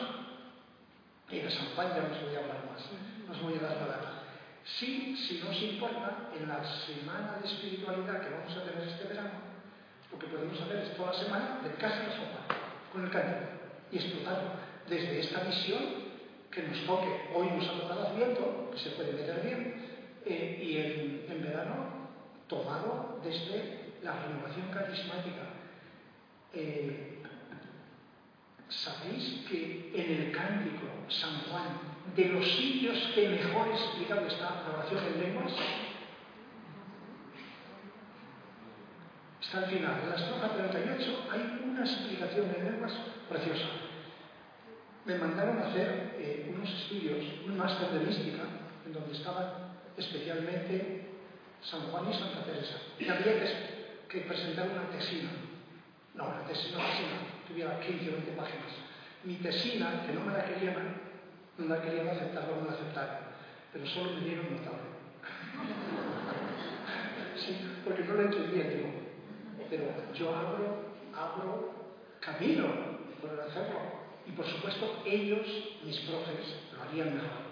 y 1.28 1.40
de 1.40 1.50
San 1.50 1.74
Juan 1.74 1.88
ya 1.88 2.02
no 2.06 2.14
os 2.14 2.22
voy 2.22 2.36
a 2.36 2.38
hablar 2.38 2.62
más, 2.70 2.82
no 3.26 3.32
os 3.34 3.42
voy 3.42 3.54
a 3.58 3.62
dar 3.62 3.80
nada. 3.80 4.22
Sí, 4.64 5.16
si 5.16 5.40
no 5.42 5.50
os 5.50 5.62
importa, 5.62 6.30
en 6.38 6.48
la 6.48 6.62
semana 6.86 7.38
de 7.42 7.48
espiritualidad 7.48 8.20
que 8.20 8.30
vamos 8.30 8.56
a 8.56 8.64
tener 8.64 8.88
este 8.88 9.08
verano, 9.08 9.30
lo 10.12 10.18
que 10.18 10.26
podemos 10.26 10.60
hacer 10.60 10.76
es 10.76 10.96
toda 10.96 11.12
la 11.12 11.18
semana 11.18 11.60
de 11.62 11.70
casa 11.74 11.96
San 11.96 12.30
Juan, 12.30 12.46
con 12.92 13.04
el 13.04 13.10
cántico, 13.10 13.46
y 13.90 13.96
explotarlo 13.96 14.50
desde 14.88 15.20
esta 15.20 15.40
visión 15.40 16.06
que 16.50 16.62
nos 16.62 16.86
toque. 16.86 17.30
Hoy 17.34 17.50
nos 17.50 17.68
ha 17.68 17.80
tocado 17.80 18.08
Adviento, 18.08 18.70
que 18.72 18.78
se 18.78 18.90
puede 18.90 19.12
meter 19.12 19.42
bien, 19.42 19.86
eh, 20.24 20.62
y 20.62 20.76
en, 20.78 21.26
en 21.28 21.42
verano 21.42 21.95
tomado 22.48 23.20
desde 23.22 23.94
la 24.02 24.12
renovación 24.22 24.70
carismática. 24.72 25.42
Eh, 26.52 27.16
Sabéis 28.68 29.46
que 29.48 29.92
en 29.94 30.22
el 30.22 30.32
cántico 30.32 30.86
San 31.08 31.40
Juan, 31.42 31.78
de 32.16 32.24
los 32.26 32.44
sitios 32.44 32.98
que 33.14 33.28
mejor 33.28 33.68
explicado 33.68 34.26
está 34.26 34.62
la 34.66 34.78
oración 34.78 35.04
en 35.06 35.20
lenguas, 35.22 35.52
está 39.40 39.58
al 39.58 39.66
final. 39.66 40.00
En 40.02 40.10
la 40.10 40.16
estrofa 40.16 40.48
38 40.48 41.28
hay 41.30 41.60
una 41.64 41.80
explicación 41.80 42.46
en 42.56 42.64
lenguas 42.64 42.92
preciosa. 43.28 43.66
Me 45.04 45.16
mandaron 45.16 45.58
a 45.60 45.68
hacer 45.68 46.16
eh, 46.18 46.52
unos 46.52 46.68
estudios, 46.68 47.24
un 47.46 47.56
máster 47.56 47.88
de 47.90 48.00
mística, 48.00 48.42
en 48.84 48.92
donde 48.92 49.16
estaban 49.16 49.76
especialmente 49.96 51.05
San 51.70 51.82
Juan 51.90 52.08
y 52.08 52.14
Santa 52.14 52.42
Teresa. 52.44 52.76
Y 52.98 53.06
había 53.08 53.34
que, 54.08 54.20
presentar 54.20 54.70
una 54.70 54.88
tesina. 54.88 55.30
No, 56.14 56.28
una 56.28 56.46
tesina, 56.46 56.78
tesina, 56.78 57.18
tuviera 57.46 57.78
15 57.80 58.08
o 58.08 58.12
20 58.12 58.32
páginas. 58.32 58.72
Mi 59.24 59.34
tesina, 59.36 60.06
que 60.06 60.12
no 60.12 60.20
me 60.20 60.32
la 60.32 60.44
querían, 60.44 61.00
no 61.58 61.66
la 61.66 61.82
querían 61.82 62.08
aceptar, 62.08 62.48
no 62.48 62.62
me 62.62 62.68
la 62.68 62.74
aceptaron. 62.74 63.26
Pero 63.72 63.86
solo 63.86 64.12
me 64.12 64.20
dieron 64.20 64.56
notable. 64.56 64.94
sí, 67.36 67.58
porque 67.84 68.04
no 68.04 68.14
lo 68.14 68.22
entendía 68.22 68.70
yo. 68.70 68.86
Pero 69.68 69.86
yo 70.14 70.34
abro, 70.34 70.94
abro 71.12 71.74
camino 72.20 72.66
por 73.20 73.38
hacerlo. 73.40 74.06
Y 74.24 74.30
por 74.32 74.46
supuesto, 74.46 75.02
ellos, 75.04 75.46
mis 75.84 75.98
profes, 76.00 76.56
lo 76.74 76.82
harían 76.82 77.14
mejor. 77.14 77.45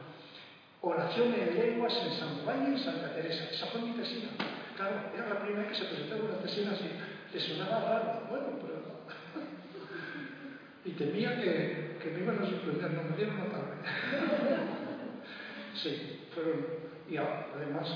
Oración 0.87 1.33
en 1.33 1.59
lenguas 1.59 1.95
en 2.05 2.13
San 2.13 2.45
Juan 2.45 2.63
y 2.63 2.67
en 2.75 2.79
Santa 2.79 3.15
Teresa. 3.15 3.49
Esa 3.51 3.69
fue 3.69 3.81
mi 3.81 3.93
tesina. 3.93 4.29
Claro, 4.77 4.97
era 5.17 5.33
la 5.33 5.41
primera 5.41 5.67
que 5.67 5.75
se 5.75 5.87
presentaba 5.87 6.25
una 6.25 6.43
tesina 6.43 6.73
así. 6.73 6.91
Le 7.33 7.41
sonaba 7.41 7.89
raro. 7.89 8.27
Bueno, 8.29 8.49
pero... 8.61 8.85
y 10.85 10.91
temía 10.91 11.41
que, 11.41 11.97
que, 12.03 12.11
me 12.11 12.21
iban 12.21 12.37
a 12.37 12.45
sorprender. 12.45 12.91
No, 12.91 13.03
me 13.05 13.17
dieron 13.17 13.35
una 13.35 13.47
tarde. 13.47 13.81
sí, 15.83 16.21
fueron... 16.35 16.67
Y 17.09 17.17
además, 17.17 17.89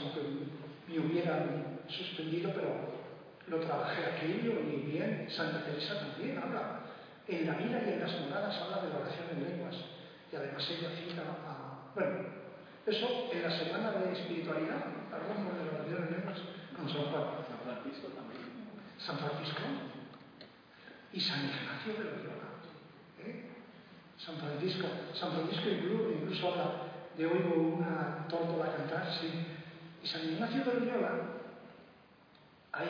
me 0.89 0.99
hubieran 0.99 1.81
suspendido, 1.89 2.53
pero 2.55 2.71
lo 3.49 3.61
trabajé 3.67 4.01
aquello 4.17 4.61
y 4.61 4.77
bien. 4.91 5.27
Santa 5.29 5.63
Teresa 5.67 6.01
también 6.01 6.39
habla. 6.39 6.81
En 7.27 7.47
la 7.47 7.53
vida 7.53 7.83
y 7.85 7.89
en 7.93 8.01
las 8.01 8.19
moradas 8.21 8.59
habla 8.63 8.81
de 8.81 8.89
la 8.89 9.01
oración 9.01 9.27
en 9.31 9.45
lenguas. 9.45 9.77
Y 10.33 10.37
además 10.37 10.67
ella 10.71 10.89
cita 10.97 11.21
a... 11.47 11.93
Bueno, 11.95 12.48
eso 12.91 13.29
en 13.33 13.43
la 13.43 13.51
semana 13.51 13.93
de 13.93 14.13
espiritualidad, 14.13 14.85
hablamos 15.13 15.53
de 15.53 15.65
la 15.65 15.79
oración 15.79 16.09
en 16.09 16.13
lenguas 16.17 16.39
con 16.75 16.89
San 16.89 17.13
Juan. 17.13 17.25
San 17.45 17.59
Francisco 17.61 18.09
también. 18.17 18.49
San 18.99 19.19
Francisco 19.19 19.63
y 21.13 21.21
San 21.21 21.45
Ignacio 21.45 21.93
de 21.93 22.05
Loyola. 22.05 22.49
¿eh? 23.25 23.45
San 24.17 24.37
Francisco, 24.37 24.89
San 25.13 25.33
Francisco 25.33 25.69
incluso, 25.69 26.11
incluso 26.11 26.49
habla 26.49 26.73
de 27.17 27.27
oigo 27.27 27.77
una 27.77 28.27
tórtola 28.29 28.75
cantar, 28.77 29.07
sí. 29.21 29.29
Y 30.03 30.07
San 30.07 30.25
Ignacio 30.25 30.65
de 30.65 30.81
Loyola, 30.81 31.13
hay, 32.73 32.89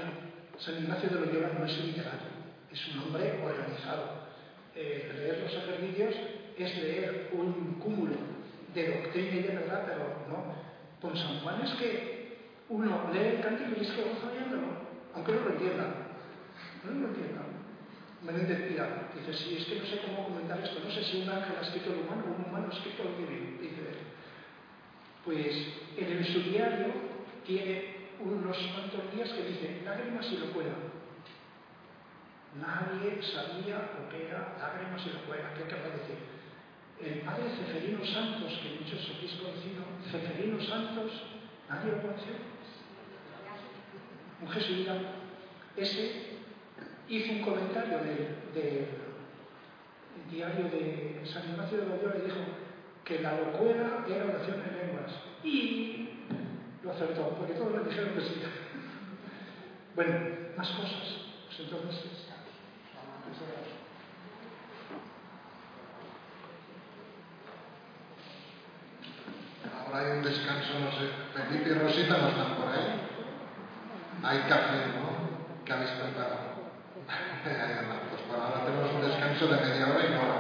San 0.58 0.78
Ignacio 0.78 1.10
de 1.10 1.26
Loyola 1.26 1.58
no 1.58 1.66
es 1.66 1.76
literario, 1.84 2.38
es 2.70 2.88
un 2.88 3.00
hombre 3.00 3.42
organizado. 3.42 4.28
Eh, 4.74 5.10
leer 5.12 5.42
los 5.42 5.52
ejercicios 5.52 6.14
es 6.56 6.76
leer 6.76 7.30
un 7.32 7.80
cúmulo 7.80 8.37
de 8.74 9.00
doctrina 9.02 9.36
y 9.36 9.42
de 9.42 9.54
verdad, 9.56 9.84
pero 9.86 10.26
no. 10.28 10.54
Con 11.00 11.16
San 11.16 11.40
Juan 11.40 11.62
es 11.62 11.72
que 11.74 12.38
uno 12.68 13.10
lee 13.12 13.36
el 13.36 13.40
cántico 13.40 13.72
y 13.78 13.84
es 13.84 13.92
que 13.92 14.02
va 14.02 14.10
aunque 15.14 15.32
no 15.32 15.40
lo 15.40 15.50
entienda. 15.50 15.84
No 16.84 16.90
lo 16.90 17.08
entienda. 17.08 17.42
Menéndez 18.22 18.68
Pira 18.68 19.10
dice, 19.14 19.32
sí, 19.32 19.56
es 19.58 19.64
que 19.66 19.78
no 19.78 19.86
sé 19.86 20.00
cómo 20.04 20.28
comentar 20.28 20.60
esto, 20.60 20.80
no 20.82 20.90
sé 20.90 21.04
si 21.04 21.22
un 21.22 21.28
ángel 21.28 21.54
ha 21.56 21.62
escrito 21.62 21.90
lo 21.90 22.02
humano 22.02 22.24
o 22.26 22.34
un 22.34 22.48
humano 22.48 22.68
ha 22.70 22.74
escrito 22.74 23.04
lo 23.04 23.16
divino, 23.16 23.60
dice 23.60 23.94
Pues 25.24 25.54
en 25.96 26.18
el 26.18 26.26
subdiario 26.26 26.92
tiene 27.46 28.08
unos 28.18 28.56
cuantos 28.74 29.14
días 29.14 29.30
que 29.30 29.42
dice 29.44 29.82
lágrimas 29.84 30.26
y 30.32 30.36
locura. 30.38 30.74
Nadie 32.58 33.22
sabía 33.22 33.90
lo 33.94 34.08
que 34.08 34.26
era 34.26 34.56
lágrimas 34.58 35.06
y 35.06 35.10
locura. 35.10 35.54
¿Qué 35.54 35.62
querrá 35.64 35.90
decir? 35.90 36.18
El 37.04 37.20
padre 37.20 37.44
Ceferino 37.56 38.04
Santos, 38.04 38.58
que 38.62 38.80
muchos 38.80 39.10
habéis 39.14 39.32
conocido, 39.34 39.84
Ceferino 40.10 40.60
Santos, 40.60 41.12
¿nadie 41.68 41.92
lo 41.92 42.02
conoció? 42.02 42.32
Un 44.40 44.48
jesuita, 44.48 44.94
ese 45.76 46.38
hizo 47.08 47.32
un 47.32 47.42
comentario 47.42 47.98
del 47.98 48.86
diario 50.30 50.64
de 50.64 51.20
San 51.24 51.50
Ignacio 51.50 51.78
de 51.78 51.86
Loyola 51.86 52.16
y 52.18 52.26
dijo 52.26 52.40
que 53.04 53.20
la 53.20 53.40
locura 53.40 54.04
era 54.08 54.24
oración 54.24 54.62
en 54.68 54.76
lenguas. 54.76 55.12
Y 55.42 56.08
lo 56.82 56.92
acertó, 56.92 57.30
porque 57.30 57.54
todos 57.54 57.72
le 57.72 57.88
dijeron 57.88 58.14
que 58.14 58.20
sí. 58.20 58.34
bueno, 59.94 60.14
más 60.56 60.68
cosas. 60.70 61.24
Pues 61.46 61.60
entonces, 61.60 62.28
ahora 69.88 70.04
hay 70.04 70.18
un 70.18 70.22
descanso, 70.22 70.78
no 70.78 70.92
sé. 70.92 71.08
Felipe 71.32 71.70
y 71.70 71.74
Rosita 71.74 72.18
no 72.18 72.28
están 72.28 72.54
por 72.56 72.68
ahí. 72.68 73.08
Hay 74.22 74.38
café, 74.48 74.92
¿no? 75.00 75.64
¿Qué 75.64 75.72
habéis 75.72 75.90
preparado? 75.90 76.48
pues 78.10 78.22
bueno, 78.28 78.44
ahora 78.44 78.64
tenemos 78.66 78.92
un 78.92 79.00
descanso 79.00 79.46
de 79.46 79.56
media 79.56 79.86
hora 79.88 80.04
y 80.04 80.10
no 80.10 80.37